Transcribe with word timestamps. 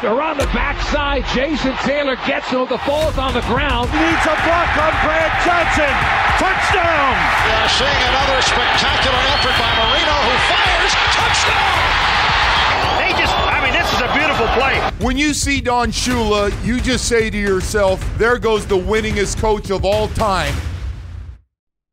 They're 0.00 0.22
on 0.22 0.38
the 0.38 0.46
backside. 0.54 1.26
Jason 1.34 1.74
Taylor 1.82 2.14
gets 2.22 2.46
him. 2.54 2.68
The 2.70 2.78
ball's 2.86 3.18
on 3.18 3.34
the 3.34 3.42
ground. 3.50 3.90
Needs 3.90 4.24
a 4.30 4.36
block 4.46 4.70
on 4.78 4.94
Brad 5.02 5.32
Johnson. 5.42 5.90
Touchdown! 6.38 7.14
Yeah, 7.50 7.66
seeing 7.66 8.02
another 8.06 8.38
spectacular 8.46 9.22
effort 9.34 9.58
by 9.58 9.70
Marino 9.74 10.14
who 10.22 10.34
fires. 10.46 10.92
Touchdown! 11.18 11.82
They 13.02 13.10
just, 13.18 13.34
I 13.34 13.58
mean, 13.58 13.74
this 13.74 13.90
is 13.90 13.98
a 13.98 14.10
beautiful 14.14 14.46
play. 14.54 14.78
When 15.04 15.18
you 15.18 15.34
see 15.34 15.60
Don 15.60 15.90
Shula, 15.90 16.54
you 16.64 16.80
just 16.80 17.06
say 17.08 17.28
to 17.28 17.36
yourself, 17.36 17.98
there 18.18 18.38
goes 18.38 18.66
the 18.66 18.78
winningest 18.78 19.40
coach 19.40 19.70
of 19.70 19.84
all 19.84 20.06
time. 20.14 20.54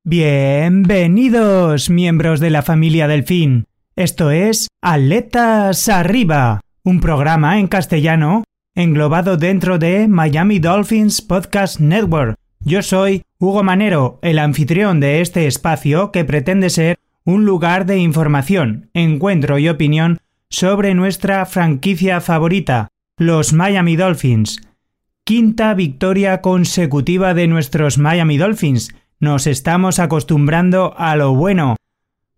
Bienvenidos, 0.03 1.89
miembros 1.89 2.39
de 2.39 2.51
la 2.51 2.61
familia 2.61 3.07
Delfín. 3.07 3.65
Esto 3.95 4.29
es 4.29 4.67
Aletas 4.83 5.89
Arriba, 5.89 6.59
un 6.85 6.99
programa 6.99 7.59
en 7.59 7.67
castellano 7.67 8.43
englobado 8.75 9.37
dentro 9.37 9.79
de 9.79 10.07
Miami 10.07 10.59
Dolphins 10.59 11.19
Podcast 11.19 11.79
Network. 11.79 12.37
Yo 12.59 12.83
soy 12.83 13.23
Hugo 13.39 13.63
Manero, 13.63 14.19
el 14.21 14.37
anfitrión 14.37 14.99
de 14.99 15.21
este 15.21 15.47
espacio 15.47 16.11
que 16.11 16.25
pretende 16.25 16.69
ser 16.69 16.99
un 17.23 17.43
lugar 17.43 17.87
de 17.87 17.97
información, 17.97 18.91
encuentro 18.93 19.57
y 19.57 19.67
opinión 19.67 20.19
sobre 20.51 20.93
nuestra 20.93 21.47
franquicia 21.47 22.21
favorita, 22.21 22.89
los 23.17 23.51
Miami 23.51 23.95
Dolphins. 23.95 24.61
Quinta 25.23 25.73
victoria 25.73 26.41
consecutiva 26.41 27.33
de 27.33 27.47
nuestros 27.47 27.97
Miami 27.97 28.37
Dolphins. 28.37 28.93
Nos 29.19 29.47
estamos 29.47 29.97
acostumbrando 29.97 30.93
a 30.97 31.15
lo 31.15 31.33
bueno. 31.33 31.77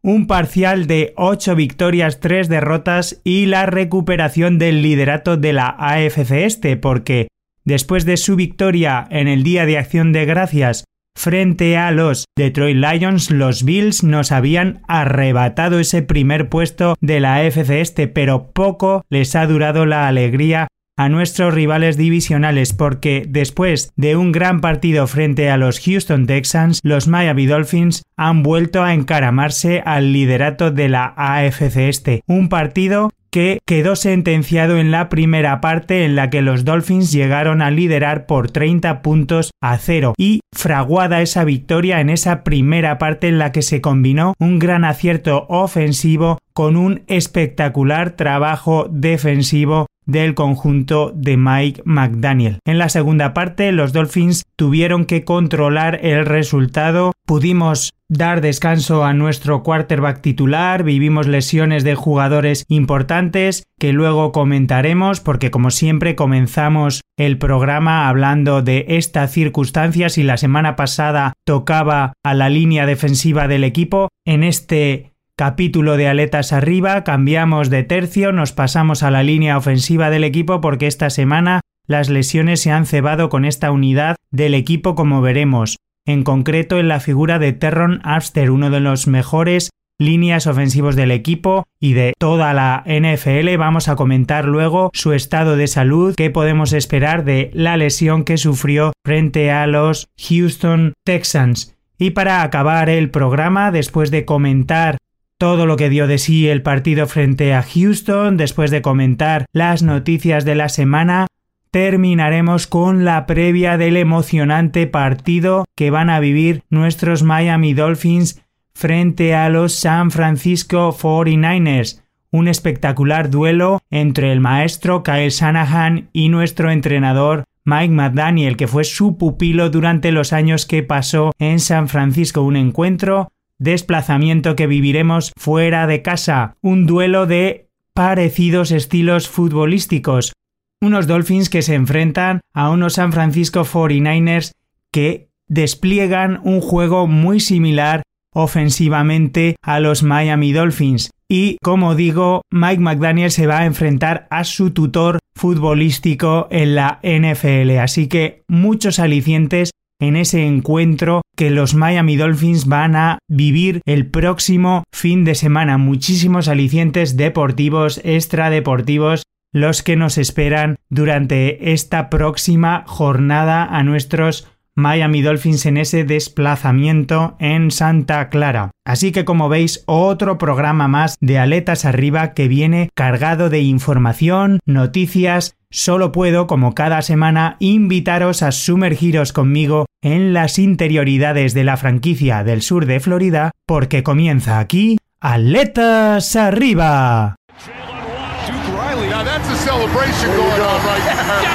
Un 0.08 0.26
parcial 0.26 0.88
de 0.88 1.12
8 1.18 1.54
victorias, 1.58 2.22
3 2.22 2.48
derrotas 2.48 3.20
y 3.26 3.46
la 3.46 3.66
recuperación 3.66 4.58
del 4.58 4.82
liderato 4.82 5.36
de 5.36 5.52
la 5.52 5.76
AFC 5.78 6.46
Este, 6.46 6.78
porque 6.78 7.28
después 7.66 8.06
de 8.06 8.16
su 8.16 8.38
victoria 8.38 9.06
en 9.10 9.28
el 9.28 9.44
Día 9.44 9.66
de 9.66 9.78
Acción 9.78 10.14
de 10.14 10.24
Gracias 10.24 10.86
frente 11.18 11.76
a 11.76 11.92
los 11.92 12.24
Detroit 12.38 12.78
Lions, 12.78 13.32
los 13.32 13.66
Bills 13.66 14.06
nos 14.06 14.32
habían 14.32 14.82
arrebatado 14.88 15.78
ese 15.78 16.04
primer 16.04 16.48
puesto 16.48 16.96
de 17.02 17.20
la 17.20 17.36
AFC 17.36 17.72
Este, 17.72 18.08
pero 18.08 18.52
poco 18.54 19.04
les 19.10 19.36
ha 19.36 19.46
durado 19.46 19.86
la 19.86 20.08
alegría 20.08 20.70
a 20.98 21.10
nuestros 21.10 21.54
rivales 21.54 21.96
divisionales 21.96 22.74
porque 22.74 23.26
después 23.28 23.94
de 23.96 24.16
un 24.16 24.32
gran 24.32 24.60
partido 24.60 25.08
frente 25.08 25.50
a 25.50 25.58
los 25.58 25.80
Houston 25.80 26.26
Texans, 26.26 26.80
los 26.84 27.08
Miami 27.08 27.46
Dolphins 27.46 28.04
han 28.18 28.44
vuelto 28.44 28.84
a 28.84 28.94
encaramarse 28.94 29.82
al 29.86 30.12
liderato 30.12 30.72
de 30.72 30.90
la 30.90 31.14
AFC 31.16 31.78
Este, 31.78 32.24
un 32.28 32.50
partido 32.50 33.12
que 33.30 33.60
quedó 33.66 33.96
sentenciado 33.96 34.78
en 34.78 34.90
la 34.90 35.10
primera 35.10 35.62
parte 35.62 36.06
en 36.06 36.16
la 36.16 36.30
que 36.30 36.42
los 36.42 36.66
Dolphins 36.66 37.12
llegaron 37.12 37.62
a 37.62 37.72
liderar 37.72 38.26
por 38.26 38.50
30 38.50 39.02
puntos 39.02 39.52
a 39.62 39.78
cero 39.78 40.14
y 40.18 40.42
fraguada 40.56 41.22
esa 41.22 41.44
victoria 41.44 42.00
en 42.00 42.10
esa 42.10 42.44
primera 42.44 42.98
parte 42.98 43.28
en 43.28 43.38
la 43.38 43.52
que 43.52 43.62
se 43.62 43.82
combinó 43.82 44.34
un 44.40 44.60
gran 44.60 44.86
acierto 44.86 45.46
ofensivo 45.50 46.40
con 46.54 46.76
un 46.78 47.04
espectacular 47.08 48.12
trabajo 48.16 48.88
defensivo 48.90 49.86
del 50.08 50.34
conjunto 50.34 51.12
de 51.16 51.38
Mike 51.38 51.84
McDaniel. 51.86 52.60
En 52.66 52.80
la 52.80 52.90
segunda 52.90 53.36
parte, 53.36 53.72
los 53.72 53.94
Dolphins 53.94 54.44
tuvieron 54.56 55.06
que 55.06 55.24
controlar 55.24 56.00
el 56.02 56.26
resultado. 56.26 57.12
Pudimos 57.28 57.92
dar 58.10 58.42
descanso 58.42 59.04
a 59.04 59.14
nuestro 59.14 59.64
quarterback 59.64 60.22
titular, 60.22 60.84
vivimos 60.84 61.28
lesiones 61.28 61.84
de 61.84 61.96
jugadores 61.96 62.66
importantes 62.70 63.64
que 63.78 63.92
luego 63.92 64.32
comentaremos 64.32 65.20
porque 65.20 65.52
como 65.52 65.72
siempre 65.72 66.16
comenzamos 66.16 67.02
el 67.18 67.38
programa 67.38 68.08
hablando 68.08 68.62
de 68.62 68.86
esta 68.88 69.28
circunstancia 69.28 70.10
si 70.10 70.24
la 70.24 70.38
semana 70.38 70.78
pasada 70.78 71.34
tocaba 71.46 72.14
a 72.24 72.34
la 72.34 72.50
línea 72.50 72.86
defensiva 72.86 73.48
del 73.50 73.66
equipo 73.66 74.08
en 74.26 74.44
este 74.44 75.17
capítulo 75.38 75.98
de 75.98 76.08
aletas 76.08 76.52
arriba, 76.52 77.04
cambiamos 77.04 77.70
de 77.70 77.84
tercio, 77.84 78.32
nos 78.32 78.54
pasamos 78.54 79.04
a 79.04 79.12
la 79.12 79.22
línea 79.22 79.56
ofensiva 79.56 80.10
del 80.10 80.24
equipo 80.24 80.62
porque 80.62 80.88
esta 80.88 81.12
semana 81.12 81.62
las 81.86 82.10
lesiones 82.10 82.60
se 82.60 82.72
han 82.72 82.88
cebado 82.88 83.30
con 83.30 83.46
esta 83.46 83.72
unidad 83.72 84.16
del 84.32 84.56
equipo 84.56 84.96
como 84.96 85.22
veremos, 85.22 85.78
en 86.08 86.24
concreto 86.24 86.80
en 86.80 86.88
la 86.88 87.00
figura 87.00 87.38
de 87.38 87.54
Terron 87.54 88.02
Armster, 88.04 88.50
uno 88.50 88.72
de 88.72 88.80
los 88.80 89.06
mejores 89.06 89.70
líneas 90.00 90.48
ofensivos 90.48 90.96
del 90.96 91.12
equipo 91.12 91.66
y 91.80 91.94
de 91.94 92.14
toda 92.18 92.54
la 92.54 92.84
NFL. 92.88 93.58
Vamos 93.58 93.90
a 93.90 93.96
comentar 93.96 94.46
luego 94.46 94.90
su 94.94 95.14
estado 95.14 95.56
de 95.56 95.68
salud, 95.68 96.16
qué 96.16 96.32
podemos 96.32 96.74
esperar 96.74 97.24
de 97.24 97.52
la 97.54 97.78
lesión 97.78 98.24
que 98.24 98.38
sufrió 98.38 98.92
frente 99.06 99.52
a 99.52 99.68
los 99.68 100.08
Houston 100.18 100.94
Texans. 101.06 101.78
Y 102.00 102.12
para 102.12 102.42
acabar 102.42 102.90
el 102.90 103.10
programa, 103.10 103.72
después 103.72 104.12
de 104.12 104.26
comentar 104.26 104.98
todo 105.38 105.66
lo 105.66 105.78
que 105.78 105.90
dio 105.90 106.08
de 106.08 106.18
sí 106.18 106.48
el 106.48 106.62
partido 106.62 107.08
frente 107.08 107.54
a 107.54 107.64
Houston, 107.64 108.38
después 108.38 108.72
de 108.72 108.82
comentar 108.82 109.46
las 109.54 109.84
noticias 109.84 110.46
de 110.46 110.56
la 110.56 110.70
semana, 110.70 111.28
terminaremos 111.72 112.66
con 112.66 113.06
la 113.06 113.26
previa 113.26 113.78
del 113.78 113.98
emocionante 113.98 114.88
partido 114.88 115.66
que 115.76 115.92
van 115.92 116.10
a 116.10 116.20
vivir 116.20 116.64
nuestros 116.70 117.24
Miami 117.24 117.74
Dolphins 117.74 118.42
frente 118.74 119.36
a 119.36 119.50
los 119.50 119.76
San 119.76 120.12
Francisco 120.12 120.96
49ers. 120.98 122.02
Un 122.32 122.48
espectacular 122.48 123.30
duelo 123.30 123.82
entre 123.90 124.32
el 124.32 124.40
maestro 124.40 125.04
Kyle 125.04 125.30
Shanahan 125.30 126.10
y 126.14 126.30
nuestro 126.30 126.72
entrenador 126.72 127.46
Mike 127.64 127.94
McDaniel, 127.94 128.56
que 128.56 128.68
fue 128.68 128.84
su 128.84 129.18
pupilo 129.18 129.70
durante 129.70 130.12
los 130.12 130.34
años 130.34 130.66
que 130.66 130.84
pasó 130.84 131.34
en 131.38 131.60
San 131.60 131.90
Francisco. 131.90 132.42
Un 132.42 132.56
encuentro 132.56 133.30
desplazamiento 133.60 134.56
que 134.56 134.68
viviremos 134.68 135.32
fuera 135.38 135.88
de 135.88 136.02
casa, 136.02 136.56
un 136.62 136.86
duelo 136.86 137.26
de 137.26 137.70
parecidos 137.94 138.72
estilos 138.72 139.28
futbolísticos, 139.28 140.34
unos 140.82 141.08
Dolphins 141.08 141.50
que 141.50 141.62
se 141.62 141.74
enfrentan 141.74 142.42
a 142.54 142.70
unos 142.70 142.94
San 142.94 143.12
Francisco 143.12 143.66
49ers 143.66 144.52
que 144.92 145.30
despliegan 145.48 146.40
un 146.44 146.62
juego 146.62 147.08
muy 147.08 147.40
similar 147.40 148.04
ofensivamente 148.34 149.56
a 149.64 149.80
los 149.80 150.04
Miami 150.04 150.52
Dolphins. 150.52 151.10
Y 151.30 151.58
como 151.64 151.96
digo, 151.96 152.42
Mike 152.52 152.82
McDaniel 152.82 153.32
se 153.32 153.48
va 153.48 153.60
a 153.60 153.66
enfrentar 153.66 154.28
a 154.30 154.44
su 154.44 154.72
tutor 154.72 155.20
futbolístico 155.36 156.48
en 156.52 156.76
la 156.76 157.00
NFL. 157.02 157.80
Así 157.80 158.08
que 158.08 158.44
muchos 158.48 159.00
alicientes 159.00 159.72
en 160.00 160.16
ese 160.16 160.46
encuentro 160.46 161.22
que 161.36 161.50
los 161.50 161.74
Miami 161.74 162.16
Dolphins 162.16 162.66
van 162.66 162.96
a 162.96 163.20
vivir 163.28 163.82
el 163.86 164.08
próximo 164.08 164.84
fin 164.92 165.24
de 165.26 165.36
semana. 165.36 165.78
Muchísimos 165.78 166.48
alicientes 166.48 167.18
deportivos, 167.18 168.02
extradeportivos, 168.04 169.24
los 169.54 169.82
que 169.84 169.96
nos 169.96 170.18
esperan 170.18 170.76
durante 170.90 171.72
esta 171.72 172.10
próxima 172.10 172.84
jornada 172.86 173.66
a 173.66 173.84
nuestros 173.84 174.48
Miami 174.78 175.24
Dolphins 175.24 175.66
en 175.66 175.78
ese 175.78 176.04
desplazamiento 176.04 177.36
en 177.40 177.72
Santa 177.72 178.30
Clara. 178.30 178.70
Así 178.86 179.12
que 179.12 179.26
como 179.26 179.50
veis, 179.50 179.84
otro 179.88 180.38
programa 180.38 180.88
más 180.88 181.18
de 181.20 181.40
Aletas 181.40 181.84
Arriba 181.84 182.36
que 182.36 182.48
viene 182.48 182.92
cargado 182.94 183.50
de 183.50 183.62
información, 183.62 184.60
noticias, 184.68 185.58
solo 185.72 186.12
puedo, 186.12 186.46
como 186.46 186.76
cada 186.76 187.02
semana, 187.02 187.58
invitaros 187.60 188.44
a 188.44 188.52
sumergiros 188.52 189.34
conmigo 189.34 189.88
en 190.04 190.32
las 190.34 190.60
interioridades 190.60 191.56
de 191.56 191.64
la 191.64 191.76
franquicia 191.76 192.44
del 192.44 192.62
sur 192.62 192.86
de 192.86 193.00
Florida, 193.00 193.52
porque 193.66 194.04
comienza 194.04 194.60
aquí 194.60 195.00
Aletas 195.20 196.36
Arriba. 196.36 197.36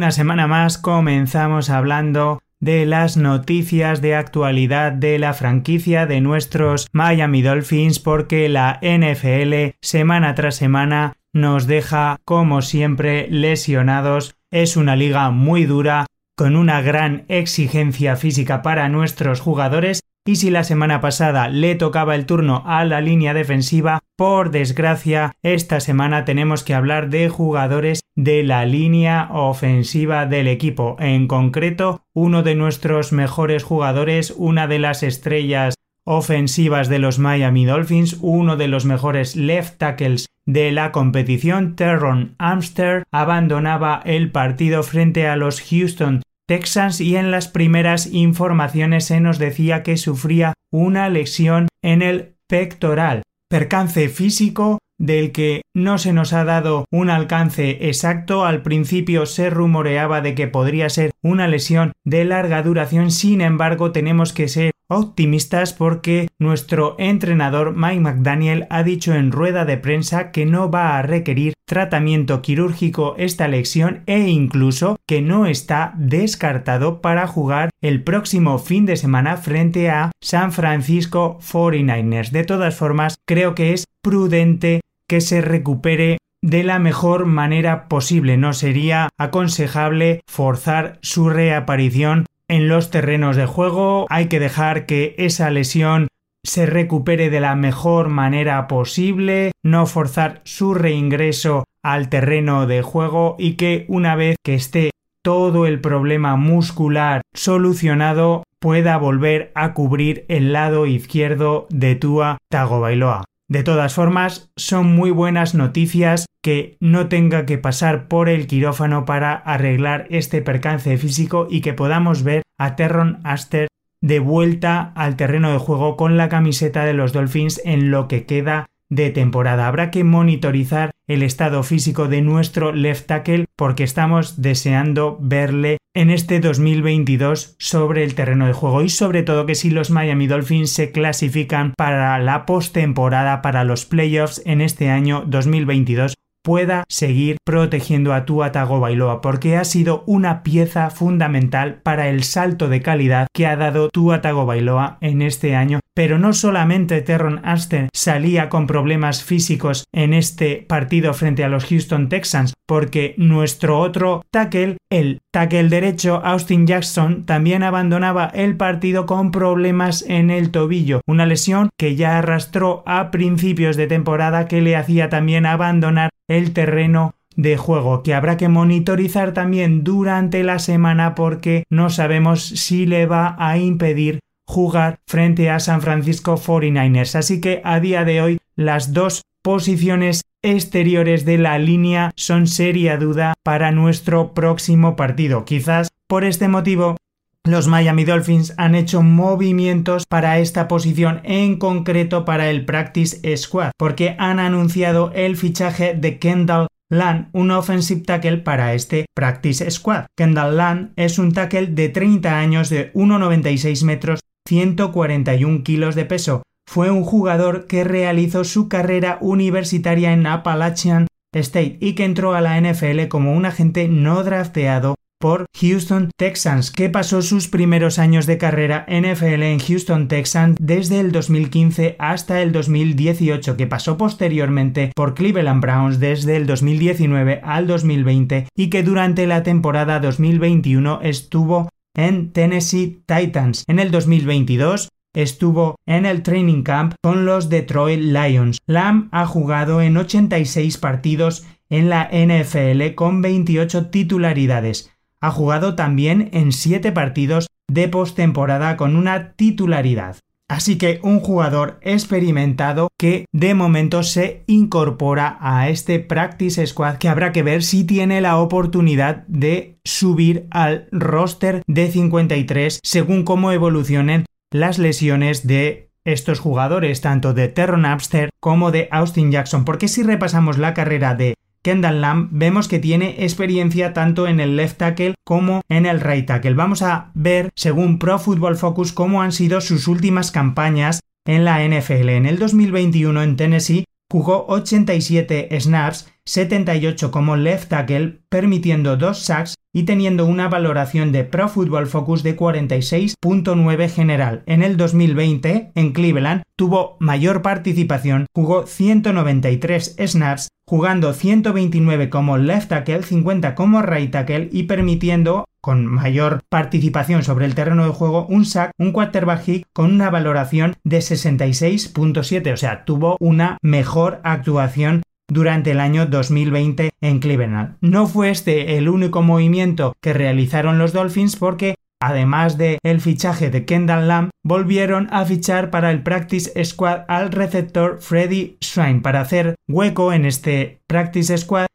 Una 0.00 0.12
semana 0.12 0.46
más 0.46 0.78
comenzamos 0.78 1.68
hablando 1.68 2.42
de 2.58 2.86
las 2.86 3.18
noticias 3.18 4.00
de 4.00 4.14
actualidad 4.14 4.92
de 4.92 5.18
la 5.18 5.34
franquicia 5.34 6.06
de 6.06 6.22
nuestros 6.22 6.88
Miami 6.92 7.42
Dolphins 7.42 7.98
porque 7.98 8.48
la 8.48 8.80
NFL 8.80 9.76
semana 9.82 10.34
tras 10.34 10.54
semana 10.54 11.18
nos 11.34 11.66
deja 11.66 12.16
como 12.24 12.62
siempre 12.62 13.28
lesionados. 13.30 14.36
Es 14.50 14.78
una 14.78 14.96
liga 14.96 15.30
muy 15.32 15.66
dura 15.66 16.06
con 16.34 16.56
una 16.56 16.80
gran 16.80 17.26
exigencia 17.28 18.16
física 18.16 18.62
para 18.62 18.88
nuestros 18.88 19.40
jugadores 19.40 20.00
y 20.30 20.36
si 20.36 20.48
la 20.48 20.62
semana 20.62 21.00
pasada 21.00 21.48
le 21.48 21.74
tocaba 21.74 22.14
el 22.14 22.24
turno 22.24 22.62
a 22.64 22.84
la 22.84 23.00
línea 23.00 23.34
defensiva, 23.34 23.98
por 24.16 24.52
desgracia, 24.52 25.32
esta 25.42 25.80
semana 25.80 26.24
tenemos 26.24 26.62
que 26.62 26.72
hablar 26.72 27.10
de 27.10 27.28
jugadores 27.28 28.02
de 28.14 28.44
la 28.44 28.64
línea 28.64 29.28
ofensiva 29.32 30.26
del 30.26 30.46
equipo. 30.46 30.94
En 31.00 31.26
concreto, 31.26 32.04
uno 32.14 32.44
de 32.44 32.54
nuestros 32.54 33.10
mejores 33.12 33.64
jugadores, 33.64 34.32
una 34.36 34.68
de 34.68 34.78
las 34.78 35.02
estrellas 35.02 35.74
ofensivas 36.04 36.88
de 36.88 37.00
los 37.00 37.18
Miami 37.18 37.64
Dolphins, 37.64 38.16
uno 38.20 38.56
de 38.56 38.68
los 38.68 38.84
mejores 38.84 39.34
left 39.34 39.78
tackles 39.78 40.26
de 40.46 40.70
la 40.70 40.92
competición, 40.92 41.74
Terron 41.74 42.36
Amster, 42.38 43.02
abandonaba 43.10 44.00
el 44.04 44.30
partido 44.30 44.84
frente 44.84 45.26
a 45.26 45.34
los 45.34 45.60
Houston 45.60 46.22
Texans 46.50 47.00
y 47.00 47.14
en 47.14 47.30
las 47.30 47.46
primeras 47.46 48.08
informaciones 48.12 49.04
se 49.04 49.20
nos 49.20 49.38
decía 49.38 49.84
que 49.84 49.96
sufría 49.96 50.54
una 50.72 51.08
lesión 51.08 51.68
en 51.80 52.02
el 52.02 52.34
pectoral. 52.48 53.22
Percance 53.48 54.08
físico 54.08 54.80
del 54.98 55.30
que 55.30 55.62
no 55.76 55.96
se 55.98 56.12
nos 56.12 56.32
ha 56.32 56.42
dado 56.42 56.86
un 56.90 57.08
alcance 57.08 57.88
exacto. 57.88 58.44
Al 58.44 58.62
principio 58.62 59.26
se 59.26 59.48
rumoreaba 59.48 60.22
de 60.22 60.34
que 60.34 60.48
podría 60.48 60.88
ser 60.88 61.12
una 61.22 61.46
lesión 61.46 61.92
de 62.04 62.24
larga 62.24 62.64
duración, 62.64 63.12
sin 63.12 63.42
embargo 63.42 63.92
tenemos 63.92 64.32
que 64.32 64.48
ser 64.48 64.72
optimistas 64.88 65.72
porque 65.72 66.26
nuestro 66.40 66.96
entrenador 66.98 67.76
Mike 67.76 68.00
McDaniel 68.00 68.66
ha 68.70 68.82
dicho 68.82 69.14
en 69.14 69.30
rueda 69.30 69.64
de 69.64 69.76
prensa 69.76 70.32
que 70.32 70.46
no 70.46 70.68
va 70.68 70.98
a 70.98 71.02
requerir 71.02 71.52
tratamiento 71.70 72.42
quirúrgico 72.42 73.14
esta 73.16 73.46
lesión 73.46 74.02
e 74.06 74.18
incluso 74.28 74.96
que 75.06 75.22
no 75.22 75.46
está 75.46 75.94
descartado 75.96 77.00
para 77.00 77.28
jugar 77.28 77.70
el 77.80 78.02
próximo 78.02 78.58
fin 78.58 78.86
de 78.86 78.96
semana 78.96 79.36
frente 79.36 79.88
a 79.88 80.10
San 80.20 80.50
Francisco 80.50 81.38
49ers. 81.40 82.32
De 82.32 82.42
todas 82.42 82.74
formas, 82.74 83.18
creo 83.24 83.54
que 83.54 83.72
es 83.72 83.84
prudente 84.02 84.80
que 85.06 85.20
se 85.20 85.42
recupere 85.42 86.18
de 86.42 86.64
la 86.64 86.80
mejor 86.80 87.26
manera 87.26 87.86
posible. 87.86 88.36
No 88.36 88.52
sería 88.52 89.08
aconsejable 89.16 90.22
forzar 90.26 90.98
su 91.02 91.30
reaparición 91.30 92.26
en 92.48 92.66
los 92.66 92.90
terrenos 92.90 93.36
de 93.36 93.46
juego. 93.46 94.06
Hay 94.10 94.26
que 94.26 94.40
dejar 94.40 94.86
que 94.86 95.14
esa 95.18 95.50
lesión 95.50 96.08
se 96.44 96.66
recupere 96.66 97.30
de 97.30 97.40
la 97.40 97.54
mejor 97.54 98.08
manera 98.08 98.66
posible, 98.68 99.52
no 99.62 99.86
forzar 99.86 100.40
su 100.44 100.74
reingreso 100.74 101.64
al 101.82 102.08
terreno 102.08 102.66
de 102.66 102.82
juego 102.82 103.36
y 103.38 103.54
que 103.54 103.84
una 103.88 104.14
vez 104.16 104.36
que 104.44 104.54
esté 104.54 104.90
todo 105.22 105.66
el 105.66 105.80
problema 105.80 106.36
muscular 106.36 107.22
solucionado 107.34 108.44
pueda 108.58 108.96
volver 108.96 109.52
a 109.54 109.74
cubrir 109.74 110.24
el 110.28 110.52
lado 110.52 110.86
izquierdo 110.86 111.66
de 111.70 111.94
Tua 111.94 112.38
Tagovailoa. 112.50 113.24
De 113.48 113.64
todas 113.64 113.94
formas, 113.94 114.50
son 114.56 114.94
muy 114.94 115.10
buenas 115.10 115.54
noticias 115.54 116.26
que 116.42 116.76
no 116.78 117.08
tenga 117.08 117.46
que 117.46 117.58
pasar 117.58 118.06
por 118.06 118.28
el 118.28 118.46
quirófano 118.46 119.04
para 119.04 119.32
arreglar 119.32 120.06
este 120.10 120.40
percance 120.40 120.96
físico 120.98 121.48
y 121.50 121.60
que 121.60 121.74
podamos 121.74 122.22
ver 122.22 122.42
a 122.58 122.76
Terron 122.76 123.20
Aster 123.24 123.68
de 124.00 124.18
vuelta 124.18 124.92
al 124.94 125.16
terreno 125.16 125.52
de 125.52 125.58
juego 125.58 125.96
con 125.96 126.16
la 126.16 126.28
camiseta 126.28 126.84
de 126.84 126.94
los 126.94 127.12
Dolphins 127.12 127.60
en 127.64 127.90
lo 127.90 128.08
que 128.08 128.24
queda 128.24 128.70
de 128.88 129.10
temporada. 129.10 129.68
Habrá 129.68 129.90
que 129.90 130.04
monitorizar 130.04 130.90
el 131.06 131.22
estado 131.22 131.62
físico 131.62 132.08
de 132.08 132.22
nuestro 132.22 132.72
left 132.72 133.06
tackle 133.06 133.46
porque 133.56 133.84
estamos 133.84 134.42
deseando 134.42 135.18
verle 135.20 135.78
en 135.94 136.10
este 136.10 136.40
2022 136.40 137.56
sobre 137.58 138.04
el 138.04 138.14
terreno 138.14 138.46
de 138.46 138.52
juego 138.52 138.82
y 138.82 138.88
sobre 138.88 139.22
todo 139.22 139.46
que 139.46 139.54
si 139.54 139.70
los 139.70 139.90
Miami 139.90 140.26
Dolphins 140.26 140.70
se 140.70 140.92
clasifican 140.92 141.74
para 141.76 142.18
la 142.18 142.46
postemporada 142.46 143.42
para 143.42 143.64
los 143.64 143.86
playoffs 143.86 144.42
en 144.44 144.60
este 144.60 144.90
año 144.90 145.24
2022 145.26 146.14
pueda 146.42 146.84
seguir 146.88 147.36
protegiendo 147.44 148.14
a 148.14 148.24
Tua 148.24 148.52
Tagovailoa 148.52 149.20
porque 149.20 149.56
ha 149.56 149.64
sido 149.64 150.04
una 150.06 150.42
pieza 150.42 150.90
fundamental 150.90 151.80
para 151.82 152.08
el 152.08 152.24
salto 152.24 152.68
de 152.68 152.82
calidad 152.82 153.26
que 153.34 153.46
ha 153.46 153.56
dado 153.56 153.88
Tua 153.90 154.20
Tagovailoa 154.20 154.98
en 155.00 155.22
este 155.22 155.54
año 155.56 155.80
pero 156.00 156.18
no 156.18 156.32
solamente 156.32 157.02
Terron 157.02 157.42
Aston 157.44 157.90
salía 157.92 158.48
con 158.48 158.66
problemas 158.66 159.22
físicos 159.22 159.84
en 159.92 160.14
este 160.14 160.64
partido 160.66 161.12
frente 161.12 161.44
a 161.44 161.50
los 161.50 161.66
Houston 161.66 162.08
Texans, 162.08 162.54
porque 162.66 163.14
nuestro 163.18 163.78
otro 163.78 164.22
tackle, 164.30 164.78
el 164.90 165.18
tackle 165.30 165.68
derecho 165.68 166.22
Austin 166.24 166.66
Jackson, 166.66 167.26
también 167.26 167.62
abandonaba 167.62 168.30
el 168.32 168.56
partido 168.56 169.04
con 169.04 169.30
problemas 169.30 170.02
en 170.08 170.30
el 170.30 170.50
tobillo, 170.50 171.02
una 171.06 171.26
lesión 171.26 171.68
que 171.78 171.96
ya 171.96 172.16
arrastró 172.16 172.82
a 172.86 173.10
principios 173.10 173.76
de 173.76 173.86
temporada 173.86 174.48
que 174.48 174.62
le 174.62 174.76
hacía 174.76 175.10
también 175.10 175.44
abandonar 175.44 176.08
el 176.28 176.54
terreno 176.54 177.12
de 177.36 177.58
juego 177.58 178.02
que 178.02 178.14
habrá 178.14 178.38
que 178.38 178.48
monitorizar 178.48 179.34
también 179.34 179.84
durante 179.84 180.42
la 180.44 180.58
semana 180.58 181.14
porque 181.14 181.64
no 181.70 181.90
sabemos 181.90 182.42
si 182.42 182.86
le 182.86 183.04
va 183.04 183.36
a 183.38 183.58
impedir 183.58 184.20
jugar 184.50 184.98
frente 185.06 185.48
a 185.48 185.60
San 185.60 185.80
Francisco 185.80 186.36
49ers. 186.36 187.14
Así 187.14 187.40
que 187.40 187.62
a 187.64 187.78
día 187.78 188.04
de 188.04 188.20
hoy 188.20 188.38
las 188.56 188.92
dos 188.92 189.22
posiciones 189.42 190.22
exteriores 190.42 191.24
de 191.24 191.38
la 191.38 191.58
línea 191.58 192.10
son 192.16 192.46
seria 192.46 192.96
duda 192.96 193.34
para 193.44 193.70
nuestro 193.70 194.34
próximo 194.34 194.96
partido. 194.96 195.44
Quizás 195.44 195.88
por 196.08 196.24
este 196.24 196.48
motivo 196.48 196.96
los 197.44 197.68
Miami 197.68 198.04
Dolphins 198.04 198.52
han 198.58 198.74
hecho 198.74 199.02
movimientos 199.02 200.04
para 200.06 200.38
esta 200.40 200.68
posición, 200.68 201.20
en 201.24 201.56
concreto 201.56 202.24
para 202.26 202.50
el 202.50 202.66
Practice 202.66 203.36
Squad, 203.36 203.70
porque 203.78 204.14
han 204.18 204.38
anunciado 204.38 205.10
el 205.14 205.36
fichaje 205.36 205.94
de 205.94 206.18
Kendall 206.18 206.66
Land, 206.90 207.28
un 207.32 207.50
offensive 207.50 208.02
tackle 208.02 208.38
para 208.38 208.74
este 208.74 209.06
Practice 209.14 209.70
Squad. 209.70 210.06
Kendall 210.16 210.56
Land 210.56 210.92
es 210.96 211.18
un 211.18 211.32
tackle 211.32 211.68
de 211.68 211.88
30 211.88 212.38
años 212.38 212.68
de 212.68 212.92
1,96 212.92 213.84
metros, 213.84 214.20
141 214.50 215.62
kilos 215.62 215.94
de 215.94 216.04
peso. 216.04 216.42
Fue 216.68 216.90
un 216.90 217.04
jugador 217.04 217.68
que 217.68 217.84
realizó 217.84 218.42
su 218.42 218.68
carrera 218.68 219.16
universitaria 219.20 220.12
en 220.12 220.26
Appalachian 220.26 221.06
State 221.32 221.78
y 221.80 221.94
que 221.94 222.04
entró 222.04 222.34
a 222.34 222.40
la 222.40 222.60
NFL 222.60 223.06
como 223.06 223.32
un 223.32 223.46
agente 223.46 223.86
no 223.86 224.24
drafteado 224.24 224.96
por 225.20 225.46
Houston 225.60 226.10
Texans, 226.16 226.72
que 226.72 226.88
pasó 226.88 227.22
sus 227.22 227.46
primeros 227.46 228.00
años 228.00 228.26
de 228.26 228.38
carrera 228.38 228.86
NFL 228.88 229.42
en 229.42 229.60
Houston 229.60 230.08
Texans 230.08 230.56
desde 230.58 230.98
el 230.98 231.12
2015 231.12 231.94
hasta 232.00 232.42
el 232.42 232.50
2018, 232.50 233.56
que 233.56 233.68
pasó 233.68 233.96
posteriormente 233.96 234.90
por 234.96 235.14
Cleveland 235.14 235.62
Browns 235.62 236.00
desde 236.00 236.36
el 236.36 236.46
2019 236.48 237.40
al 237.44 237.68
2020 237.68 238.48
y 238.56 238.68
que 238.68 238.82
durante 238.82 239.28
la 239.28 239.44
temporada 239.44 240.00
2021 240.00 241.00
estuvo 241.02 241.68
en 241.94 242.32
Tennessee 242.32 243.02
Titans. 243.06 243.64
En 243.66 243.78
el 243.78 243.90
2022 243.90 244.88
estuvo 245.14 245.76
en 245.86 246.06
el 246.06 246.22
training 246.22 246.62
camp 246.62 246.94
con 247.02 247.24
los 247.24 247.48
Detroit 247.48 248.00
Lions. 248.00 248.58
Lamb 248.66 249.08
ha 249.12 249.26
jugado 249.26 249.80
en 249.80 249.96
86 249.96 250.78
partidos 250.78 251.44
en 251.68 251.88
la 251.88 252.08
NFL 252.12 252.94
con 252.94 253.22
28 253.22 253.90
titularidades. 253.90 254.92
Ha 255.20 255.30
jugado 255.30 255.74
también 255.74 256.30
en 256.32 256.52
7 256.52 256.92
partidos 256.92 257.48
de 257.68 257.88
postemporada 257.88 258.76
con 258.76 258.96
una 258.96 259.32
titularidad. 259.32 260.16
Así 260.50 260.78
que 260.78 260.98
un 261.04 261.20
jugador 261.20 261.78
experimentado 261.80 262.88
que 262.98 263.26
de 263.32 263.54
momento 263.54 264.02
se 264.02 264.42
incorpora 264.48 265.38
a 265.40 265.68
este 265.68 266.00
Practice 266.00 266.66
Squad 266.66 266.96
que 266.96 267.08
habrá 267.08 267.30
que 267.30 267.44
ver 267.44 267.62
si 267.62 267.84
tiene 267.84 268.20
la 268.20 268.36
oportunidad 268.36 269.24
de 269.28 269.78
subir 269.84 270.48
al 270.50 270.88
roster 270.90 271.62
de 271.68 271.88
53 271.88 272.80
según 272.82 273.22
cómo 273.22 273.52
evolucionen 273.52 274.24
las 274.50 274.80
lesiones 274.80 275.46
de 275.46 275.90
estos 276.04 276.40
jugadores, 276.40 277.00
tanto 277.00 277.32
de 277.32 277.46
Terron 277.46 277.86
Abster 277.86 278.30
como 278.40 278.72
de 278.72 278.88
Austin 278.90 279.30
Jackson, 279.30 279.64
porque 279.64 279.86
si 279.86 280.02
repasamos 280.02 280.58
la 280.58 280.74
carrera 280.74 281.14
de 281.14 281.34
Kendall 281.62 282.00
Lamb 282.00 282.28
vemos 282.32 282.68
que 282.68 282.78
tiene 282.78 283.24
experiencia 283.24 283.92
tanto 283.92 284.26
en 284.26 284.40
el 284.40 284.56
left 284.56 284.78
tackle 284.78 285.14
como 285.24 285.60
en 285.68 285.86
el 285.86 286.00
right 286.00 286.26
tackle. 286.26 286.54
Vamos 286.54 286.82
a 286.82 287.10
ver, 287.14 287.50
según 287.54 287.98
Pro 287.98 288.18
Football 288.18 288.56
Focus, 288.56 288.92
cómo 288.92 289.22
han 289.22 289.32
sido 289.32 289.60
sus 289.60 289.86
últimas 289.86 290.30
campañas 290.30 291.00
en 291.26 291.44
la 291.44 291.62
NFL. 291.62 292.08
En 292.08 292.26
el 292.26 292.38
2021 292.38 293.22
en 293.22 293.36
Tennessee 293.36 293.84
jugó 294.10 294.46
87 294.48 295.48
snaps, 295.60 296.10
78 296.24 297.10
como 297.10 297.36
left 297.36 297.68
tackle, 297.68 298.22
permitiendo 298.28 298.96
dos 298.96 299.18
sacks 299.20 299.54
y 299.72 299.84
teniendo 299.84 300.26
una 300.26 300.48
valoración 300.48 301.12
de 301.12 301.24
Pro 301.24 301.48
Football 301.48 301.86
Focus 301.86 302.22
de 302.22 302.36
46.9 302.36 303.88
general. 303.88 304.42
En 304.46 304.62
el 304.62 304.76
2020, 304.76 305.72
en 305.74 305.92
Cleveland, 305.92 306.42
tuvo 306.56 306.96
mayor 306.98 307.42
participación, 307.42 308.26
jugó 308.34 308.66
193 308.66 309.96
snaps, 310.06 310.48
jugando 310.70 311.14
129 311.14 312.10
como 312.10 312.38
left 312.38 312.68
tackle, 312.68 313.02
50 313.02 313.56
como 313.56 313.82
right 313.82 314.12
tackle 314.12 314.48
y 314.52 314.62
permitiendo 314.62 315.46
con 315.60 315.84
mayor 315.84 316.42
participación 316.48 317.24
sobre 317.24 317.46
el 317.46 317.56
terreno 317.56 317.84
de 317.84 317.90
juego, 317.90 318.24
un 318.28 318.44
sack, 318.46 318.70
un 318.78 318.92
quarterback 318.92 319.42
hit 319.42 319.66
con 319.72 319.92
una 319.92 320.10
valoración 320.10 320.76
de 320.84 320.98
66.7, 320.98 322.52
o 322.52 322.56
sea, 322.56 322.84
tuvo 322.84 323.16
una 323.18 323.58
mejor 323.62 324.20
actuación 324.22 325.02
durante 325.28 325.72
el 325.72 325.80
año 325.80 326.06
2020 326.06 326.90
en 327.00 327.18
Cleveland. 327.18 327.76
No 327.80 328.06
fue 328.06 328.30
este 328.30 328.78
el 328.78 328.88
único 328.88 329.22
movimiento 329.22 329.94
que 330.00 330.12
realizaron 330.12 330.78
los 330.78 330.92
Dolphins 330.92 331.34
porque 331.34 331.74
Además 332.00 332.56
de 332.56 332.78
el 332.82 333.00
fichaje 333.02 333.50
de 333.50 333.66
Kendall 333.66 334.08
Lamb, 334.08 334.30
volvieron 334.42 335.08
a 335.10 335.26
fichar 335.26 335.70
para 335.70 335.90
el 335.90 336.02
Practice 336.02 336.64
Squad 336.64 337.02
al 337.08 337.30
receptor 337.30 337.98
Freddy 338.00 338.56
Swain. 338.60 339.02
Para 339.02 339.20
hacer 339.20 339.56
hueco 339.68 340.12
en 340.14 340.24
este 340.24 340.80
Practice 340.86 341.36
Squad, 341.36 341.66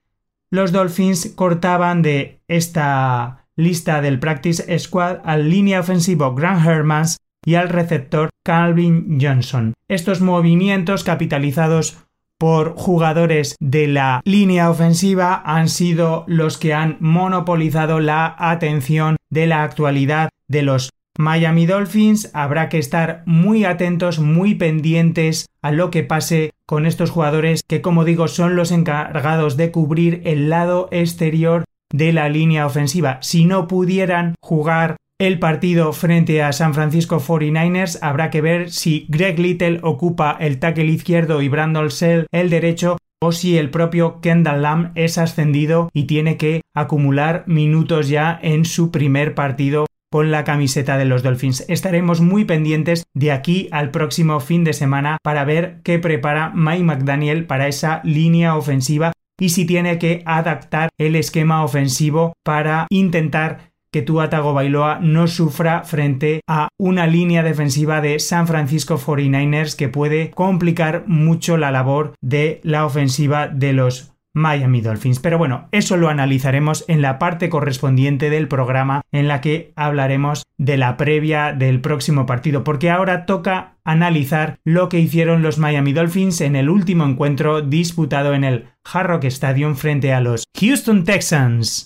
los 0.50 0.72
Dolphins 0.72 1.34
cortaban 1.36 2.02
de 2.02 2.40
esta 2.48 3.46
lista 3.56 4.02
del 4.02 4.20
Practice 4.20 4.80
Squad 4.80 5.20
al 5.24 5.50
línea 5.50 5.80
ofensivo 5.80 6.34
Grant 6.34 6.66
Hermans 6.66 7.18
y 7.46 7.56
al 7.56 7.70
receptor 7.70 8.30
Calvin 8.44 9.20
Johnson. 9.22 9.74
Estos 9.88 10.22
movimientos 10.22 11.04
capitalizados 11.04 11.98
por 12.38 12.76
jugadores 12.76 13.56
de 13.60 13.88
la 13.88 14.22
línea 14.26 14.70
ofensiva 14.70 15.42
han 15.46 15.70
sido 15.70 16.26
los 16.28 16.58
que 16.58 16.74
han 16.74 16.98
monopolizado 17.00 18.00
la 18.00 18.36
atención 18.38 19.16
de 19.36 19.46
la 19.46 19.64
actualidad 19.64 20.30
de 20.48 20.64
los 20.64 20.90
Miami 21.20 21.68
Dolphins. 21.68 22.32
Habrá 22.34 22.70
que 22.70 22.80
estar 22.80 23.22
muy 23.28 23.66
atentos, 23.66 24.18
muy 24.20 24.56
pendientes 24.56 25.46
a 25.62 25.72
lo 25.72 25.92
que 25.92 26.02
pase 26.02 26.52
con 26.66 26.88
estos 26.88 27.12
jugadores 27.12 27.62
que, 27.62 27.82
como 27.82 28.06
digo, 28.06 28.28
son 28.28 28.56
los 28.56 28.72
encargados 28.72 29.58
de 29.58 29.72
cubrir 29.72 30.22
el 30.26 30.50
lado 30.50 30.88
exterior 30.92 31.66
de 31.94 32.14
la 32.14 32.30
línea 32.30 32.66
ofensiva. 32.66 33.20
Si 33.22 33.46
no 33.46 33.68
pudieran 33.68 34.36
jugar 34.42 34.96
el 35.20 35.40
partido 35.40 35.94
frente 35.94 36.42
a 36.42 36.52
San 36.52 36.74
Francisco 36.74 37.22
49ers 37.22 38.00
habrá 38.02 38.30
que 38.30 38.42
ver 38.42 38.70
si 38.70 39.06
Greg 39.08 39.40
Little 39.40 39.80
ocupa 39.82 40.36
el 40.42 40.60
tackle 40.60 40.86
izquierdo 40.86 41.42
y 41.42 41.48
Brandon 41.48 41.90
Sell 41.90 42.28
el 42.34 42.50
derecho 42.50 42.98
o 43.26 43.32
si 43.32 43.58
el 43.58 43.72
propio 43.72 44.22
Kendall 44.22 44.62
Lamb 44.62 44.92
es 44.94 45.18
ascendido 45.18 45.90
y 45.94 46.04
tiene 46.04 46.38
que 46.38 46.62
acumular 46.76 47.44
minutos 47.48 48.08
ya 48.08 48.40
en 48.42 48.66
su 48.66 48.92
primer 48.92 49.34
partido 49.34 49.88
con 50.12 50.30
la 50.30 50.44
camiseta 50.44 50.98
de 50.98 51.06
los 51.06 51.24
Dolphins. 51.24 51.66
Estaremos 51.68 52.22
muy 52.22 52.46
pendientes 52.46 53.06
de 53.16 53.32
aquí 53.32 53.68
al 53.72 53.90
próximo 53.90 54.40
fin 54.40 54.64
de 54.64 54.74
semana 54.74 55.18
para 55.24 55.44
ver 55.44 55.82
qué 55.84 55.98
prepara 55.98 56.52
Mike 56.54 56.84
McDaniel 56.84 57.48
para 57.48 57.68
esa 57.68 58.02
línea 58.04 58.56
ofensiva 58.56 59.12
y 59.40 59.50
si 59.50 59.66
tiene 59.66 59.98
que 59.98 60.22
adaptar 60.26 60.90
el 61.00 61.16
esquema 61.16 61.64
ofensivo 61.64 62.34
para 62.44 62.86
intentar 62.90 63.72
que 63.96 64.02
Tua 64.02 64.30
Tagovailoa 64.30 65.00
no 65.00 65.26
sufra 65.26 65.86
frente 65.86 66.42
a 66.50 66.68
una 66.78 67.08
línea 67.08 67.44
defensiva 67.44 68.02
de 68.02 68.20
San 68.20 68.46
Francisco 68.46 68.98
49ers 68.98 69.78
que 69.78 69.88
puede 69.88 70.32
complicar 70.32 71.06
mucho 71.08 71.56
la 71.56 71.72
labor 71.72 72.14
de 72.20 72.60
la 72.64 72.86
ofensiva 72.86 73.48
de 73.48 73.72
los 73.72 74.12
Miami 74.34 74.82
Dolphins. 74.82 75.20
Pero 75.22 75.38
bueno, 75.38 75.70
eso 75.72 75.96
lo 75.96 76.10
analizaremos 76.10 76.84
en 76.90 77.02
la 77.02 77.20
parte 77.20 77.48
correspondiente 77.48 78.30
del 78.30 78.50
programa 78.50 79.00
en 79.14 79.30
la 79.30 79.40
que 79.40 79.72
hablaremos 79.78 80.44
de 80.58 80.76
la 80.76 80.98
previa 80.98 81.54
del 81.54 81.80
próximo 81.80 82.26
partido, 82.26 82.66
porque 82.66 82.90
ahora 82.90 83.26
toca 83.26 83.78
analizar 83.86 84.58
lo 84.66 84.90
que 84.90 85.00
hicieron 85.00 85.42
los 85.42 85.58
Miami 85.58 85.94
Dolphins 85.94 86.42
en 86.42 86.58
el 86.58 86.70
último 86.70 87.06
encuentro 87.06 87.62
disputado 87.62 88.34
en 88.34 88.44
el 88.44 88.66
Hard 88.84 89.08
Rock 89.08 89.24
Stadium 89.24 89.78
frente 89.78 90.12
a 90.12 90.20
los 90.20 90.44
Houston 90.60 91.06
Texans. 91.06 91.86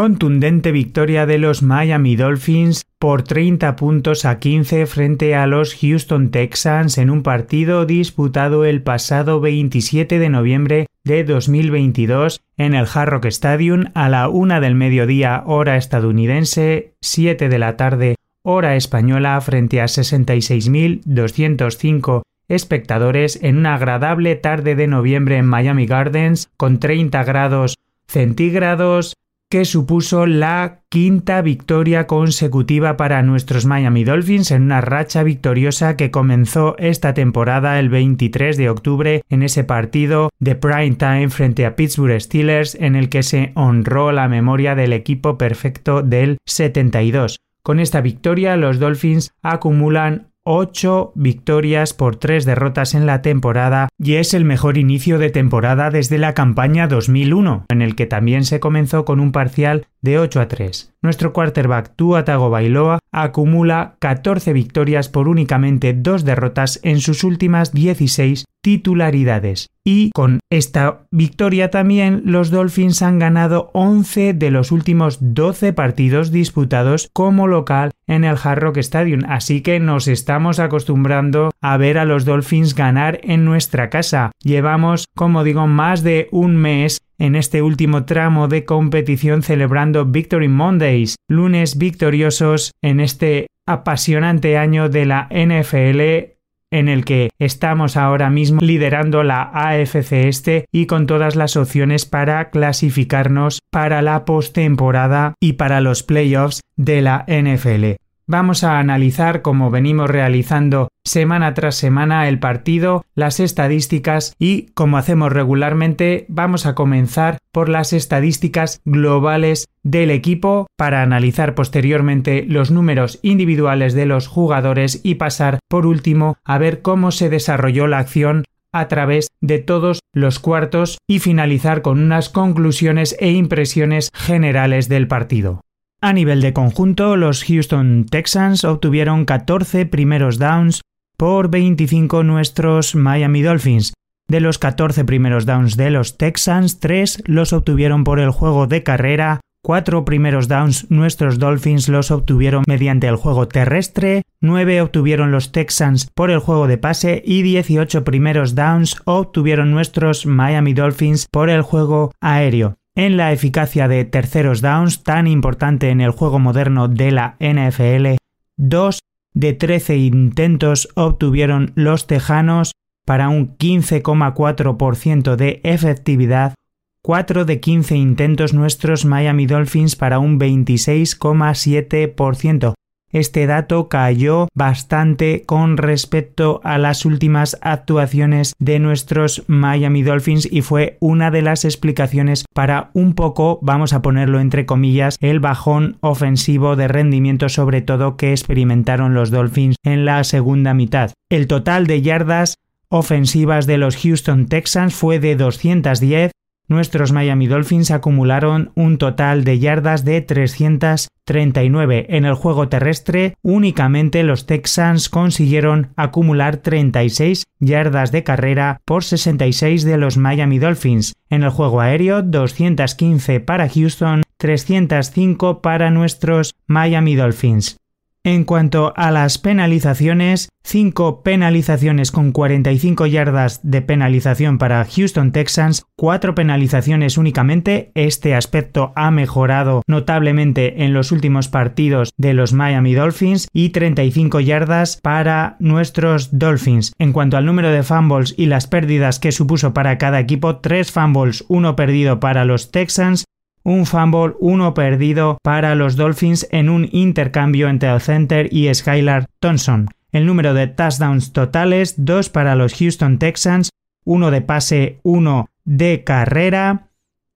Contundente 0.00 0.70
victoria 0.70 1.26
de 1.26 1.38
los 1.38 1.64
Miami 1.64 2.14
Dolphins 2.14 2.86
por 3.00 3.24
30 3.24 3.74
puntos 3.74 4.24
a 4.24 4.38
15 4.38 4.86
frente 4.86 5.34
a 5.34 5.48
los 5.48 5.74
Houston 5.74 6.30
Texans 6.30 6.98
en 6.98 7.10
un 7.10 7.24
partido 7.24 7.84
disputado 7.84 8.64
el 8.64 8.80
pasado 8.80 9.40
27 9.40 10.20
de 10.20 10.28
noviembre 10.28 10.86
de 11.02 11.24
2022 11.24 12.40
en 12.56 12.74
el 12.74 12.86
Hard 12.94 13.08
Rock 13.08 13.24
Stadium 13.24 13.86
a 13.94 14.08
la 14.08 14.28
una 14.28 14.60
del 14.60 14.76
mediodía 14.76 15.42
hora 15.46 15.76
estadounidense, 15.76 16.92
7 17.00 17.48
de 17.48 17.58
la 17.58 17.76
tarde 17.76 18.14
hora 18.44 18.76
española 18.76 19.40
frente 19.40 19.80
a 19.80 19.86
66.205 19.86 22.22
espectadores 22.46 23.40
en 23.42 23.56
una 23.56 23.74
agradable 23.74 24.36
tarde 24.36 24.76
de 24.76 24.86
noviembre 24.86 25.38
en 25.38 25.46
Miami 25.46 25.86
Gardens 25.86 26.52
con 26.56 26.78
30 26.78 27.24
grados 27.24 27.74
centígrados 28.06 29.16
que 29.50 29.64
supuso 29.64 30.26
la 30.26 30.80
quinta 30.90 31.40
victoria 31.40 32.06
consecutiva 32.06 32.98
para 32.98 33.22
nuestros 33.22 33.64
Miami 33.64 34.04
Dolphins 34.04 34.50
en 34.50 34.62
una 34.62 34.82
racha 34.82 35.22
victoriosa 35.22 35.96
que 35.96 36.10
comenzó 36.10 36.76
esta 36.78 37.14
temporada 37.14 37.78
el 37.78 37.88
23 37.88 38.58
de 38.58 38.68
octubre 38.68 39.22
en 39.30 39.42
ese 39.42 39.64
partido 39.64 40.30
de 40.38 40.54
prime 40.54 40.96
time 40.96 41.30
frente 41.30 41.64
a 41.64 41.76
Pittsburgh 41.76 42.20
Steelers 42.20 42.74
en 42.74 42.94
el 42.94 43.08
que 43.08 43.22
se 43.22 43.52
honró 43.54 44.12
la 44.12 44.28
memoria 44.28 44.74
del 44.74 44.92
equipo 44.92 45.38
perfecto 45.38 46.02
del 46.02 46.38
72. 46.44 47.40
Con 47.62 47.80
esta 47.80 48.00
victoria 48.00 48.56
los 48.56 48.78
Dolphins 48.78 49.32
acumulan 49.42 50.27
8 50.50 51.12
victorias 51.14 51.92
por 51.92 52.16
3 52.16 52.46
derrotas 52.46 52.94
en 52.94 53.04
la 53.04 53.20
temporada 53.20 53.90
y 53.98 54.14
es 54.14 54.32
el 54.32 54.46
mejor 54.46 54.78
inicio 54.78 55.18
de 55.18 55.28
temporada 55.28 55.90
desde 55.90 56.16
la 56.16 56.32
campaña 56.32 56.88
2001, 56.88 57.66
en 57.68 57.82
el 57.82 57.94
que 57.94 58.06
también 58.06 58.46
se 58.46 58.58
comenzó 58.58 59.04
con 59.04 59.20
un 59.20 59.30
parcial 59.30 59.86
de 60.00 60.18
8 60.18 60.40
a 60.40 60.48
3. 60.48 60.94
Nuestro 61.02 61.34
quarterback 61.34 61.92
Tua 61.96 62.24
Tagovailoa 62.24 62.98
acumula 63.12 63.96
14 63.98 64.54
victorias 64.54 65.10
por 65.10 65.28
únicamente 65.28 65.92
2 65.92 66.24
derrotas 66.24 66.80
en 66.82 67.00
sus 67.00 67.24
últimas 67.24 67.74
16 67.74 68.46
titularidades. 68.62 69.68
Y 69.90 70.10
con 70.10 70.40
esta 70.50 71.06
victoria 71.10 71.70
también 71.70 72.20
los 72.26 72.50
Dolphins 72.50 73.00
han 73.00 73.18
ganado 73.18 73.70
11 73.72 74.34
de 74.34 74.50
los 74.50 74.70
últimos 74.70 75.16
12 75.18 75.72
partidos 75.72 76.30
disputados 76.30 77.08
como 77.14 77.46
local 77.46 77.92
en 78.06 78.24
el 78.24 78.36
Hard 78.36 78.58
Rock 78.58 78.76
Stadium, 78.76 79.22
así 79.26 79.62
que 79.62 79.80
nos 79.80 80.06
estamos 80.06 80.58
acostumbrando 80.58 81.52
a 81.62 81.78
ver 81.78 81.96
a 81.96 82.04
los 82.04 82.26
Dolphins 82.26 82.74
ganar 82.74 83.18
en 83.22 83.46
nuestra 83.46 83.88
casa. 83.88 84.30
Llevamos, 84.44 85.06
como 85.16 85.42
digo, 85.42 85.66
más 85.66 86.02
de 86.02 86.28
un 86.32 86.56
mes 86.56 87.00
en 87.16 87.34
este 87.34 87.62
último 87.62 88.04
tramo 88.04 88.46
de 88.46 88.66
competición 88.66 89.42
celebrando 89.42 90.04
Victory 90.04 90.48
Mondays, 90.48 91.16
lunes 91.30 91.78
victoriosos 91.78 92.72
en 92.82 93.00
este 93.00 93.46
apasionante 93.66 94.58
año 94.58 94.90
de 94.90 95.06
la 95.06 95.30
NFL 95.30 96.37
en 96.70 96.88
el 96.88 97.04
que 97.04 97.30
estamos 97.38 97.96
ahora 97.96 98.30
mismo 98.30 98.60
liderando 98.60 99.22
la 99.22 99.50
AFC 99.52 100.12
Este 100.12 100.66
y 100.72 100.86
con 100.86 101.06
todas 101.06 101.36
las 101.36 101.56
opciones 101.56 102.06
para 102.06 102.50
clasificarnos 102.50 103.60
para 103.70 104.02
la 104.02 104.24
postemporada 104.24 105.34
y 105.40 105.54
para 105.54 105.80
los 105.80 106.02
playoffs 106.02 106.60
de 106.76 107.02
la 107.02 107.24
NFL. 107.26 108.07
Vamos 108.30 108.62
a 108.62 108.78
analizar, 108.78 109.40
como 109.40 109.70
venimos 109.70 110.10
realizando 110.10 110.88
semana 111.02 111.54
tras 111.54 111.76
semana, 111.76 112.28
el 112.28 112.38
partido, 112.38 113.06
las 113.14 113.40
estadísticas 113.40 114.34
y, 114.38 114.66
como 114.74 114.98
hacemos 114.98 115.32
regularmente, 115.32 116.26
vamos 116.28 116.66
a 116.66 116.74
comenzar 116.74 117.38
por 117.52 117.70
las 117.70 117.94
estadísticas 117.94 118.82
globales 118.84 119.66
del 119.82 120.10
equipo 120.10 120.66
para 120.76 121.00
analizar 121.00 121.54
posteriormente 121.54 122.44
los 122.46 122.70
números 122.70 123.18
individuales 123.22 123.94
de 123.94 124.04
los 124.04 124.26
jugadores 124.26 125.00
y 125.02 125.14
pasar, 125.14 125.58
por 125.66 125.86
último, 125.86 126.36
a 126.44 126.58
ver 126.58 126.82
cómo 126.82 127.12
se 127.12 127.30
desarrolló 127.30 127.86
la 127.86 127.96
acción 127.96 128.44
a 128.72 128.88
través 128.88 129.28
de 129.40 129.58
todos 129.58 130.00
los 130.12 130.38
cuartos 130.38 130.98
y 131.08 131.20
finalizar 131.20 131.80
con 131.80 131.98
unas 131.98 132.28
conclusiones 132.28 133.16
e 133.20 133.30
impresiones 133.30 134.10
generales 134.12 134.90
del 134.90 135.08
partido. 135.08 135.62
A 136.00 136.12
nivel 136.12 136.40
de 136.40 136.52
conjunto, 136.52 137.16
los 137.16 137.42
Houston 137.42 138.06
Texans 138.08 138.62
obtuvieron 138.62 139.24
14 139.24 139.84
primeros 139.84 140.38
downs 140.38 140.82
por 141.16 141.50
25 141.50 142.22
nuestros 142.22 142.94
Miami 142.94 143.42
Dolphins. 143.42 143.94
De 144.28 144.38
los 144.38 144.58
14 144.58 145.04
primeros 145.04 145.44
downs 145.44 145.76
de 145.76 145.90
los 145.90 146.16
Texans, 146.16 146.78
3 146.78 147.24
los 147.26 147.52
obtuvieron 147.52 148.04
por 148.04 148.20
el 148.20 148.30
juego 148.30 148.68
de 148.68 148.84
carrera, 148.84 149.40
4 149.64 150.04
primeros 150.04 150.46
downs 150.46 150.88
nuestros 150.88 151.40
Dolphins 151.40 151.88
los 151.88 152.12
obtuvieron 152.12 152.62
mediante 152.68 153.08
el 153.08 153.16
juego 153.16 153.48
terrestre, 153.48 154.22
9 154.40 154.82
obtuvieron 154.82 155.32
los 155.32 155.50
Texans 155.50 156.08
por 156.14 156.30
el 156.30 156.38
juego 156.38 156.68
de 156.68 156.78
pase 156.78 157.24
y 157.26 157.42
18 157.42 158.04
primeros 158.04 158.54
downs 158.54 159.02
obtuvieron 159.04 159.72
nuestros 159.72 160.26
Miami 160.26 160.74
Dolphins 160.74 161.26
por 161.28 161.50
el 161.50 161.62
juego 161.62 162.12
aéreo 162.20 162.78
en 162.98 163.16
la 163.16 163.32
eficacia 163.32 163.86
de 163.86 164.04
terceros 164.04 164.60
downs 164.60 165.04
tan 165.04 165.28
importante 165.28 165.90
en 165.90 166.00
el 166.00 166.10
juego 166.10 166.40
moderno 166.40 166.88
de 166.88 167.12
la 167.12 167.36
NFL, 167.38 168.16
dos 168.56 168.98
de 169.34 169.52
13 169.52 169.98
intentos 169.98 170.88
obtuvieron 170.96 171.70
los 171.76 172.08
Tejanos 172.08 172.72
para 173.04 173.28
un 173.28 173.56
15,4% 173.56 175.36
de 175.36 175.60
efectividad, 175.62 176.54
4 177.02 177.44
de 177.44 177.60
15 177.60 177.94
intentos 177.94 178.52
nuestros 178.52 179.04
Miami 179.04 179.46
Dolphins 179.46 179.94
para 179.94 180.18
un 180.18 180.40
26,7%. 180.40 182.74
Este 183.10 183.46
dato 183.46 183.88
cayó 183.88 184.48
bastante 184.54 185.44
con 185.46 185.78
respecto 185.78 186.60
a 186.62 186.76
las 186.76 187.06
últimas 187.06 187.56
actuaciones 187.62 188.54
de 188.58 188.78
nuestros 188.78 189.44
Miami 189.46 190.02
Dolphins 190.02 190.46
y 190.50 190.60
fue 190.60 190.98
una 191.00 191.30
de 191.30 191.42
las 191.42 191.64
explicaciones 191.64 192.44
para 192.54 192.90
un 192.92 193.14
poco, 193.14 193.58
vamos 193.62 193.92
a 193.92 194.02
ponerlo 194.02 194.40
entre 194.40 194.66
comillas, 194.66 195.16
el 195.20 195.40
bajón 195.40 195.96
ofensivo 196.00 196.76
de 196.76 196.88
rendimiento 196.88 197.48
sobre 197.48 197.80
todo 197.80 198.16
que 198.16 198.32
experimentaron 198.32 199.14
los 199.14 199.30
Dolphins 199.30 199.76
en 199.84 200.04
la 200.04 200.22
segunda 200.24 200.74
mitad. 200.74 201.12
El 201.30 201.46
total 201.46 201.86
de 201.86 202.02
yardas 202.02 202.56
ofensivas 202.90 203.66
de 203.66 203.78
los 203.78 203.96
Houston 203.96 204.46
Texans 204.46 204.94
fue 204.94 205.18
de 205.18 205.36
210 205.36 206.32
nuestros 206.68 207.12
Miami 207.12 207.46
Dolphins 207.46 207.90
acumularon 207.90 208.70
un 208.74 208.98
total 208.98 209.44
de 209.44 209.58
yardas 209.58 210.04
de 210.04 210.20
339. 210.20 212.06
En 212.10 212.24
el 212.24 212.34
juego 212.34 212.68
terrestre, 212.68 213.34
únicamente 213.42 214.22
los 214.22 214.46
Texans 214.46 215.08
consiguieron 215.08 215.88
acumular 215.96 216.58
36 216.58 217.44
yardas 217.58 218.12
de 218.12 218.22
carrera 218.22 218.80
por 218.84 219.04
66 219.04 219.84
de 219.84 219.96
los 219.96 220.16
Miami 220.16 220.58
Dolphins. 220.58 221.14
En 221.30 221.42
el 221.42 221.50
juego 221.50 221.80
aéreo, 221.80 222.22
215 222.22 223.40
para 223.40 223.68
Houston, 223.68 224.22
305 224.36 225.60
para 225.60 225.90
nuestros 225.90 226.54
Miami 226.66 227.16
Dolphins. 227.16 227.76
En 228.24 228.44
cuanto 228.44 228.92
a 228.96 229.10
las 229.10 229.38
penalizaciones, 229.38 230.48
5 230.64 231.22
penalizaciones 231.22 232.10
con 232.10 232.32
45 232.32 233.06
yardas 233.06 233.60
de 233.62 233.80
penalización 233.80 234.58
para 234.58 234.84
Houston 234.84 235.32
Texans, 235.32 235.84
4 235.96 236.34
penalizaciones 236.34 237.16
únicamente. 237.16 237.90
Este 237.94 238.34
aspecto 238.34 238.92
ha 238.96 239.10
mejorado 239.10 239.82
notablemente 239.86 240.84
en 240.84 240.92
los 240.92 241.10
últimos 241.10 241.48
partidos 241.48 242.10
de 242.18 242.34
los 242.34 242.52
Miami 242.52 242.92
Dolphins 242.92 243.48
y 243.52 243.70
35 243.70 244.40
yardas 244.40 244.98
para 245.02 245.56
nuestros 245.58 246.36
Dolphins. 246.38 246.92
En 246.98 247.12
cuanto 247.12 247.36
al 247.36 247.46
número 247.46 247.70
de 247.70 247.82
fumbles 247.82 248.34
y 248.36 248.46
las 248.46 248.66
pérdidas 248.66 249.20
que 249.20 249.32
supuso 249.32 249.72
para 249.72 249.96
cada 249.96 250.20
equipo, 250.20 250.56
3 250.56 250.90
fumbles, 250.92 251.44
1 251.48 251.76
perdido 251.76 252.20
para 252.20 252.44
los 252.44 252.70
Texans 252.72 253.24
un 253.62 253.86
fumble, 253.86 254.34
uno 254.40 254.74
perdido 254.74 255.38
para 255.42 255.74
los 255.74 255.96
Dolphins 255.96 256.46
en 256.50 256.68
un 256.68 256.88
intercambio 256.92 257.68
entre 257.68 257.90
el 257.90 258.00
center 258.00 258.48
y 258.52 258.72
Skylar 258.72 259.26
Thompson. 259.40 259.88
El 260.12 260.26
número 260.26 260.54
de 260.54 260.66
touchdowns 260.68 261.32
totales, 261.32 261.94
dos 261.98 262.30
para 262.30 262.54
los 262.54 262.74
Houston 262.74 263.18
Texans, 263.18 263.70
uno 264.04 264.30
de 264.30 264.40
pase, 264.40 265.00
uno 265.02 265.48
de 265.64 266.02
carrera, 266.02 266.88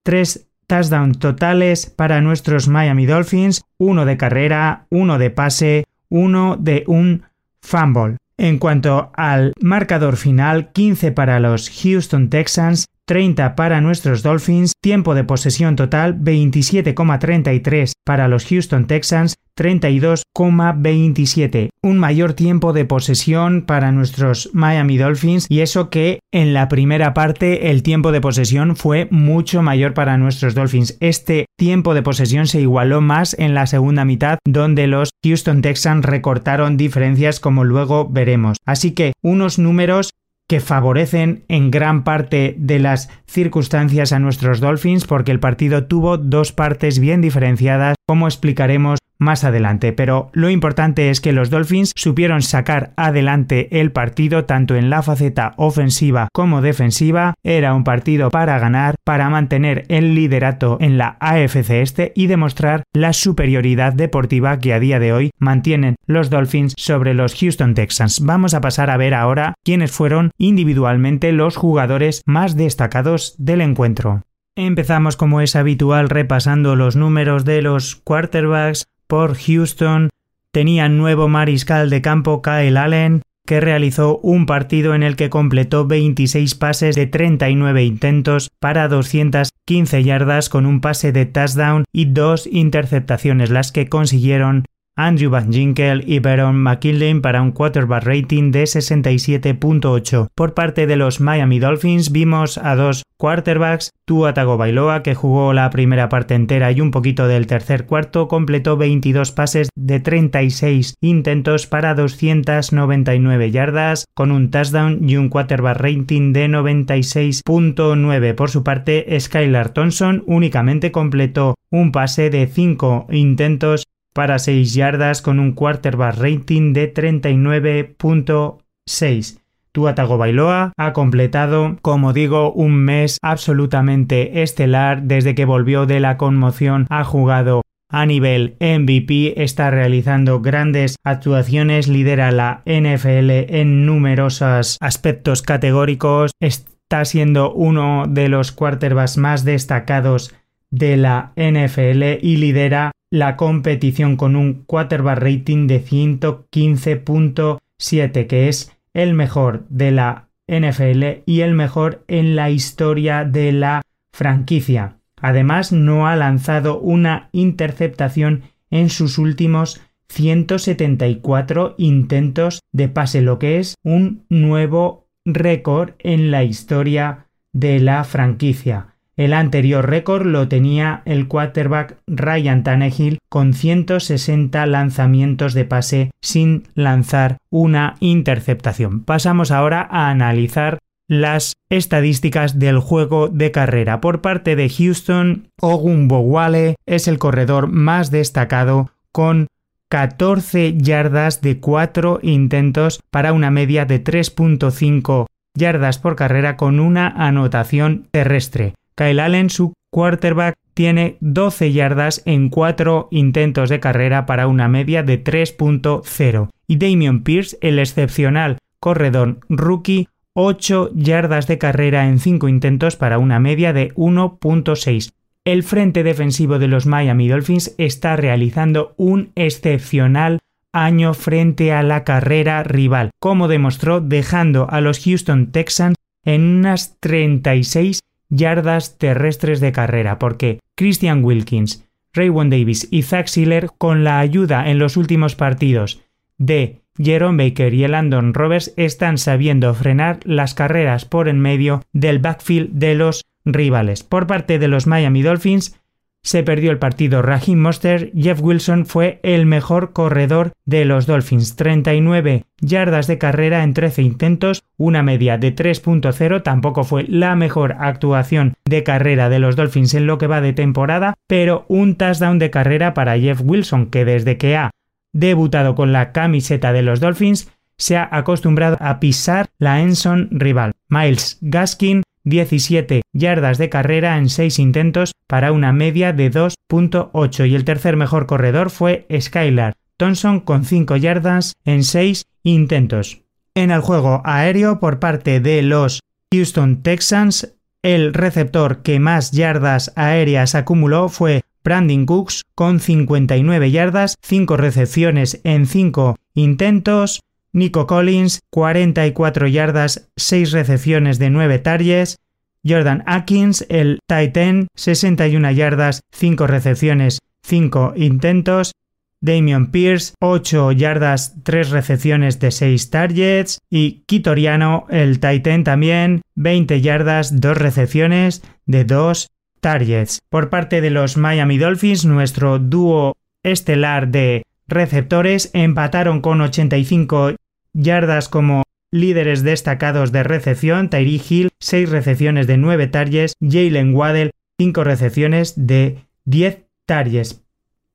tres 0.02 0.49
touchdowns 0.67 1.19
totales 1.19 1.87
para 1.91 2.23
nuestros 2.23 2.69
Miami 2.69 3.05
Dolphins, 3.05 3.62
uno 3.76 4.07
de 4.07 4.17
carrera, 4.17 4.87
uno 4.88 5.19
de 5.19 5.31
pase, 5.31 5.85
uno 6.09 6.57
de 6.57 6.85
un 6.87 7.25
fumble. 7.61 8.17
En 8.38 8.59
cuanto 8.59 9.12
al 9.14 9.52
marcador 9.61 10.17
final, 10.17 10.73
15 10.73 11.12
para 11.12 11.38
los 11.41 11.71
Houston 11.71 12.31
Texans, 12.31 12.87
30 13.06 13.56
para 13.56 13.80
nuestros 13.80 14.23
Dolphins, 14.23 14.75
tiempo 14.80 15.14
de 15.14 15.25
posesión 15.25 15.75
total 15.76 16.18
27,33 16.18 17.92
para 18.04 18.28
los 18.28 18.44
Houston 18.47 18.87
Texans, 18.87 19.37
32,27. 19.56 21.71
Un 21.82 21.99
mayor 21.99 22.35
tiempo 22.35 22.73
de 22.73 22.85
posesión 22.85 23.62
para 23.62 23.90
nuestros 23.92 24.50
Miami 24.52 24.99
Dolphins 24.99 25.47
y 25.49 25.61
eso 25.61 25.88
que 25.90 26.21
en 26.32 26.54
la 26.54 26.68
primera 26.68 27.14
parte 27.14 27.71
el 27.71 27.82
tiempo 27.82 28.12
de 28.12 28.21
posesión 28.21 28.76
fue 28.76 29.09
mucho 29.11 29.62
mayor 29.62 29.94
para 29.94 30.16
nuestros 30.16 30.54
Dolphins. 30.54 30.97
Este 31.00 31.47
tiempo 31.59 31.94
de 31.94 32.02
posesión 32.02 32.47
se 32.47 32.61
igualó 32.61 33.00
más 33.00 33.35
en 33.38 33.54
la 33.54 33.66
segunda 33.66 34.04
mitad 34.04 34.38
donde 34.44 34.87
los 34.87 35.09
Houston 35.25 35.62
Texans 35.62 36.04
recortaron 36.04 36.77
diferencias 36.77 37.40
como 37.40 37.64
luego 37.64 38.07
veremos. 38.09 38.59
Así 38.64 38.92
que 38.92 39.14
unos 39.22 39.59
números 39.59 40.11
que 40.53 40.61
favorecen 40.61 41.47
en 41.49 41.71
gran 41.71 42.05
parte 42.05 42.55
de 42.59 42.79
las 42.79 43.09
circunstancias 43.25 44.12
a 44.12 44.19
nuestros 44.19 44.61
Dolphins 44.61 45.07
porque 45.07 45.33
el 45.33 45.41
partido 45.41 45.87
tuvo 45.87 46.19
dos 46.19 46.53
partes 46.53 46.99
bien 46.99 47.23
diferenciadas, 47.23 47.95
como 48.07 48.27
explicaremos 48.27 48.99
más 49.23 49.45
adelante, 49.45 49.93
pero 49.93 50.31
lo 50.33 50.51
importante 50.51 51.09
es 51.09 51.21
que 51.21 51.33
los 51.33 51.49
Dolphins 51.49 51.93
supieron 51.97 52.43
sacar 52.43 52.93
adelante 52.97 53.81
el 53.81 53.93
partido 53.93 54.45
tanto 54.45 54.75
en 54.75 54.91
la 54.91 55.03
faceta 55.03 55.55
ofensiva 55.57 56.29
como 56.33 56.61
defensiva. 56.61 57.35
Era 57.43 57.75
un 57.75 57.85
partido 57.85 58.31
para 58.31 58.59
ganar, 58.59 58.97
para 59.05 59.31
mantener 59.31 59.85
el 59.88 60.15
liderato 60.15 60.77
en 60.81 60.99
la 60.99 61.17
AFC 61.21 61.71
este 61.71 62.12
y 62.15 62.27
demostrar 62.27 62.83
la 62.93 63.12
superioridad 63.12 63.93
deportiva 63.93 64.59
que 64.59 64.75
a 64.75 64.81
día 64.81 64.99
de 64.99 65.12
hoy 65.12 65.31
mantienen 65.38 65.97
los 66.07 66.29
Dolphins 66.29 66.75
sobre 66.77 67.15
los 67.15 67.35
Houston 67.37 67.75
Texans. 67.75 68.21
Vamos 68.25 68.55
a 68.55 68.61
pasar 68.61 68.91
a 68.91 68.97
ver 68.97 69.15
ahora 69.15 69.55
quiénes 69.65 69.93
fueron 69.93 70.33
individualmente 70.37 71.33
los 71.33 71.57
jugadores 71.57 72.23
más 72.27 72.57
destacados 72.57 73.37
del 73.38 73.61
encuentro. 73.61 74.23
Empezamos 74.57 75.17
como 75.17 75.41
es 75.41 75.57
habitual 75.57 76.11
repasando 76.11 76.77
los 76.77 76.95
números 76.95 77.47
de 77.47 77.62
los 77.62 77.97
quarterbacks 77.97 78.87
por 79.07 79.35
Houston, 79.35 80.11
tenía 80.51 80.91
nuevo 80.91 81.27
mariscal 81.27 81.88
de 81.88 82.03
campo 82.03 82.43
Kyle 82.43 82.77
Allen, 82.77 83.23
que 83.47 83.62
realizó 83.62 84.19
un 84.19 84.45
partido 84.45 84.95
en 84.95 85.03
el 85.03 85.17
que 85.17 85.31
completó 85.31 85.87
26 85.87 86.55
pases 86.57 86.97
de 86.97 87.07
39 87.07 87.83
intentos 87.83 88.51
para 88.61 88.88
215 88.88 90.05
yardas 90.05 90.51
con 90.51 90.67
un 90.67 90.83
pase 90.83 91.12
de 91.12 91.25
touchdown 91.25 91.85
y 91.91 92.05
dos 92.05 92.47
interceptaciones, 92.47 93.49
las 93.49 93.73
que 93.73 93.88
consiguieron 93.88 94.67
Andrew 94.96 95.31
Van 95.31 95.52
Ginkel 95.52 96.05
y 96.07 96.18
Baron 96.18 96.57
McKinley 96.57 97.20
para 97.20 97.40
un 97.40 97.52
quarterback 97.52 98.05
rating 98.05 98.50
de 98.50 98.64
67.8. 98.64 100.28
Por 100.35 100.55
parte 100.55 100.87
de 100.87 100.96
los 100.96 101.20
Miami 101.20 101.59
Dolphins 101.59 102.12
vimos 102.12 102.59
a 102.59 102.76
dos 102.76 103.02
quarterbacks, 103.16 103.92
Tua 104.05 104.35
Tagovailoa 104.35 105.02
que 105.02 105.14
jugó 105.14 105.52
la 105.52 105.70
primera 105.70 106.09
parte 106.09 106.35
entera 106.35 106.72
y 106.72 106.81
un 106.81 106.90
poquito 106.90 107.28
del 107.28 107.46
tercer 107.46 107.87
cuarto, 107.87 108.28
completó 108.28 108.76
22 108.76 109.31
pases 109.31 109.68
de 109.76 110.00
36 110.00 110.94
intentos 111.00 111.66
para 111.66 111.94
299 111.94 113.50
yardas 113.50 114.07
con 114.14 114.33
un 114.33 114.50
touchdown 114.50 115.09
y 115.09 115.16
un 115.16 115.28
quarterback 115.28 115.78
rating 115.78 116.33
de 116.33 116.48
96.9. 116.48 118.35
Por 118.35 118.50
su 118.50 118.64
parte, 118.64 119.07
Skylar 119.20 119.70
Thompson 119.70 120.24
únicamente 120.26 120.90
completó 120.90 121.55
un 121.70 121.92
pase 121.92 122.28
de 122.28 122.46
5 122.46 123.07
intentos 123.11 123.85
para 124.12 124.38
6 124.38 124.75
yardas 124.75 125.22
con 125.22 125.40
un 125.40 125.53
quarterback 125.53 126.16
rating 126.16 126.72
de 126.72 126.92
39.6. 126.92 129.38
Tua 129.72 129.94
Bailoa 129.94 130.72
ha 130.77 130.92
completado, 130.92 131.79
como 131.81 132.12
digo, 132.12 132.53
un 132.53 132.77
mes 132.77 133.16
absolutamente 133.22 134.42
estelar 134.42 135.05
desde 135.05 135.35
que 135.35 135.46
volvió 135.46 135.87
de 135.87 135.98
la 135.98 136.18
conmoción, 136.18 136.87
ha 136.90 137.05
jugado 137.05 137.62
a 137.88 138.07
nivel 138.07 138.57
MVP, 138.61 139.42
está 139.42 139.70
realizando 139.70 140.40
grandes 140.40 140.96
actuaciones, 141.05 141.88
lidera 141.88 142.33
la 142.33 142.62
NFL 142.66 143.31
en 143.55 143.87
numerosos 143.87 144.77
aspectos 144.81 145.42
categóricos, 145.42 146.33
está 146.40 147.05
siendo 147.05 147.53
uno 147.53 148.07
de 148.09 148.29
los 148.29 148.53
quarterbacks 148.53 149.18
más 149.18 149.44
destacados 149.44 150.35
de 150.70 150.96
la 150.96 151.33
NFL 151.37 152.18
y 152.22 152.37
lidera 152.37 152.92
la 153.12 153.37
competición 153.37 154.16
con 154.16 154.35
un 154.37 154.64
quarterback 154.64 155.18
rating 155.18 155.66
de 155.66 155.85
115.7, 155.85 158.27
que 158.27 158.48
es 158.48 158.72
el 158.94 159.12
mejor 159.12 159.66
de 159.68 159.90
la 159.90 160.31
NFL 160.48 161.20
y 161.27 161.42
el 161.42 161.53
mejor 161.53 162.05
en 162.09 162.37
la 162.37 162.48
historia 162.48 163.25
de 163.25 163.53
la 163.53 163.83
franquicia. 164.14 164.96
Además, 165.20 165.72
no 165.72 166.09
ha 166.09 166.16
lanzado 166.16 166.81
una 166.81 167.29
interceptación 167.33 168.44
en 168.70 168.88
sus 168.88 169.18
últimos 169.18 169.83
174 170.09 171.75
intentos 171.77 172.61
de 172.72 172.88
pase, 172.88 173.20
lo 173.20 173.38
que 173.38 173.59
es 173.59 173.75
un 173.83 174.25
nuevo 174.31 175.11
récord 175.27 175.90
en 175.98 176.31
la 176.31 176.44
historia 176.44 177.27
de 177.53 177.79
la 177.79 178.05
franquicia. 178.05 178.91
El 179.16 179.35
anterior 179.35 179.88
récord 179.88 180.27
lo 180.27 180.48
tenía 180.48 181.03
el 181.05 181.29
quarterback 181.29 181.98
Ryan 182.07 182.62
Tannehill 182.62 183.18
con 183.29 183.53
160 183.53 184.64
lanzamientos 184.66 185.53
de 185.53 185.66
pase 185.66 186.11
sin 186.22 186.64
lanzar 186.75 187.37
una 187.51 187.96
interceptación. 188.01 189.05
Pasamos 189.05 189.51
ahora 189.51 189.87
a 189.90 190.09
analizar 190.09 190.79
las 191.09 191.53
estadísticas 191.68 192.59
del 192.59 192.79
juego 192.79 193.29
de 193.29 193.51
carrera. 193.51 194.01
Por 194.01 194.22
parte 194.22 194.57
de 194.57 194.70
Houston, 194.70 195.48
Ogun 195.61 196.09
Bowale 196.09 196.77
es 196.87 197.07
el 197.07 197.18
corredor 197.18 197.66
más 197.66 198.11
destacado 198.11 198.92
con 199.12 199.48
14 199.90 200.79
yardas 200.79 201.42
de 201.42 201.61
4 201.61 202.20
intentos 202.22 203.01
para 203.11 203.35
una 203.35 203.51
media 203.51 203.85
de 203.85 204.03
3.5 204.03 205.27
yardas 205.55 205.98
por 205.98 206.16
carrera 206.16 206.57
con 206.57 206.81
una 206.81 207.09
anotación 207.09 208.09
terrestre. 208.11 208.72
Kyle 208.94 209.20
Allen, 209.20 209.50
su 209.50 209.74
quarterback, 209.90 210.55
tiene 210.74 211.16
12 211.20 211.72
yardas 211.72 212.22
en 212.24 212.48
4 212.48 213.09
intentos 213.11 213.68
de 213.68 213.81
carrera 213.81 214.26
para 214.26 214.46
una 214.46 214.68
media 214.68 215.02
de 215.02 215.22
3.0. 215.22 216.48
Y 216.66 216.76
Damian 216.76 217.22
Pierce, 217.22 217.59
el 217.61 217.78
excepcional 217.78 218.59
corredor 218.81 219.40
rookie, 219.48 220.09
8 220.35 220.90
yardas 220.94 221.46
de 221.46 221.59
carrera 221.59 222.09
en 222.09 222.18
5 222.18 222.48
intentos 222.48 222.96
para 222.96 223.18
una 223.18 223.38
media 223.38 223.72
de 223.72 223.92
1.6. 223.94 225.12
El 225.44 225.62
frente 225.62 226.05
defensivo 226.05 226.59
de 226.59 226.68
los 226.68 226.87
Miami 226.87 227.28
Dolphins 227.28 227.74
está 227.76 228.16
realizando 228.16 228.94
un 228.96 229.33
excepcional 229.35 230.38
año 230.72 231.14
frente 231.14 231.72
a 231.72 231.83
la 231.83 232.05
carrera 232.05 232.62
rival, 232.62 233.11
como 233.20 233.48
demostró 233.48 234.00
dejando 234.00 234.70
a 234.70 234.81
los 234.81 235.00
Houston 235.05 235.50
Texans 235.52 235.96
en 236.24 236.42
unas 236.42 236.96
36 237.00 238.00
yardas 238.33 238.99
terrestres 238.99 239.61
de 239.61 239.73
carrera, 239.73 240.18
porque 240.18 240.59
Christian 240.75 241.23
Wilkins, 241.23 241.87
Raywon 242.12 242.51
Davis 242.51 242.88
y 242.90 243.03
Zach 243.03 243.29
Siller, 243.29 243.71
con 243.79 244.05
la 244.05 244.18
ayuda 244.18 244.68
en 244.71 244.79
los 244.79 244.97
últimos 244.97 245.37
partidos 245.37 246.03
de 246.38 246.83
Jerome 246.99 247.45
Baker 247.45 247.73
y 247.73 247.87
Landon 247.87 248.35
Roberts, 248.35 248.73
están 248.77 249.18
sabiendo 249.18 249.73
frenar 249.75 250.21
las 250.25 250.55
carreras 250.55 251.05
por 251.05 251.29
en 251.29 251.40
medio 251.40 251.83
del 251.92 252.18
backfield 252.18 252.71
de 252.73 252.95
los 252.95 253.25
rivales. 253.45 254.03
Por 254.03 254.27
parte 254.27 254.59
de 254.59 254.68
los 254.68 254.87
Miami 254.87 255.23
Dolphins, 255.23 255.81
se 256.22 256.42
perdió 256.42 256.70
el 256.70 256.78
partido 256.78 257.20
Raheem 257.20 257.58
Monster, 257.58 258.12
Jeff 258.16 258.40
Wilson 258.40 258.87
fue 258.87 259.18
el 259.22 259.44
mejor 259.46 259.92
corredor 259.92 260.52
de 260.64 260.85
los 260.85 261.06
Dolphins, 261.06 261.56
39 261.56 262.44
yardas 262.61 263.06
de 263.06 263.18
carrera 263.18 263.64
en 263.64 263.74
13 263.74 264.02
intentos, 264.02 264.62
una 264.76 265.02
media 265.02 265.37
de 265.37 265.54
3.0, 265.54 266.42
tampoco 266.42 266.85
fue 266.85 267.04
la 267.08 267.35
mejor 267.35 267.76
actuación 267.80 268.54
de 268.64 268.85
carrera 268.85 269.28
de 269.28 269.40
los 269.40 269.56
Dolphins 269.56 269.94
en 269.94 270.06
lo 270.06 270.18
que 270.18 270.28
va 270.28 270.40
de 270.40 270.52
temporada, 270.52 271.14
pero 271.26 271.64
un 271.68 271.96
touchdown 271.96 272.38
de 272.38 272.50
carrera 272.50 272.94
para 272.94 273.18
Jeff 273.18 273.40
Wilson, 273.44 273.87
que 273.87 274.04
desde 274.04 274.37
que 274.37 274.56
ha 274.56 274.70
debutado 275.12 275.74
con 275.74 275.92
la 275.92 276.12
camiseta 276.12 276.72
de 276.72 276.82
los 276.82 277.00
Dolphins, 277.00 277.50
se 277.76 277.96
ha 277.96 278.08
acostumbrado 278.12 278.76
a 278.80 279.00
pisar 279.00 279.48
la 279.58 279.80
Enson 279.80 280.28
rival. 280.30 280.72
Miles 280.88 281.38
Gaskin 281.40 282.02
17 282.24 283.02
yardas 283.12 283.58
de 283.58 283.68
carrera 283.68 284.18
en 284.18 284.28
6 284.28 284.58
intentos 284.58 285.12
para 285.26 285.52
una 285.52 285.72
media 285.72 286.12
de 286.12 286.30
2.8 286.30 287.48
y 287.48 287.54
el 287.54 287.64
tercer 287.64 287.96
mejor 287.96 288.26
corredor 288.26 288.70
fue 288.70 289.06
Skylar 289.18 289.74
Thompson 289.96 290.40
con 290.40 290.64
5 290.64 290.96
yardas 290.96 291.54
en 291.64 291.85
6 291.85 292.24
intentos. 292.42 293.22
En 293.54 293.70
el 293.70 293.80
juego 293.82 294.22
aéreo 294.24 294.80
por 294.80 294.98
parte 294.98 295.40
de 295.40 295.62
los 295.62 296.00
Houston 296.32 296.82
Texans, 296.82 297.54
el 297.82 298.14
receptor 298.14 298.82
que 298.82 298.98
más 298.98 299.30
yardas 299.32 299.92
aéreas 299.94 300.54
acumuló 300.54 301.08
fue 301.08 301.42
Brandon 301.62 302.06
Cooks 302.06 302.42
con 302.54 302.80
59 302.80 303.70
yardas, 303.70 304.16
5 304.22 304.56
recepciones 304.56 305.40
en 305.44 305.66
5 305.66 306.16
intentos, 306.35 307.20
Nico 307.53 307.87
Collins, 307.87 308.41
44 308.51 309.47
yardas, 309.47 310.09
6 310.17 310.53
recepciones 310.53 311.19
de 311.19 311.31
9 311.31 311.59
targets. 311.59 312.19
Jordan 312.67 313.03
Atkins, 313.07 313.67
el 313.69 313.99
Titan, 314.07 314.69
61 314.75 315.51
yardas, 315.51 316.03
5 316.12 316.47
recepciones, 316.47 317.19
5 317.43 317.95
intentos. 317.97 318.73
Damian 319.21 319.71
Pierce, 319.71 320.15
8 320.21 320.73
yardas, 320.73 321.37
3 321.45 321.71
recepciones 321.71 322.41
de 322.41 322.51
6 322.51 322.91
targets. 322.91 323.59
Y 323.71 324.03
Kitoriano, 324.07 324.87
el 324.91 325.21
Titan 325.21 325.65
también, 325.65 326.23
20 326.35 326.81
yardas, 326.81 327.41
2 327.41 327.57
recepciones 327.57 328.43
de 328.67 328.85
2 328.85 329.29
targets. 329.61 330.21
Por 330.29 330.51
parte 330.51 330.81
de 330.81 330.91
los 330.91 331.17
Miami 331.17 331.59
Dolphins, 331.59 332.05
nuestro 332.05 332.59
dúo 332.59 333.15
estelar 333.43 334.09
de 334.09 334.43
receptores 334.67 335.51
empataron 335.53 336.21
con 336.21 336.41
85 336.41 337.37
yardas 337.72 338.28
como 338.28 338.62
líderes 338.90 339.42
destacados 339.42 340.12
de 340.12 340.22
recepción, 340.22 340.90
Tyree 340.90 341.20
Hill, 341.28 341.50
6 341.61 341.90
recepciones 341.90 342.46
de 342.46 342.58
9 342.58 342.87
targets, 342.88 343.35
Jalen 343.40 343.94
Waddell, 343.94 344.32
5 344.58 344.85
recepciones 344.85 345.54
de 345.56 345.98
10 346.26 346.64
targets. 346.87 347.42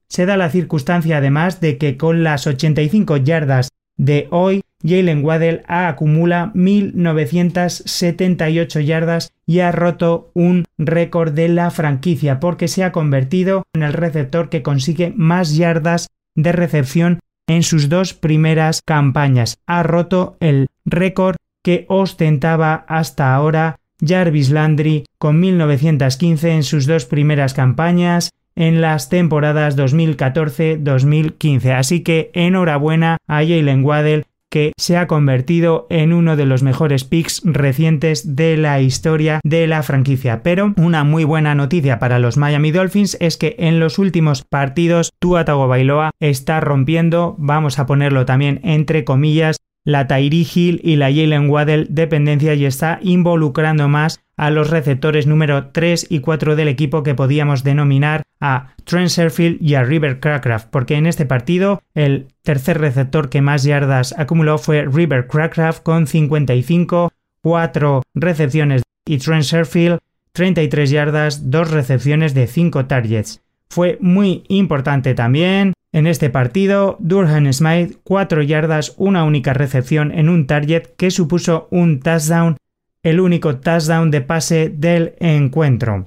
Se 0.09 0.25
da 0.25 0.37
la 0.37 0.49
circunstancia 0.49 1.17
además 1.17 1.61
de 1.61 1.77
que 1.77 1.97
con 1.97 2.23
las 2.23 2.47
85 2.47 3.17
yardas 3.17 3.69
de 3.97 4.27
hoy, 4.31 4.63
Jalen 4.83 5.23
Waddell 5.25 5.63
acumula 5.67 6.51
1978 6.53 8.79
yardas 8.79 9.33
y 9.45 9.59
ha 9.59 9.71
roto 9.71 10.31
un 10.33 10.65
récord 10.77 11.33
de 11.33 11.49
la 11.49 11.69
franquicia 11.71 12.39
porque 12.39 12.67
se 12.67 12.83
ha 12.83 12.91
convertido 12.91 13.63
en 13.73 13.81
el 13.83 13.93
receptor 13.93 14.49
que 14.49 14.61
consigue 14.61 15.13
más 15.15 15.55
yardas 15.55 16.09
de 16.35 16.51
recepción 16.51 17.19
en 17.47 17.63
sus 17.63 17.89
dos 17.89 18.13
primeras 18.13 18.81
campañas. 18.86 19.57
Ha 19.65 19.83
roto 19.83 20.38
el 20.39 20.67
récord 20.86 21.38
que 21.63 21.86
ostentaba 21.89 22.86
hasta 22.88 23.33
ahora 23.33 23.79
Jarvis 24.05 24.51
Landry 24.51 25.05
con 25.17 25.39
1915 25.39 26.51
en 26.51 26.63
sus 26.63 26.86
dos 26.86 27.05
primeras 27.05 27.53
campañas 27.53 28.31
en 28.55 28.81
las 28.81 29.10
temporadas 29.10 29.77
2014-2015. 29.77 31.73
Así 31.75 32.01
que 32.01 32.31
enhorabuena 32.33 33.17
a 33.27 33.38
Jalen 33.38 33.83
Waddell 33.83 34.25
que 34.49 34.73
se 34.77 34.97
ha 34.97 35.07
convertido 35.07 35.88
en 35.89 36.13
uno 36.13 36.36
de 36.36 36.45
los 36.45 36.63
mejores 36.63 37.03
picks 37.03 37.41
recientes 37.43 38.36
de 38.36 38.57
la 38.57 38.81
historia 38.81 39.39
de 39.43 39.67
la 39.67 39.83
franquicia. 39.83 40.43
Pero 40.43 40.73
una 40.77 41.03
muy 41.03 41.23
buena 41.23 41.55
noticia 41.55 41.99
para 41.99 42.19
los 42.19 42.38
Miami 42.38 42.71
Dolphins 42.71 43.17
es 43.19 43.38
que 43.38 43.55
en 43.60 43.79
los 43.79 43.99
últimos 43.99 44.43
partidos 44.43 45.12
Tua 45.19 45.45
Tagovailoa 45.45 46.12
está 46.19 46.60
rompiendo, 46.60 47.36
vamos 47.38 47.79
a 47.79 47.86
ponerlo 47.86 48.25
también 48.25 48.60
entre 48.63 49.03
comillas, 49.03 49.57
la 49.88 50.06
Tyree 50.06 50.45
Hill 50.54 50.82
y 50.84 50.97
la 50.97 51.06
Jalen 51.06 51.50
Waddell 51.50 51.88
dependencia 51.89 52.54
y 52.56 52.65
está 52.65 53.00
involucrando 53.02 53.88
más 53.88 54.19
a 54.36 54.50
los 54.50 54.69
receptores 54.69 55.28
número 55.28 55.67
3 55.67 56.08
y 56.10 56.19
4 56.19 56.58
del 56.58 56.67
equipo 56.67 57.04
que 57.04 57.15
podíamos 57.15 57.63
denominar 57.63 58.23
a 58.41 58.73
Trent 58.84 59.08
Sherfield 59.08 59.62
y 59.62 59.76
a 59.76 59.84
River 59.84 60.19
Crackraft, 60.19 60.67
porque 60.71 60.95
en 60.95 61.08
este 61.08 61.26
partido 61.26 61.82
el 61.95 62.28
tercer 62.43 62.82
receptor 62.82 63.30
que 63.30 63.41
más 63.41 63.63
yardas 63.63 64.13
acumuló 64.17 64.58
fue 64.58 64.86
River 64.86 65.26
Crackraft 65.28 65.84
con 65.84 66.06
55, 66.06 67.13
4 67.41 68.04
recepciones 68.13 68.84
y 69.06 69.19
Trent 69.19 69.43
Sherfield 69.43 70.00
33 70.34 70.89
yardas, 70.89 71.50
2 71.50 71.71
recepciones 71.71 72.34
de 72.34 72.47
5 72.47 72.88
targets. 72.88 73.41
Fue 73.69 73.97
muy 74.02 74.43
importante 74.50 75.13
también 75.13 75.71
en 75.93 76.08
este 76.08 76.30
partido, 76.30 76.97
Durham 77.00 77.52
Smith 77.54 77.97
4 78.04 78.41
yardas, 78.43 78.93
una 78.97 79.23
única 79.23 79.54
recepción 79.54 80.12
en 80.12 80.30
un 80.30 80.45
target 80.45 80.84
que 80.97 81.12
supuso 81.12 81.67
un 81.71 82.02
touchdown, 82.02 82.58
el 83.04 83.19
único 83.19 83.58
touchdown 83.58 84.12
de 84.12 84.21
pase 84.21 84.69
del 84.69 85.15
encuentro. 85.19 86.06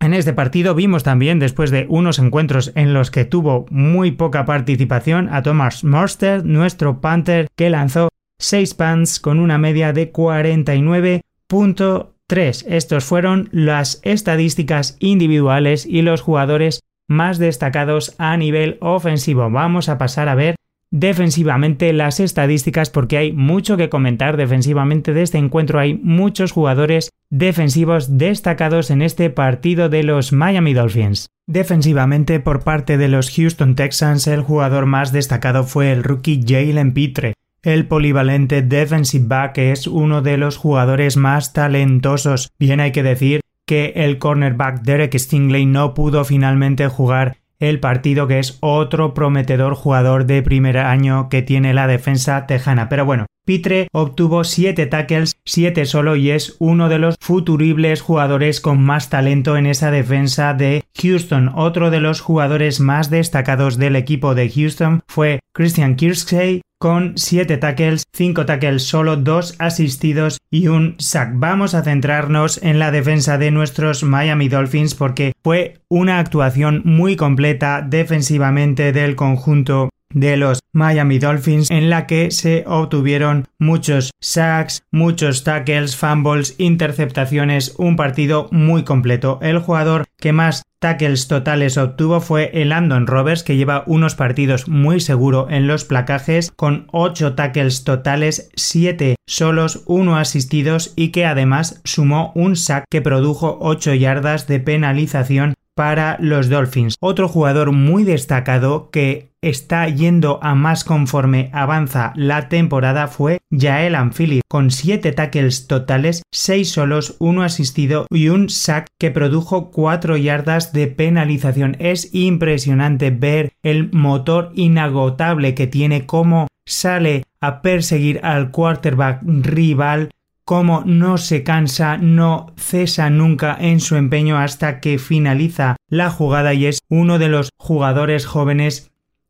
En 0.00 0.14
este 0.14 0.32
partido 0.32 0.74
vimos 0.74 1.02
también, 1.02 1.38
después 1.38 1.70
de 1.70 1.86
unos 1.88 2.18
encuentros 2.18 2.72
en 2.74 2.94
los 2.94 3.10
que 3.10 3.24
tuvo 3.24 3.66
muy 3.70 4.12
poca 4.12 4.44
participación, 4.44 5.28
a 5.32 5.42
Thomas 5.42 5.82
Morster, 5.82 6.44
nuestro 6.44 7.00
Panther, 7.00 7.48
que 7.56 7.70
lanzó 7.70 8.08
6 8.38 8.74
punts 8.74 9.18
con 9.18 9.40
una 9.40 9.58
media 9.58 9.92
de 9.92 10.12
49.3. 10.12 12.64
Estos 12.68 13.04
fueron 13.04 13.48
las 13.50 14.00
estadísticas 14.04 14.96
individuales 15.00 15.86
y 15.86 16.02
los 16.02 16.20
jugadores 16.20 16.80
más 17.08 17.38
destacados 17.38 18.14
a 18.18 18.36
nivel 18.36 18.78
ofensivo. 18.80 19.50
Vamos 19.50 19.88
a 19.88 19.98
pasar 19.98 20.28
a 20.28 20.34
ver 20.34 20.54
defensivamente 20.90 21.92
las 21.92 22.20
estadísticas 22.20 22.90
porque 22.90 23.18
hay 23.18 23.32
mucho 23.32 23.76
que 23.76 23.88
comentar 23.88 24.36
defensivamente 24.36 25.12
de 25.12 25.22
este 25.22 25.38
encuentro. 25.38 25.80
Hay 25.80 25.94
muchos 25.94 26.52
jugadores 26.52 27.10
defensivos 27.30 28.16
destacados 28.16 28.90
en 28.90 29.02
este 29.02 29.30
partido 29.30 29.88
de 29.88 30.02
los 30.02 30.32
Miami 30.32 30.74
Dolphins. 30.74 31.28
Defensivamente 31.46 32.40
por 32.40 32.62
parte 32.62 32.98
de 32.98 33.08
los 33.08 33.30
Houston 33.34 33.74
Texans 33.74 34.26
el 34.26 34.42
jugador 34.42 34.86
más 34.86 35.12
destacado 35.12 35.64
fue 35.64 35.92
el 35.92 36.04
rookie 36.04 36.42
Jalen 36.46 36.92
Pitre. 36.92 37.34
El 37.62 37.86
polivalente 37.86 38.62
defensive 38.62 39.26
back 39.26 39.58
es 39.58 39.86
uno 39.86 40.22
de 40.22 40.36
los 40.36 40.56
jugadores 40.56 41.16
más 41.16 41.52
talentosos. 41.52 42.50
Bien 42.58 42.80
hay 42.80 42.92
que 42.92 43.02
decir 43.02 43.40
que 43.68 43.92
el 43.94 44.18
cornerback 44.18 44.80
Derek 44.80 45.16
Stingley 45.16 45.66
no 45.66 45.92
pudo 45.92 46.24
finalmente 46.24 46.88
jugar 46.88 47.36
el 47.60 47.80
partido 47.80 48.26
que 48.26 48.38
es 48.38 48.56
otro 48.60 49.12
prometedor 49.14 49.74
jugador 49.74 50.24
de 50.24 50.42
primer 50.42 50.78
año 50.78 51.28
que 51.28 51.42
tiene 51.42 51.74
la 51.74 51.86
defensa 51.86 52.46
tejana. 52.46 52.88
Pero 52.88 53.04
bueno, 53.04 53.26
Pitre 53.44 53.88
obtuvo 53.92 54.44
7 54.44 54.86
tackles, 54.86 55.36
7 55.44 55.84
solo 55.84 56.16
y 56.16 56.30
es 56.30 56.56
uno 56.60 56.88
de 56.88 56.98
los 56.98 57.16
futuribles 57.20 58.00
jugadores 58.00 58.60
con 58.60 58.82
más 58.82 59.10
talento 59.10 59.56
en 59.56 59.66
esa 59.66 59.90
defensa 59.90 60.54
de 60.54 60.84
Houston. 61.02 61.50
Otro 61.54 61.90
de 61.90 62.00
los 62.00 62.20
jugadores 62.20 62.80
más 62.80 63.10
destacados 63.10 63.76
del 63.76 63.96
equipo 63.96 64.34
de 64.34 64.48
Houston 64.48 65.02
fue 65.06 65.40
Christian 65.52 65.96
Kirksey 65.96 66.62
con 66.78 67.18
7 67.18 67.56
tackles, 67.58 68.04
5 68.12 68.46
tackles 68.46 68.84
solo, 68.84 69.16
2 69.16 69.56
asistidos 69.58 70.38
y 70.50 70.68
un 70.68 70.94
sack. 70.98 71.32
Vamos 71.34 71.74
a 71.74 71.82
centrarnos 71.82 72.62
en 72.62 72.78
la 72.78 72.90
defensa 72.90 73.36
de 73.38 73.50
nuestros 73.50 74.02
Miami 74.02 74.48
Dolphins 74.48 74.94
porque 74.94 75.32
fue 75.42 75.80
una 75.88 76.18
actuación 76.18 76.82
muy 76.84 77.16
completa 77.16 77.84
defensivamente 77.86 78.92
del 78.92 79.16
conjunto 79.16 79.90
de 80.12 80.36
los 80.36 80.60
Miami 80.72 81.18
Dolphins 81.18 81.70
en 81.70 81.90
la 81.90 82.06
que 82.06 82.30
se 82.30 82.64
obtuvieron 82.66 83.46
muchos 83.58 84.10
sacks, 84.20 84.82
muchos 84.90 85.44
tackles, 85.44 85.96
fumbles, 85.96 86.54
interceptaciones, 86.58 87.74
un 87.78 87.96
partido 87.96 88.48
muy 88.50 88.84
completo. 88.84 89.38
El 89.42 89.58
jugador 89.58 90.04
que 90.18 90.32
más 90.32 90.62
tackles 90.78 91.26
totales 91.26 91.76
obtuvo 91.76 92.20
fue 92.20 92.50
el 92.54 92.68
Landon 92.68 93.06
Roberts 93.06 93.42
que 93.42 93.56
lleva 93.56 93.82
unos 93.86 94.14
partidos 94.14 94.68
muy 94.68 95.00
seguro 95.00 95.48
en 95.50 95.66
los 95.66 95.84
placajes 95.84 96.52
con 96.52 96.86
8 96.92 97.34
tackles 97.34 97.84
totales, 97.84 98.50
7 98.54 99.16
solos, 99.26 99.82
1 99.86 100.16
asistidos 100.16 100.92
y 100.96 101.08
que 101.08 101.26
además 101.26 101.80
sumó 101.84 102.32
un 102.34 102.56
sack 102.56 102.84
que 102.90 103.02
produjo 103.02 103.58
8 103.60 103.94
yardas 103.94 104.46
de 104.46 104.60
penalización 104.60 105.54
para 105.74 106.16
los 106.20 106.48
Dolphins. 106.48 106.96
Otro 106.98 107.28
jugador 107.28 107.70
muy 107.70 108.02
destacado 108.02 108.90
que 108.90 109.27
está 109.42 109.88
yendo 109.88 110.38
a 110.42 110.54
más 110.54 110.84
conforme 110.84 111.50
avanza 111.52 112.12
la 112.16 112.48
temporada 112.48 113.08
fue 113.08 113.38
Jael 113.50 113.94
Anfili, 113.94 114.40
con 114.48 114.70
7 114.70 115.12
tackles 115.12 115.66
totales, 115.66 116.22
6 116.32 116.70
solos, 116.70 117.16
1 117.18 117.42
asistido 117.42 118.06
y 118.10 118.28
un 118.28 118.48
sack 118.48 118.86
que 118.98 119.10
produjo 119.10 119.70
4 119.70 120.16
yardas 120.16 120.72
de 120.72 120.86
penalización. 120.88 121.76
Es 121.78 122.14
impresionante 122.14 123.10
ver 123.10 123.52
el 123.62 123.92
motor 123.92 124.50
inagotable 124.54 125.54
que 125.54 125.66
tiene, 125.66 126.06
cómo 126.06 126.48
sale 126.66 127.24
a 127.40 127.62
perseguir 127.62 128.20
al 128.22 128.50
quarterback 128.50 129.20
rival 129.22 130.10
cómo 130.48 130.82
no 130.86 131.18
se 131.18 131.42
cansa, 131.42 131.98
no 131.98 132.54
cesa 132.56 133.10
nunca 133.10 133.54
en 133.60 133.80
su 133.80 133.96
empeño 133.96 134.38
hasta 134.38 134.80
que 134.80 134.98
finaliza 134.98 135.76
la 135.90 136.08
jugada 136.08 136.54
y 136.54 136.64
es 136.64 136.78
uno 136.88 137.18
de 137.18 137.28
los 137.28 137.50
jugadores 137.58 138.24
jóvenes 138.24 138.87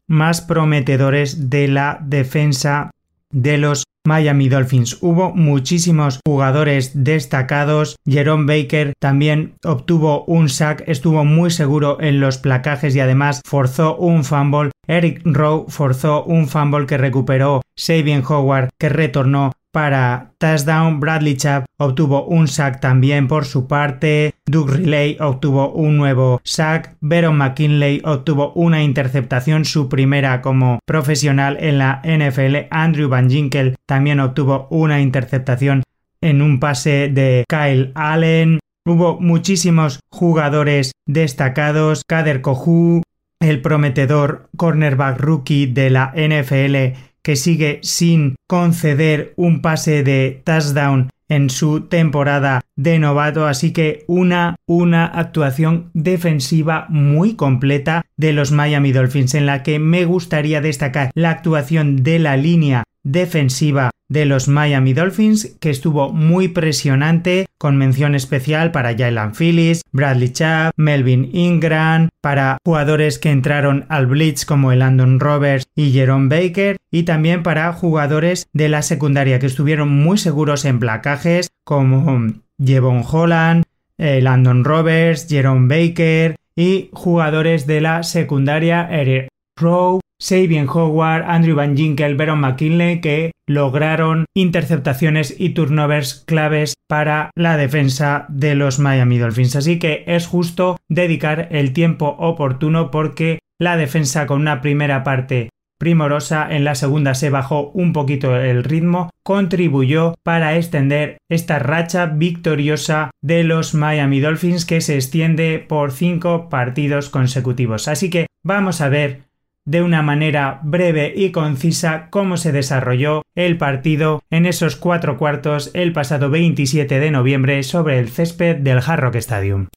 más 0.08 0.40
prometedores 0.40 1.48
de 1.50 1.68
la 1.68 2.00
defensa 2.02 2.90
de 3.30 3.58
los 3.58 3.84
Miami 4.08 4.48
Dolphins. 4.48 4.98
Hubo 5.02 5.34
muchísimos 5.34 6.20
jugadores 6.26 7.04
destacados. 7.04 7.96
Jerome 8.06 8.46
Baker 8.46 8.94
también 8.98 9.54
obtuvo 9.64 10.24
un 10.24 10.48
sack, 10.48 10.82
estuvo 10.86 11.24
muy 11.24 11.50
seguro 11.50 12.00
en 12.00 12.18
los 12.18 12.38
placajes 12.38 12.96
y 12.96 13.00
además 13.00 13.42
forzó 13.46 13.96
un 13.96 14.24
fumble. 14.24 14.70
Eric 14.86 15.20
Rowe 15.24 15.66
forzó 15.68 16.24
un 16.24 16.48
fumble 16.48 16.86
que 16.86 16.96
recuperó 16.96 17.60
Sabian 17.76 18.24
Howard 18.26 18.70
que 18.78 18.88
retornó 18.88 19.52
para 19.72 20.32
touchdown. 20.38 21.00
Bradley 21.00 21.36
Chubb 21.36 21.64
obtuvo 21.78 22.24
un 22.24 22.48
sack 22.48 22.80
también 22.80 23.28
por 23.28 23.44
su 23.44 23.66
parte. 23.66 24.34
Doug 24.46 24.70
Riley 24.70 25.16
obtuvo 25.20 25.72
un 25.72 25.96
nuevo 25.96 26.40
sack. 26.44 26.96
Veron 27.00 27.36
McKinley 27.36 28.00
obtuvo 28.04 28.52
una 28.54 28.82
interceptación, 28.82 29.64
su 29.64 29.88
primera 29.88 30.40
como 30.40 30.80
profesional 30.84 31.56
en 31.60 31.78
la 31.78 32.02
NFL. 32.04 32.68
Andrew 32.70 33.08
Van 33.08 33.30
Ginkel 33.30 33.76
también 33.86 34.20
obtuvo 34.20 34.66
una 34.70 35.00
interceptación 35.00 35.82
en 36.20 36.42
un 36.42 36.60
pase 36.60 37.08
de 37.08 37.44
Kyle 37.48 37.92
Allen. 37.94 38.60
Hubo 38.84 39.20
muchísimos 39.20 40.00
jugadores 40.10 40.92
destacados. 41.06 42.02
Kader 42.06 42.40
Kohu, 42.40 43.02
el 43.40 43.60
prometedor 43.60 44.48
cornerback 44.56 45.20
rookie 45.20 45.66
de 45.66 45.90
la 45.90 46.12
NFL 46.16 47.07
que 47.28 47.36
sigue 47.36 47.80
sin 47.82 48.36
conceder 48.46 49.34
un 49.36 49.60
pase 49.60 50.02
de 50.02 50.40
touchdown 50.46 51.10
en 51.28 51.50
su 51.50 51.82
temporada 51.82 52.62
de 52.78 53.00
novato, 53.00 53.46
así 53.46 53.72
que 53.72 54.04
una, 54.06 54.54
una 54.66 55.04
actuación 55.04 55.90
defensiva 55.94 56.86
muy 56.88 57.34
completa 57.34 58.06
de 58.16 58.32
los 58.32 58.52
Miami 58.52 58.92
Dolphins 58.92 59.34
en 59.34 59.46
la 59.46 59.64
que 59.64 59.80
me 59.80 60.04
gustaría 60.04 60.60
destacar 60.60 61.10
la 61.14 61.30
actuación 61.30 62.04
de 62.04 62.20
la 62.20 62.36
línea 62.36 62.84
defensiva 63.02 63.90
de 64.08 64.24
los 64.24 64.48
Miami 64.48 64.94
Dolphins, 64.94 65.56
que 65.60 65.70
estuvo 65.70 66.12
muy 66.12 66.48
presionante, 66.48 67.46
con 67.58 67.76
mención 67.76 68.14
especial 68.14 68.70
para 68.70 68.96
Jalen 68.96 69.32
Phillips, 69.32 69.82
Bradley 69.92 70.32
Chubb, 70.32 70.70
Melvin 70.76 71.28
Ingram, 71.32 72.08
para 72.22 72.58
jugadores 72.64 73.18
que 73.18 73.30
entraron 73.30 73.86
al 73.88 74.06
Blitz 74.06 74.46
como 74.46 74.72
el 74.72 74.78
Landon 74.78 75.20
Roberts 75.20 75.66
y 75.74 75.90
Jerome 75.90 76.28
Baker, 76.28 76.76
y 76.90 77.02
también 77.02 77.42
para 77.42 77.72
jugadores 77.72 78.46
de 78.52 78.68
la 78.68 78.82
secundaria 78.82 79.38
que 79.40 79.46
estuvieron 79.46 79.90
muy 79.90 80.16
seguros 80.16 80.64
en 80.64 80.78
placajes 80.78 81.48
como 81.64 82.18
Jevon 82.62 83.04
Holland, 83.10 83.64
eh, 83.98 84.20
Landon 84.20 84.64
Roberts, 84.64 85.26
Jerome 85.28 85.68
Baker 85.68 86.36
y 86.56 86.90
jugadores 86.92 87.66
de 87.66 87.80
la 87.80 88.02
secundaria 88.02 88.88
Eric 88.90 89.28
Rowe, 89.56 90.00
Sabian 90.20 90.68
Howard, 90.68 91.24
Andrew 91.24 91.54
Van 91.54 91.76
Ginkel, 91.76 92.16
Veron 92.16 92.40
McKinley, 92.40 93.00
que 93.00 93.32
lograron 93.46 94.26
interceptaciones 94.34 95.34
y 95.38 95.50
turnovers 95.50 96.24
claves 96.26 96.74
para 96.88 97.30
la 97.36 97.56
defensa 97.56 98.26
de 98.28 98.54
los 98.54 98.78
Miami 98.78 99.18
Dolphins. 99.18 99.56
Así 99.56 99.78
que 99.78 100.04
es 100.06 100.26
justo 100.26 100.76
dedicar 100.88 101.48
el 101.52 101.72
tiempo 101.72 102.16
oportuno 102.18 102.90
porque 102.90 103.38
la 103.60 103.76
defensa 103.76 104.26
con 104.26 104.40
una 104.40 104.60
primera 104.60 105.04
parte 105.04 105.50
primorosa, 105.78 106.46
en 106.50 106.64
la 106.64 106.74
segunda 106.74 107.14
se 107.14 107.30
bajó 107.30 107.70
un 107.74 107.92
poquito 107.92 108.36
el 108.36 108.64
ritmo, 108.64 109.10
contribuyó 109.22 110.14
para 110.22 110.56
extender 110.56 111.18
esta 111.28 111.58
racha 111.58 112.06
victoriosa 112.06 113.10
de 113.22 113.44
los 113.44 113.74
Miami 113.74 114.20
Dolphins 114.20 114.66
que 114.66 114.80
se 114.80 114.96
extiende 114.96 115.64
por 115.66 115.92
cinco 115.92 116.48
partidos 116.48 117.08
consecutivos. 117.08 117.88
Así 117.88 118.10
que 118.10 118.26
vamos 118.42 118.80
a 118.80 118.88
ver 118.88 119.28
de 119.68 119.82
una 119.82 120.00
manera 120.00 120.60
breve 120.62 121.12
y 121.14 121.30
concisa 121.30 122.08
cómo 122.08 122.38
se 122.38 122.52
desarrolló 122.52 123.20
el 123.34 123.58
partido 123.58 124.22
en 124.30 124.46
esos 124.46 124.76
cuatro 124.76 125.18
cuartos 125.18 125.70
el 125.74 125.92
pasado 125.92 126.30
27 126.30 126.98
de 126.98 127.10
noviembre 127.10 127.62
sobre 127.62 127.98
el 127.98 128.08
césped 128.08 128.56
del 128.56 128.78
Hard 128.78 129.00
Rock 129.00 129.16
Stadium. 129.16 129.68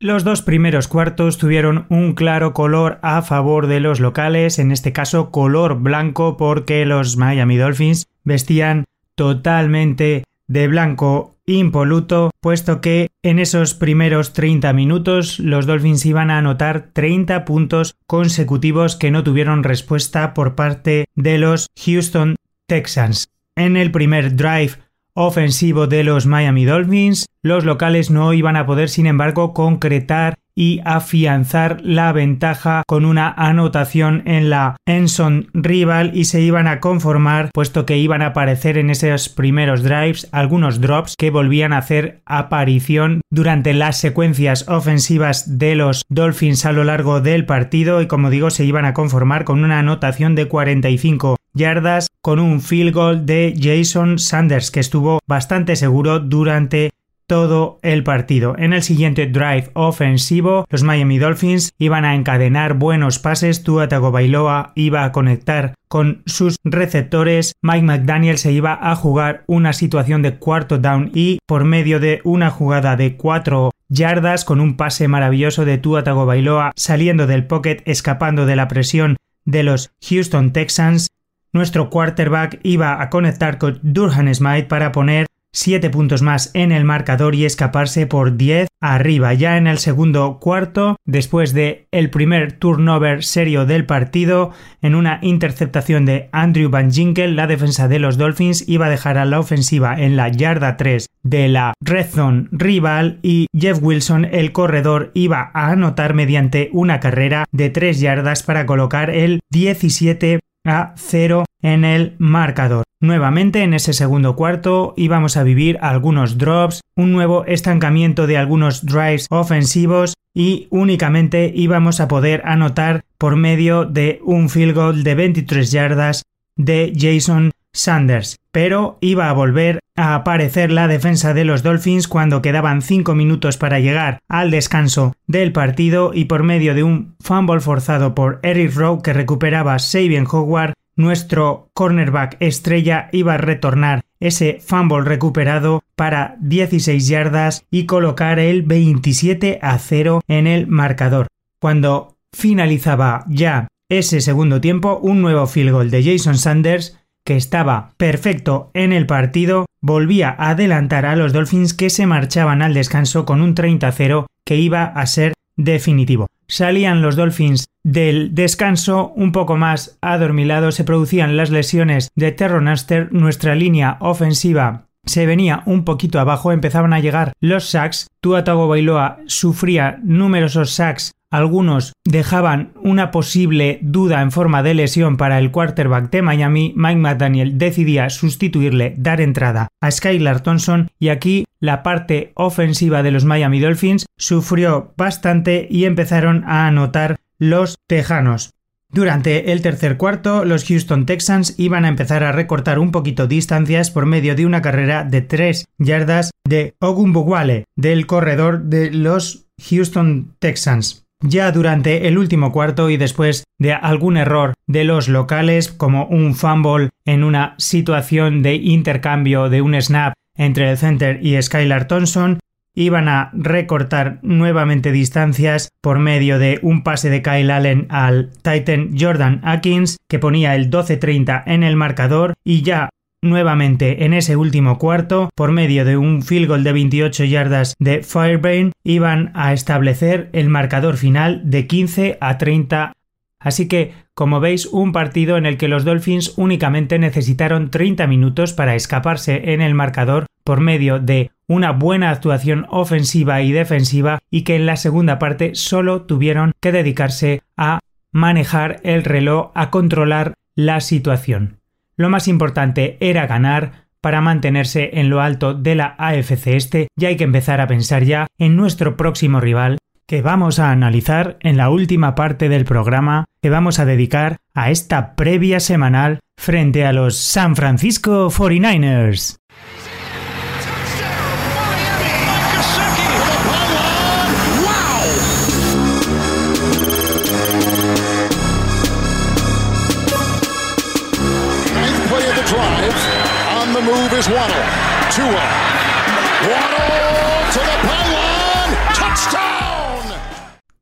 Los 0.00 0.22
dos 0.22 0.42
primeros 0.42 0.86
cuartos 0.86 1.38
tuvieron 1.38 1.86
un 1.88 2.12
claro 2.12 2.54
color 2.54 3.00
a 3.02 3.20
favor 3.22 3.66
de 3.66 3.80
los 3.80 3.98
locales, 3.98 4.60
en 4.60 4.70
este 4.70 4.92
caso 4.92 5.32
color 5.32 5.80
blanco 5.80 6.36
porque 6.36 6.86
los 6.86 7.16
Miami 7.16 7.56
Dolphins 7.56 8.06
vestían 8.22 8.84
totalmente 9.16 10.22
de 10.46 10.68
blanco 10.68 11.36
impoluto, 11.46 12.30
puesto 12.40 12.80
que 12.80 13.08
en 13.24 13.40
esos 13.40 13.74
primeros 13.74 14.32
30 14.34 14.72
minutos 14.72 15.40
los 15.40 15.66
Dolphins 15.66 16.06
iban 16.06 16.30
a 16.30 16.38
anotar 16.38 16.90
30 16.92 17.44
puntos 17.44 17.96
consecutivos 18.06 18.94
que 18.94 19.10
no 19.10 19.24
tuvieron 19.24 19.64
respuesta 19.64 20.32
por 20.32 20.54
parte 20.54 21.06
de 21.16 21.38
los 21.38 21.66
Houston 21.84 22.36
Texans. 22.68 23.30
En 23.56 23.76
el 23.76 23.90
primer 23.90 24.36
drive 24.36 24.74
ofensivo 25.20 25.88
de 25.88 26.04
los 26.04 26.26
Miami 26.26 26.64
Dolphins, 26.64 27.26
los 27.42 27.64
locales 27.64 28.08
no 28.08 28.32
iban 28.32 28.56
a 28.56 28.66
poder, 28.66 28.88
sin 28.88 29.06
embargo, 29.06 29.52
concretar 29.52 30.38
y 30.58 30.80
afianzar 30.84 31.80
la 31.84 32.10
ventaja 32.10 32.82
con 32.88 33.04
una 33.04 33.30
anotación 33.30 34.24
en 34.26 34.50
la 34.50 34.76
Enson 34.86 35.50
rival 35.54 36.10
y 36.14 36.24
se 36.24 36.40
iban 36.40 36.66
a 36.66 36.80
conformar 36.80 37.50
puesto 37.54 37.86
que 37.86 37.96
iban 37.96 38.22
a 38.22 38.26
aparecer 38.26 38.76
en 38.76 38.90
esos 38.90 39.28
primeros 39.28 39.84
drives 39.84 40.28
algunos 40.32 40.80
drops 40.80 41.14
que 41.16 41.30
volvían 41.30 41.72
a 41.72 41.78
hacer 41.78 42.22
aparición 42.26 43.20
durante 43.30 43.72
las 43.72 43.98
secuencias 43.98 44.68
ofensivas 44.68 45.58
de 45.58 45.76
los 45.76 46.02
Dolphins 46.08 46.66
a 46.66 46.72
lo 46.72 46.82
largo 46.82 47.20
del 47.20 47.46
partido 47.46 48.02
y 48.02 48.08
como 48.08 48.28
digo 48.28 48.50
se 48.50 48.64
iban 48.64 48.84
a 48.84 48.94
conformar 48.94 49.44
con 49.44 49.62
una 49.62 49.78
anotación 49.78 50.34
de 50.34 50.48
45 50.48 51.36
yardas 51.54 52.08
con 52.20 52.40
un 52.40 52.60
field 52.60 52.92
goal 52.92 53.26
de 53.26 53.54
Jason 53.56 54.18
Sanders 54.18 54.72
que 54.72 54.80
estuvo 54.80 55.20
bastante 55.28 55.76
seguro 55.76 56.18
durante 56.18 56.90
todo 57.28 57.78
el 57.82 58.02
partido. 58.02 58.56
En 58.58 58.72
el 58.72 58.82
siguiente 58.82 59.26
drive 59.26 59.70
ofensivo, 59.74 60.64
los 60.70 60.82
Miami 60.82 61.18
Dolphins 61.18 61.72
iban 61.78 62.04
a 62.04 62.14
encadenar 62.14 62.74
buenos 62.74 63.18
pases, 63.18 63.62
Tua 63.62 63.86
Tagovailoa 63.86 64.72
iba 64.74 65.04
a 65.04 65.12
conectar 65.12 65.74
con 65.88 66.22
sus 66.26 66.56
receptores, 66.64 67.52
Mike 67.62 67.82
McDaniel 67.82 68.38
se 68.38 68.52
iba 68.52 68.78
a 68.80 68.96
jugar 68.96 69.44
una 69.46 69.74
situación 69.74 70.22
de 70.22 70.36
cuarto 70.38 70.78
down 70.78 71.10
y 71.14 71.38
por 71.46 71.64
medio 71.64 72.00
de 72.00 72.20
una 72.24 72.50
jugada 72.50 72.96
de 72.96 73.16
cuatro 73.16 73.72
yardas 73.88 74.46
con 74.46 74.60
un 74.60 74.76
pase 74.76 75.06
maravilloso 75.06 75.66
de 75.66 75.76
Tua 75.76 76.04
Tagovailoa 76.04 76.72
saliendo 76.76 77.26
del 77.26 77.46
pocket, 77.46 77.82
escapando 77.84 78.46
de 78.46 78.56
la 78.56 78.68
presión 78.68 79.16
de 79.44 79.62
los 79.62 79.92
Houston 80.08 80.52
Texans, 80.52 81.08
nuestro 81.52 81.90
quarterback 81.90 82.60
iba 82.62 83.02
a 83.02 83.10
conectar 83.10 83.58
con 83.58 83.80
Durhan 83.82 84.34
Smith 84.34 84.66
para 84.66 84.92
poner 84.92 85.27
7 85.52 85.90
puntos 85.90 86.22
más 86.22 86.50
en 86.54 86.72
el 86.72 86.84
marcador 86.84 87.34
y 87.34 87.44
escaparse 87.44 88.06
por 88.06 88.36
10 88.36 88.68
arriba. 88.80 89.34
Ya 89.34 89.56
en 89.56 89.66
el 89.66 89.78
segundo 89.78 90.38
cuarto, 90.40 90.96
después 91.04 91.52
de 91.52 91.86
el 91.90 92.10
primer 92.10 92.52
turnover 92.52 93.24
serio 93.24 93.66
del 93.66 93.86
partido, 93.86 94.52
en 94.82 94.94
una 94.94 95.18
interceptación 95.22 96.04
de 96.04 96.28
Andrew 96.32 96.70
Van 96.70 96.92
Ginkel, 96.92 97.36
la 97.36 97.46
defensa 97.46 97.88
de 97.88 97.98
los 97.98 98.18
Dolphins 98.18 98.68
iba 98.68 98.86
a 98.86 98.90
dejar 98.90 99.18
a 99.18 99.24
la 99.24 99.40
ofensiva 99.40 100.00
en 100.00 100.16
la 100.16 100.28
yarda 100.28 100.76
3 100.76 101.06
de 101.22 101.48
la 101.48 101.74
red 101.80 102.06
zone 102.06 102.48
rival 102.52 103.18
y 103.22 103.46
Jeff 103.56 103.78
Wilson, 103.82 104.24
el 104.26 104.52
corredor, 104.52 105.10
iba 105.14 105.50
a 105.54 105.70
anotar 105.70 106.14
mediante 106.14 106.70
una 106.72 107.00
carrera 107.00 107.44
de 107.52 107.70
3 107.70 108.00
yardas 108.00 108.42
para 108.42 108.66
colocar 108.66 109.10
el 109.10 109.40
17 109.50 110.40
a 110.68 110.94
0 110.96 111.44
en 111.62 111.84
el 111.84 112.14
marcador. 112.18 112.84
Nuevamente 113.00 113.62
en 113.62 113.74
ese 113.74 113.92
segundo 113.92 114.34
cuarto 114.34 114.94
íbamos 114.96 115.36
a 115.36 115.44
vivir 115.44 115.78
algunos 115.80 116.36
drops, 116.36 116.80
un 116.96 117.12
nuevo 117.12 117.44
estancamiento 117.44 118.26
de 118.26 118.36
algunos 118.36 118.84
drives 118.84 119.26
ofensivos 119.30 120.14
y 120.34 120.66
únicamente 120.70 121.52
íbamos 121.54 122.00
a 122.00 122.08
poder 122.08 122.42
anotar 122.44 123.04
por 123.16 123.36
medio 123.36 123.84
de 123.84 124.20
un 124.24 124.48
field 124.48 124.74
goal 124.74 125.04
de 125.04 125.14
23 125.14 125.70
yardas 125.70 126.22
de 126.56 126.92
Jason 126.96 127.52
Sanders. 127.72 128.36
Pero 128.58 128.98
iba 129.00 129.30
a 129.30 129.32
volver 129.34 129.78
a 129.94 130.16
aparecer 130.16 130.72
la 130.72 130.88
defensa 130.88 131.32
de 131.32 131.44
los 131.44 131.62
Dolphins 131.62 132.08
cuando 132.08 132.42
quedaban 132.42 132.82
5 132.82 133.14
minutos 133.14 133.56
para 133.56 133.78
llegar 133.78 134.18
al 134.28 134.50
descanso 134.50 135.14
del 135.28 135.52
partido 135.52 136.10
y 136.12 136.24
por 136.24 136.42
medio 136.42 136.74
de 136.74 136.82
un 136.82 137.14
fumble 137.20 137.60
forzado 137.60 138.16
por 138.16 138.40
Eric 138.42 138.74
Rowe 138.74 139.00
que 139.00 139.12
recuperaba 139.12 139.78
Sabian 139.78 140.26
Howard, 140.28 140.72
nuestro 140.96 141.70
cornerback 141.72 142.36
estrella 142.40 143.10
iba 143.12 143.34
a 143.34 143.38
retornar 143.38 144.00
ese 144.18 144.58
fumble 144.60 145.04
recuperado 145.04 145.84
para 145.94 146.34
16 146.40 147.06
yardas 147.06 147.64
y 147.70 147.86
colocar 147.86 148.40
el 148.40 148.62
27 148.62 149.60
a 149.62 149.78
0 149.78 150.22
en 150.26 150.48
el 150.48 150.66
marcador. 150.66 151.28
Cuando 151.60 152.16
finalizaba 152.32 153.24
ya 153.28 153.68
ese 153.88 154.20
segundo 154.20 154.60
tiempo, 154.60 154.98
un 155.00 155.22
nuevo 155.22 155.46
field 155.46 155.70
goal 155.70 155.90
de 155.92 156.02
Jason 156.02 156.36
Sanders 156.36 156.98
que 157.28 157.36
estaba 157.36 157.92
perfecto 157.98 158.70
en 158.72 158.90
el 158.90 159.04
partido, 159.04 159.66
volvía 159.82 160.34
a 160.38 160.48
adelantar 160.48 161.04
a 161.04 161.14
los 161.14 161.34
Dolphins 161.34 161.74
que 161.74 161.90
se 161.90 162.06
marchaban 162.06 162.62
al 162.62 162.72
descanso 162.72 163.26
con 163.26 163.42
un 163.42 163.54
30-0 163.54 164.24
que 164.46 164.56
iba 164.56 164.84
a 164.84 165.04
ser 165.04 165.34
definitivo. 165.54 166.28
Salían 166.46 167.02
los 167.02 167.16
Dolphins 167.16 167.66
del 167.84 168.34
descanso 168.34 169.12
un 169.14 169.32
poco 169.32 169.58
más 169.58 169.98
adormilados, 170.00 170.76
se 170.76 170.84
producían 170.84 171.36
las 171.36 171.50
lesiones 171.50 172.10
de 172.14 172.32
Terronaster, 172.32 173.12
nuestra 173.12 173.54
línea 173.54 173.98
ofensiva 174.00 174.86
se 175.04 175.26
venía 175.26 175.62
un 175.66 175.84
poquito 175.84 176.20
abajo, 176.20 176.50
empezaban 176.50 176.94
a 176.94 177.00
llegar 177.00 177.34
los 177.40 177.68
sacks, 177.68 178.06
Tua 178.22 178.44
Tagovailoa 178.44 179.18
sufría 179.26 180.00
numerosos 180.02 180.72
sacks 180.72 181.12
algunos 181.30 181.92
dejaban 182.04 182.72
una 182.82 183.10
posible 183.10 183.78
duda 183.82 184.22
en 184.22 184.32
forma 184.32 184.62
de 184.62 184.74
lesión 184.74 185.16
para 185.16 185.38
el 185.38 185.50
quarterback 185.50 186.10
de 186.10 186.22
Miami. 186.22 186.72
Mike 186.76 187.00
McDaniel 187.00 187.58
decidía 187.58 188.10
sustituirle, 188.10 188.94
dar 188.96 189.20
entrada 189.20 189.68
a 189.80 189.90
Skylar 189.90 190.40
Thompson 190.40 190.90
y 190.98 191.08
aquí 191.08 191.44
la 191.60 191.82
parte 191.82 192.32
ofensiva 192.34 193.02
de 193.02 193.10
los 193.10 193.24
Miami 193.24 193.60
Dolphins 193.60 194.06
sufrió 194.16 194.94
bastante 194.96 195.66
y 195.70 195.84
empezaron 195.84 196.44
a 196.44 196.66
anotar 196.66 197.16
los 197.38 197.78
tejanos. 197.86 198.50
Durante 198.90 199.52
el 199.52 199.60
tercer 199.60 199.98
cuarto, 199.98 200.46
los 200.46 200.64
Houston 200.64 201.04
Texans 201.04 201.54
iban 201.58 201.84
a 201.84 201.88
empezar 201.88 202.24
a 202.24 202.32
recortar 202.32 202.78
un 202.78 202.90
poquito 202.90 203.26
distancias 203.26 203.90
por 203.90 204.06
medio 204.06 204.34
de 204.34 204.46
una 204.46 204.62
carrera 204.62 205.04
de 205.04 205.20
3 205.20 205.66
yardas 205.78 206.30
de 206.46 206.74
Ogunbowale, 206.80 207.64
del 207.76 208.06
corredor 208.06 208.62
de 208.62 208.90
los 208.90 209.46
Houston 209.68 210.34
Texans. 210.38 211.07
Ya 211.20 211.50
durante 211.50 212.06
el 212.06 212.16
último 212.16 212.52
cuarto 212.52 212.90
y 212.90 212.96
después 212.96 213.44
de 213.58 213.72
algún 213.72 214.16
error 214.16 214.54
de 214.66 214.84
los 214.84 215.08
locales 215.08 215.72
como 215.72 216.06
un 216.06 216.34
fumble 216.36 216.90
en 217.04 217.24
una 217.24 217.54
situación 217.58 218.42
de 218.42 218.54
intercambio 218.54 219.48
de 219.48 219.60
un 219.60 219.80
snap 219.80 220.14
entre 220.36 220.70
el 220.70 220.78
center 220.78 221.18
y 221.20 221.40
Skylar 221.42 221.88
Thompson, 221.88 222.38
iban 222.74 223.08
a 223.08 223.30
recortar 223.32 224.20
nuevamente 224.22 224.92
distancias 224.92 225.70
por 225.80 225.98
medio 225.98 226.38
de 226.38 226.60
un 226.62 226.84
pase 226.84 227.10
de 227.10 227.22
Kyle 227.22 227.50
Allen 227.50 227.86
al 227.90 228.30
Titan 228.42 228.96
Jordan 228.96 229.40
Atkins 229.42 229.96
que 230.08 230.20
ponía 230.20 230.54
el 230.54 230.70
12-30 230.70 231.42
en 231.46 231.64
el 231.64 231.74
marcador 231.74 232.34
y 232.44 232.62
ya 232.62 232.90
Nuevamente 233.20 234.04
en 234.04 234.14
ese 234.14 234.36
último 234.36 234.78
cuarto, 234.78 235.30
por 235.34 235.50
medio 235.50 235.84
de 235.84 235.96
un 235.96 236.22
field 236.22 236.46
goal 236.46 236.62
de 236.62 236.72
28 236.72 237.24
yardas 237.24 237.74
de 237.80 238.04
Firebrain, 238.04 238.72
iban 238.84 239.32
a 239.34 239.52
establecer 239.52 240.30
el 240.32 240.48
marcador 240.48 240.96
final 240.96 241.42
de 241.44 241.66
15 241.66 242.18
a 242.20 242.38
30. 242.38 242.92
Así 243.40 243.66
que, 243.66 243.92
como 244.14 244.38
veis, 244.38 244.66
un 244.66 244.92
partido 244.92 245.36
en 245.36 245.46
el 245.46 245.56
que 245.56 245.66
los 245.66 245.84
Dolphins 245.84 246.34
únicamente 246.36 247.00
necesitaron 247.00 247.70
30 247.70 248.06
minutos 248.06 248.52
para 248.52 248.76
escaparse 248.76 249.52
en 249.52 249.62
el 249.62 249.74
marcador 249.74 250.26
por 250.44 250.60
medio 250.60 251.00
de 251.00 251.32
una 251.48 251.72
buena 251.72 252.10
actuación 252.10 252.66
ofensiva 252.68 253.42
y 253.42 253.50
defensiva 253.50 254.20
y 254.30 254.42
que 254.42 254.54
en 254.54 254.66
la 254.66 254.76
segunda 254.76 255.18
parte 255.18 255.54
solo 255.54 256.02
tuvieron 256.02 256.52
que 256.60 256.70
dedicarse 256.70 257.42
a 257.56 257.80
manejar 258.12 258.80
el 258.84 259.02
reloj, 259.02 259.50
a 259.54 259.70
controlar 259.70 260.34
la 260.54 260.80
situación. 260.80 261.57
Lo 261.98 262.08
más 262.08 262.28
importante 262.28 262.96
era 263.00 263.26
ganar 263.26 263.88
para 264.00 264.20
mantenerse 264.20 265.00
en 265.00 265.10
lo 265.10 265.20
alto 265.20 265.52
de 265.52 265.74
la 265.74 265.96
AFC 265.98 266.46
este 266.46 266.88
y 266.96 267.06
hay 267.06 267.16
que 267.16 267.24
empezar 267.24 267.60
a 267.60 267.66
pensar 267.66 268.04
ya 268.04 268.28
en 268.38 268.56
nuestro 268.56 268.96
próximo 268.96 269.40
rival 269.40 269.78
que 270.06 270.22
vamos 270.22 270.60
a 270.60 270.70
analizar 270.70 271.38
en 271.40 271.56
la 271.56 271.70
última 271.70 272.14
parte 272.14 272.48
del 272.48 272.64
programa 272.64 273.24
que 273.42 273.50
vamos 273.50 273.80
a 273.80 273.84
dedicar 273.84 274.36
a 274.54 274.70
esta 274.70 275.16
previa 275.16 275.58
semanal 275.58 276.20
frente 276.38 276.86
a 276.86 276.92
los 276.92 277.16
San 277.16 277.56
Francisco 277.56 278.30
49ers. 278.30 279.38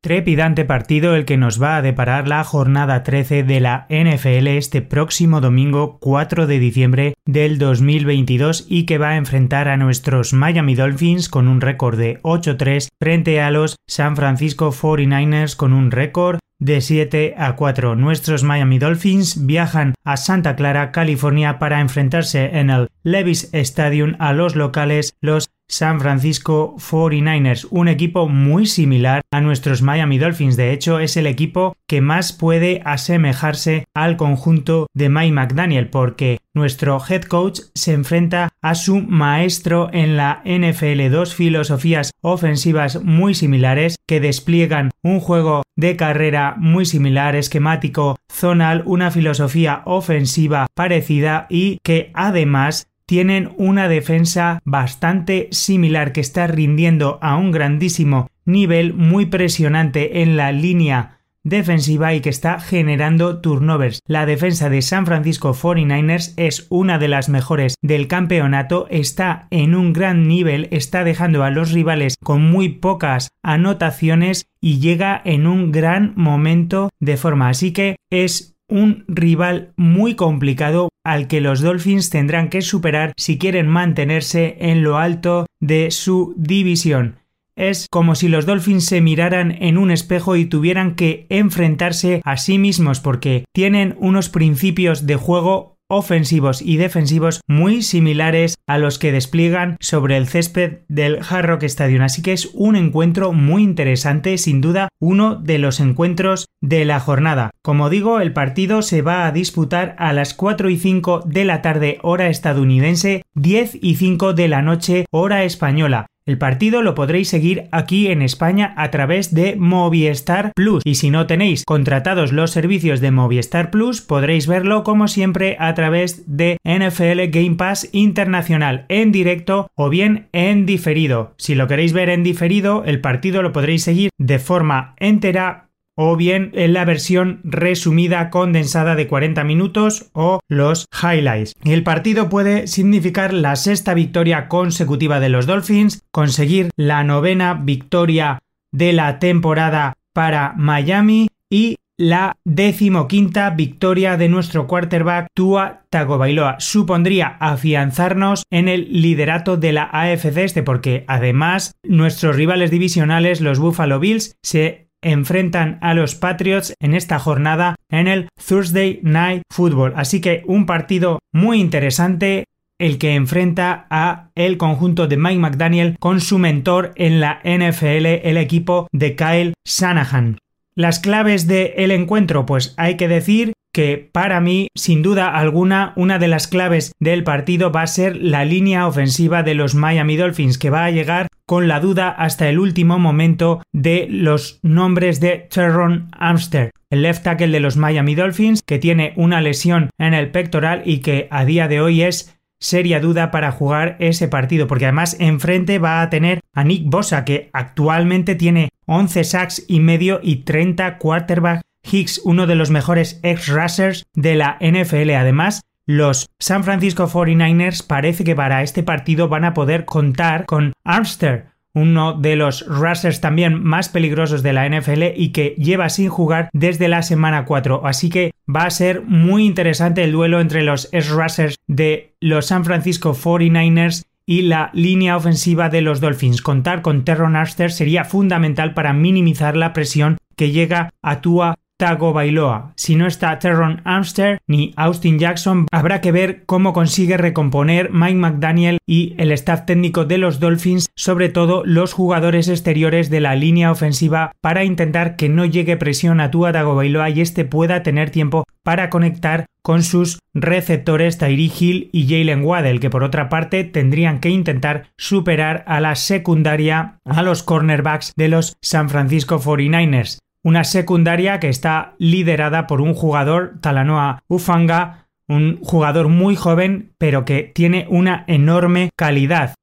Trepidante 0.00 0.64
partido 0.64 1.14
el 1.14 1.26
que 1.26 1.36
nos 1.36 1.60
va 1.60 1.76
a 1.76 1.82
deparar 1.82 2.28
la 2.28 2.44
jornada 2.44 3.02
13 3.02 3.42
de 3.42 3.60
la 3.60 3.86
NFL 3.90 4.46
este 4.46 4.80
próximo 4.80 5.42
domingo 5.42 5.98
4 6.00 6.46
de 6.46 6.58
diciembre 6.58 7.14
del 7.26 7.58
2022 7.58 8.66
y 8.70 8.86
que 8.86 8.96
va 8.96 9.10
a 9.10 9.16
enfrentar 9.16 9.68
a 9.68 9.76
nuestros 9.76 10.32
Miami 10.32 10.74
Dolphins 10.74 11.28
con 11.28 11.46
un 11.46 11.60
récord 11.60 11.98
de 11.98 12.22
8-3 12.22 12.88
frente 12.98 13.42
a 13.42 13.50
los 13.50 13.76
San 13.86 14.16
Francisco 14.16 14.72
49ers 14.72 15.56
con 15.56 15.74
un 15.74 15.90
récord 15.90 16.38
de 16.58 16.80
7 16.80 17.34
a 17.36 17.56
4. 17.56 17.96
Nuestros 17.96 18.42
Miami 18.42 18.78
Dolphins 18.78 19.46
viajan 19.46 19.94
a 20.04 20.16
Santa 20.16 20.56
Clara, 20.56 20.92
California 20.92 21.58
para 21.58 21.80
enfrentarse 21.80 22.58
en 22.58 22.70
el 22.70 22.88
Levis 23.02 23.50
Stadium 23.52 24.16
a 24.18 24.32
los 24.32 24.56
locales, 24.56 25.14
los 25.20 25.48
San 25.68 26.00
Francisco 26.00 26.76
49ers, 26.78 27.66
un 27.70 27.88
equipo 27.88 28.28
muy 28.28 28.66
similar 28.66 29.22
a 29.32 29.40
nuestros 29.40 29.82
Miami 29.82 30.18
Dolphins. 30.18 30.56
De 30.56 30.72
hecho, 30.72 31.00
es 31.00 31.16
el 31.16 31.26
equipo 31.26 31.74
que 31.88 32.00
más 32.00 32.32
puede 32.32 32.82
asemejarse 32.84 33.86
al 33.92 34.16
conjunto 34.16 34.86
de 34.94 35.08
Mike 35.08 35.32
McDaniel, 35.32 35.88
porque 35.88 36.38
nuestro 36.56 37.00
head 37.08 37.22
coach 37.22 37.60
se 37.74 37.92
enfrenta 37.92 38.48
a 38.60 38.74
su 38.74 39.00
maestro 39.00 39.88
en 39.92 40.16
la 40.16 40.42
NFL, 40.44 41.10
dos 41.10 41.34
filosofías 41.34 42.10
ofensivas 42.22 43.04
muy 43.04 43.34
similares 43.34 43.96
que 44.08 44.18
despliegan 44.18 44.90
un 45.04 45.20
juego 45.20 45.62
de 45.76 45.96
carrera 45.96 46.56
muy 46.58 46.86
similar, 46.86 47.36
esquemático, 47.36 48.16
zonal, 48.32 48.82
una 48.86 49.10
filosofía 49.10 49.82
ofensiva 49.84 50.66
parecida 50.74 51.46
y 51.50 51.78
que 51.84 52.10
además 52.14 52.88
tienen 53.06 53.52
una 53.56 53.88
defensa 53.88 54.60
bastante 54.64 55.48
similar 55.52 56.12
que 56.12 56.20
está 56.20 56.48
rindiendo 56.48 57.18
a 57.22 57.36
un 57.36 57.52
grandísimo 57.52 58.28
nivel 58.44 58.94
muy 58.94 59.26
presionante 59.26 60.22
en 60.22 60.36
la 60.36 60.52
línea 60.52 61.20
defensiva 61.46 62.12
y 62.12 62.20
que 62.20 62.28
está 62.28 62.58
generando 62.58 63.40
turnovers. 63.40 64.00
La 64.06 64.26
defensa 64.26 64.68
de 64.68 64.82
San 64.82 65.06
Francisco 65.06 65.54
49ers 65.54 66.34
es 66.36 66.66
una 66.70 66.98
de 66.98 67.08
las 67.08 67.28
mejores 67.28 67.76
del 67.82 68.08
campeonato, 68.08 68.88
está 68.90 69.46
en 69.50 69.76
un 69.76 69.92
gran 69.92 70.26
nivel, 70.26 70.68
está 70.72 71.04
dejando 71.04 71.44
a 71.44 71.50
los 71.50 71.70
rivales 71.70 72.16
con 72.22 72.42
muy 72.42 72.70
pocas 72.70 73.28
anotaciones 73.42 74.46
y 74.60 74.80
llega 74.80 75.22
en 75.24 75.46
un 75.46 75.70
gran 75.70 76.12
momento 76.16 76.90
de 76.98 77.16
forma. 77.16 77.48
Así 77.48 77.72
que 77.72 77.96
es 78.10 78.56
un 78.68 79.04
rival 79.06 79.72
muy 79.76 80.16
complicado 80.16 80.88
al 81.04 81.28
que 81.28 81.40
los 81.40 81.60
Dolphins 81.60 82.10
tendrán 82.10 82.48
que 82.48 82.62
superar 82.62 83.12
si 83.16 83.38
quieren 83.38 83.68
mantenerse 83.68 84.56
en 84.58 84.82
lo 84.82 84.98
alto 84.98 85.46
de 85.60 85.92
su 85.92 86.34
división. 86.36 87.18
Es 87.56 87.86
como 87.90 88.14
si 88.14 88.28
los 88.28 88.44
Dolphins 88.44 88.84
se 88.84 89.00
miraran 89.00 89.56
en 89.62 89.78
un 89.78 89.90
espejo 89.90 90.36
y 90.36 90.44
tuvieran 90.44 90.94
que 90.94 91.26
enfrentarse 91.30 92.20
a 92.22 92.36
sí 92.36 92.58
mismos 92.58 93.00
porque 93.00 93.46
tienen 93.54 93.96
unos 93.98 94.28
principios 94.28 95.06
de 95.06 95.16
juego 95.16 95.76
ofensivos 95.88 96.62
y 96.62 96.76
defensivos 96.76 97.40
muy 97.46 97.80
similares 97.82 98.56
a 98.66 98.76
los 98.76 98.98
que 98.98 99.12
despliegan 99.12 99.76
sobre 99.80 100.16
el 100.16 100.26
césped 100.26 100.80
del 100.88 101.20
Hard 101.28 101.46
Rock 101.46 101.62
Stadium. 101.62 102.02
Así 102.02 102.22
que 102.22 102.32
es 102.32 102.50
un 102.54 102.76
encuentro 102.76 103.32
muy 103.32 103.62
interesante, 103.62 104.36
sin 104.36 104.60
duda 104.60 104.88
uno 105.00 105.36
de 105.36 105.58
los 105.58 105.80
encuentros 105.80 106.46
de 106.60 106.84
la 106.84 107.00
jornada. 107.00 107.50
Como 107.62 107.88
digo, 107.88 108.20
el 108.20 108.32
partido 108.32 108.82
se 108.82 109.02
va 109.02 109.26
a 109.26 109.32
disputar 109.32 109.94
a 109.98 110.12
las 110.12 110.34
4 110.34 110.70
y 110.70 110.76
5 110.76 111.22
de 111.24 111.44
la 111.44 111.62
tarde 111.62 111.98
hora 112.02 112.28
estadounidense, 112.28 113.22
10 113.34 113.78
y 113.80 113.94
5 113.94 114.34
de 114.34 114.48
la 114.48 114.62
noche 114.62 115.06
hora 115.10 115.44
española. 115.44 116.06
El 116.26 116.38
partido 116.38 116.82
lo 116.82 116.96
podréis 116.96 117.28
seguir 117.28 117.68
aquí 117.70 118.08
en 118.08 118.20
España 118.20 118.74
a 118.76 118.90
través 118.90 119.32
de 119.32 119.54
Movistar 119.54 120.50
Plus 120.56 120.82
y 120.84 120.96
si 120.96 121.10
no 121.10 121.28
tenéis 121.28 121.64
contratados 121.64 122.32
los 122.32 122.50
servicios 122.50 123.00
de 123.00 123.12
Movistar 123.12 123.70
Plus 123.70 124.02
podréis 124.02 124.48
verlo 124.48 124.82
como 124.82 125.06
siempre 125.06 125.56
a 125.60 125.72
través 125.74 126.24
de 126.26 126.58
NFL 126.64 127.30
Game 127.30 127.54
Pass 127.54 127.88
Internacional 127.92 128.86
en 128.88 129.12
directo 129.12 129.68
o 129.76 129.88
bien 129.88 130.26
en 130.32 130.66
diferido. 130.66 131.34
Si 131.38 131.54
lo 131.54 131.68
queréis 131.68 131.92
ver 131.92 132.08
en 132.08 132.24
diferido, 132.24 132.82
el 132.84 133.00
partido 133.00 133.40
lo 133.42 133.52
podréis 133.52 133.84
seguir 133.84 134.10
de 134.18 134.40
forma 134.40 134.96
entera 134.98 135.66
o 135.96 136.16
bien 136.16 136.50
en 136.54 136.72
la 136.72 136.84
versión 136.84 137.40
resumida 137.42 138.30
condensada 138.30 138.94
de 138.94 139.08
40 139.08 139.42
minutos 139.44 140.10
o 140.12 140.40
los 140.48 140.86
highlights. 141.02 141.54
El 141.64 141.82
partido 141.82 142.28
puede 142.28 142.66
significar 142.66 143.32
la 143.32 143.56
sexta 143.56 143.94
victoria 143.94 144.48
consecutiva 144.48 145.18
de 145.18 145.30
los 145.30 145.46
Dolphins, 145.46 146.02
conseguir 146.12 146.70
la 146.76 147.02
novena 147.02 147.54
victoria 147.54 148.38
de 148.72 148.92
la 148.92 149.18
temporada 149.18 149.94
para 150.12 150.52
Miami 150.56 151.28
y 151.50 151.76
la 151.98 152.36
decimoquinta 152.44 153.50
victoria 153.50 154.16
de 154.16 154.28
nuestro 154.28 154.66
quarterback 154.66 155.28
Tua 155.34 155.84
Tagovailoa. 155.88 156.56
Supondría 156.58 157.36
afianzarnos 157.40 158.42
en 158.50 158.68
el 158.68 158.88
liderato 159.00 159.56
de 159.56 159.72
la 159.72 159.84
AFC 159.84 160.38
este 160.38 160.62
porque 160.62 161.04
además 161.06 161.72
nuestros 161.82 162.36
rivales 162.36 162.70
divisionales 162.70 163.40
los 163.40 163.58
Buffalo 163.58 163.98
Bills 163.98 164.36
se 164.42 164.85
enfrentan 165.06 165.78
a 165.80 165.94
los 165.94 166.14
Patriots 166.14 166.74
en 166.80 166.94
esta 166.94 167.18
jornada 167.18 167.76
en 167.90 168.08
el 168.08 168.28
Thursday 168.46 169.00
Night 169.02 169.42
Football. 169.52 169.92
Así 169.96 170.20
que 170.20 170.42
un 170.46 170.66
partido 170.66 171.20
muy 171.32 171.60
interesante 171.60 172.44
el 172.78 172.98
que 172.98 173.14
enfrenta 173.14 173.86
a 173.88 174.30
el 174.34 174.58
conjunto 174.58 175.06
de 175.06 175.16
Mike 175.16 175.38
McDaniel 175.38 175.96
con 175.98 176.20
su 176.20 176.38
mentor 176.38 176.92
en 176.96 177.20
la 177.20 177.40
NFL, 177.44 178.06
el 178.22 178.36
equipo 178.36 178.88
de 178.92 179.16
Kyle 179.16 179.54
Shanahan. 179.64 180.38
Las 180.76 181.00
claves 181.00 181.46
del 181.46 181.90
encuentro, 181.90 182.44
pues 182.44 182.74
hay 182.76 182.98
que 182.98 183.08
decir 183.08 183.54
que 183.72 184.10
para 184.12 184.42
mí, 184.42 184.68
sin 184.74 185.02
duda 185.02 185.34
alguna, 185.34 185.94
una 185.96 186.18
de 186.18 186.28
las 186.28 186.48
claves 186.48 186.92
del 187.00 187.24
partido 187.24 187.72
va 187.72 187.80
a 187.80 187.86
ser 187.86 188.16
la 188.16 188.44
línea 188.44 188.86
ofensiva 188.86 189.42
de 189.42 189.54
los 189.54 189.74
Miami 189.74 190.16
Dolphins, 190.16 190.58
que 190.58 190.68
va 190.68 190.84
a 190.84 190.90
llegar 190.90 191.28
con 191.46 191.66
la 191.66 191.80
duda 191.80 192.10
hasta 192.10 192.50
el 192.50 192.58
último 192.58 192.98
momento 192.98 193.62
de 193.72 194.06
los 194.10 194.60
nombres 194.62 195.18
de 195.18 195.48
Terron 195.50 196.08
Amster, 196.12 196.72
el 196.90 197.00
left 197.00 197.22
tackle 197.22 197.48
de 197.48 197.60
los 197.60 197.78
Miami 197.78 198.14
Dolphins, 198.14 198.62
que 198.62 198.78
tiene 198.78 199.14
una 199.16 199.40
lesión 199.40 199.88
en 199.96 200.12
el 200.12 200.30
pectoral 200.30 200.82
y 200.84 200.98
que 200.98 201.26
a 201.30 201.46
día 201.46 201.68
de 201.68 201.80
hoy 201.80 202.02
es 202.02 202.38
seria 202.60 203.00
duda 203.00 203.30
para 203.30 203.52
jugar 203.52 203.96
ese 203.98 204.28
partido, 204.28 204.66
porque 204.66 204.86
además 204.86 205.16
enfrente 205.20 205.78
va 205.78 206.02
a 206.02 206.10
tener 206.10 206.40
a 206.52 206.64
Nick 206.64 206.84
Bosa, 206.84 207.24
que 207.24 207.48
actualmente 207.52 208.34
tiene 208.34 208.68
11 208.86 209.24
sacks 209.24 209.64
y 209.68 209.80
medio 209.80 210.20
y 210.22 210.44
30 210.44 210.98
quarterback 210.98 211.62
Hicks, 211.90 212.20
uno 212.24 212.46
de 212.46 212.56
los 212.56 212.70
mejores 212.70 213.20
ex-rushers 213.22 214.06
de 214.14 214.34
la 214.34 214.58
NFL. 214.60 215.10
Además, 215.10 215.62
los 215.86 216.28
San 216.40 216.64
Francisco 216.64 217.06
49ers 217.06 217.86
parece 217.86 218.24
que 218.24 218.34
para 218.34 218.62
este 218.62 218.82
partido 218.82 219.28
van 219.28 219.44
a 219.44 219.54
poder 219.54 219.84
contar 219.84 220.44
con 220.46 220.72
Armster, 220.84 221.46
uno 221.74 222.14
de 222.14 222.36
los 222.36 222.66
rushers 222.66 223.20
también 223.20 223.62
más 223.62 223.88
peligrosos 223.88 224.42
de 224.42 224.52
la 224.52 224.68
NFL 224.68 225.12
y 225.14 225.30
que 225.30 225.54
lleva 225.58 225.88
sin 225.90 226.08
jugar 226.08 226.48
desde 226.52 226.88
la 226.88 227.02
semana 227.02 227.44
4. 227.44 227.86
Así 227.86 228.08
que 228.08 228.32
va 228.52 228.64
a 228.64 228.70
ser 228.70 229.02
muy 229.02 229.44
interesante 229.44 230.02
el 230.02 230.12
duelo 230.12 230.40
entre 230.40 230.62
los 230.62 230.88
ex-rushers 230.92 231.56
de 231.66 232.14
los 232.18 232.46
San 232.46 232.64
Francisco 232.64 233.14
49ers 233.14 234.06
y 234.26 234.42
la 234.42 234.70
línea 234.74 235.16
ofensiva 235.16 235.68
de 235.68 235.80
los 235.80 236.00
Dolphins. 236.00 236.42
Contar 236.42 236.82
con 236.82 237.04
Terron 237.04 237.36
Armster 237.36 237.70
sería 237.70 238.04
fundamental 238.04 238.74
para 238.74 238.92
minimizar 238.92 239.56
la 239.56 239.72
presión 239.72 240.18
que 240.36 240.50
llega 240.50 240.90
a 241.02 241.20
Tua 241.20 241.54
Tago 241.76 242.12
Bailoa. 242.12 242.72
Si 242.76 242.96
no 242.96 243.06
está 243.06 243.38
Terron 243.38 243.82
Amster 243.84 244.38
ni 244.46 244.72
Austin 244.76 245.18
Jackson, 245.18 245.66
habrá 245.70 246.00
que 246.00 246.12
ver 246.12 246.44
cómo 246.46 246.72
consigue 246.72 247.16
recomponer 247.16 247.90
Mike 247.92 248.14
McDaniel 248.14 248.78
y 248.86 249.14
el 249.18 249.30
staff 249.32 249.66
técnico 249.66 250.04
de 250.04 250.18
los 250.18 250.40
Dolphins, 250.40 250.88
sobre 250.96 251.28
todo 251.28 251.62
los 251.64 251.92
jugadores 251.92 252.48
exteriores 252.48 253.10
de 253.10 253.20
la 253.20 253.34
línea 253.34 253.70
ofensiva, 253.70 254.32
para 254.40 254.64
intentar 254.64 255.16
que 255.16 255.28
no 255.28 255.44
llegue 255.44 255.76
presión 255.76 256.20
a 256.20 256.30
Tua 256.30 256.52
Tagovailoa 256.52 257.10
y 257.10 257.20
este 257.20 257.44
pueda 257.44 257.82
tener 257.82 258.10
tiempo 258.10 258.44
para 258.62 258.88
conectar 258.90 259.46
con 259.62 259.82
sus 259.82 260.20
receptores 260.32 261.18
Tyree 261.18 261.52
Hill 261.58 261.90
y 261.92 262.06
Jalen 262.08 262.44
Waddell, 262.44 262.80
que 262.80 262.90
por 262.90 263.02
otra 263.02 263.28
parte 263.28 263.64
tendrían 263.64 264.20
que 264.20 264.30
intentar 264.30 264.88
superar 264.96 265.64
a 265.66 265.80
la 265.80 265.94
secundaria 265.94 266.98
a 267.04 267.22
los 267.22 267.42
cornerbacks 267.42 268.12
de 268.16 268.28
los 268.28 268.56
San 268.62 268.88
Francisco 268.88 269.40
49ers 269.40 270.18
una 270.46 270.62
secundaria 270.62 271.40
que 271.40 271.48
está 271.48 271.96
liderada 271.98 272.68
por 272.68 272.80
un 272.80 272.94
jugador, 272.94 273.56
Talanoa 273.60 274.22
Ufanga, 274.28 275.08
un 275.26 275.58
jugador 275.60 276.06
muy 276.06 276.36
joven, 276.36 276.92
pero 276.98 277.24
que 277.24 277.50
tiene 277.52 277.88
una 277.90 278.22
enorme 278.28 278.90
calidad. 278.94 279.54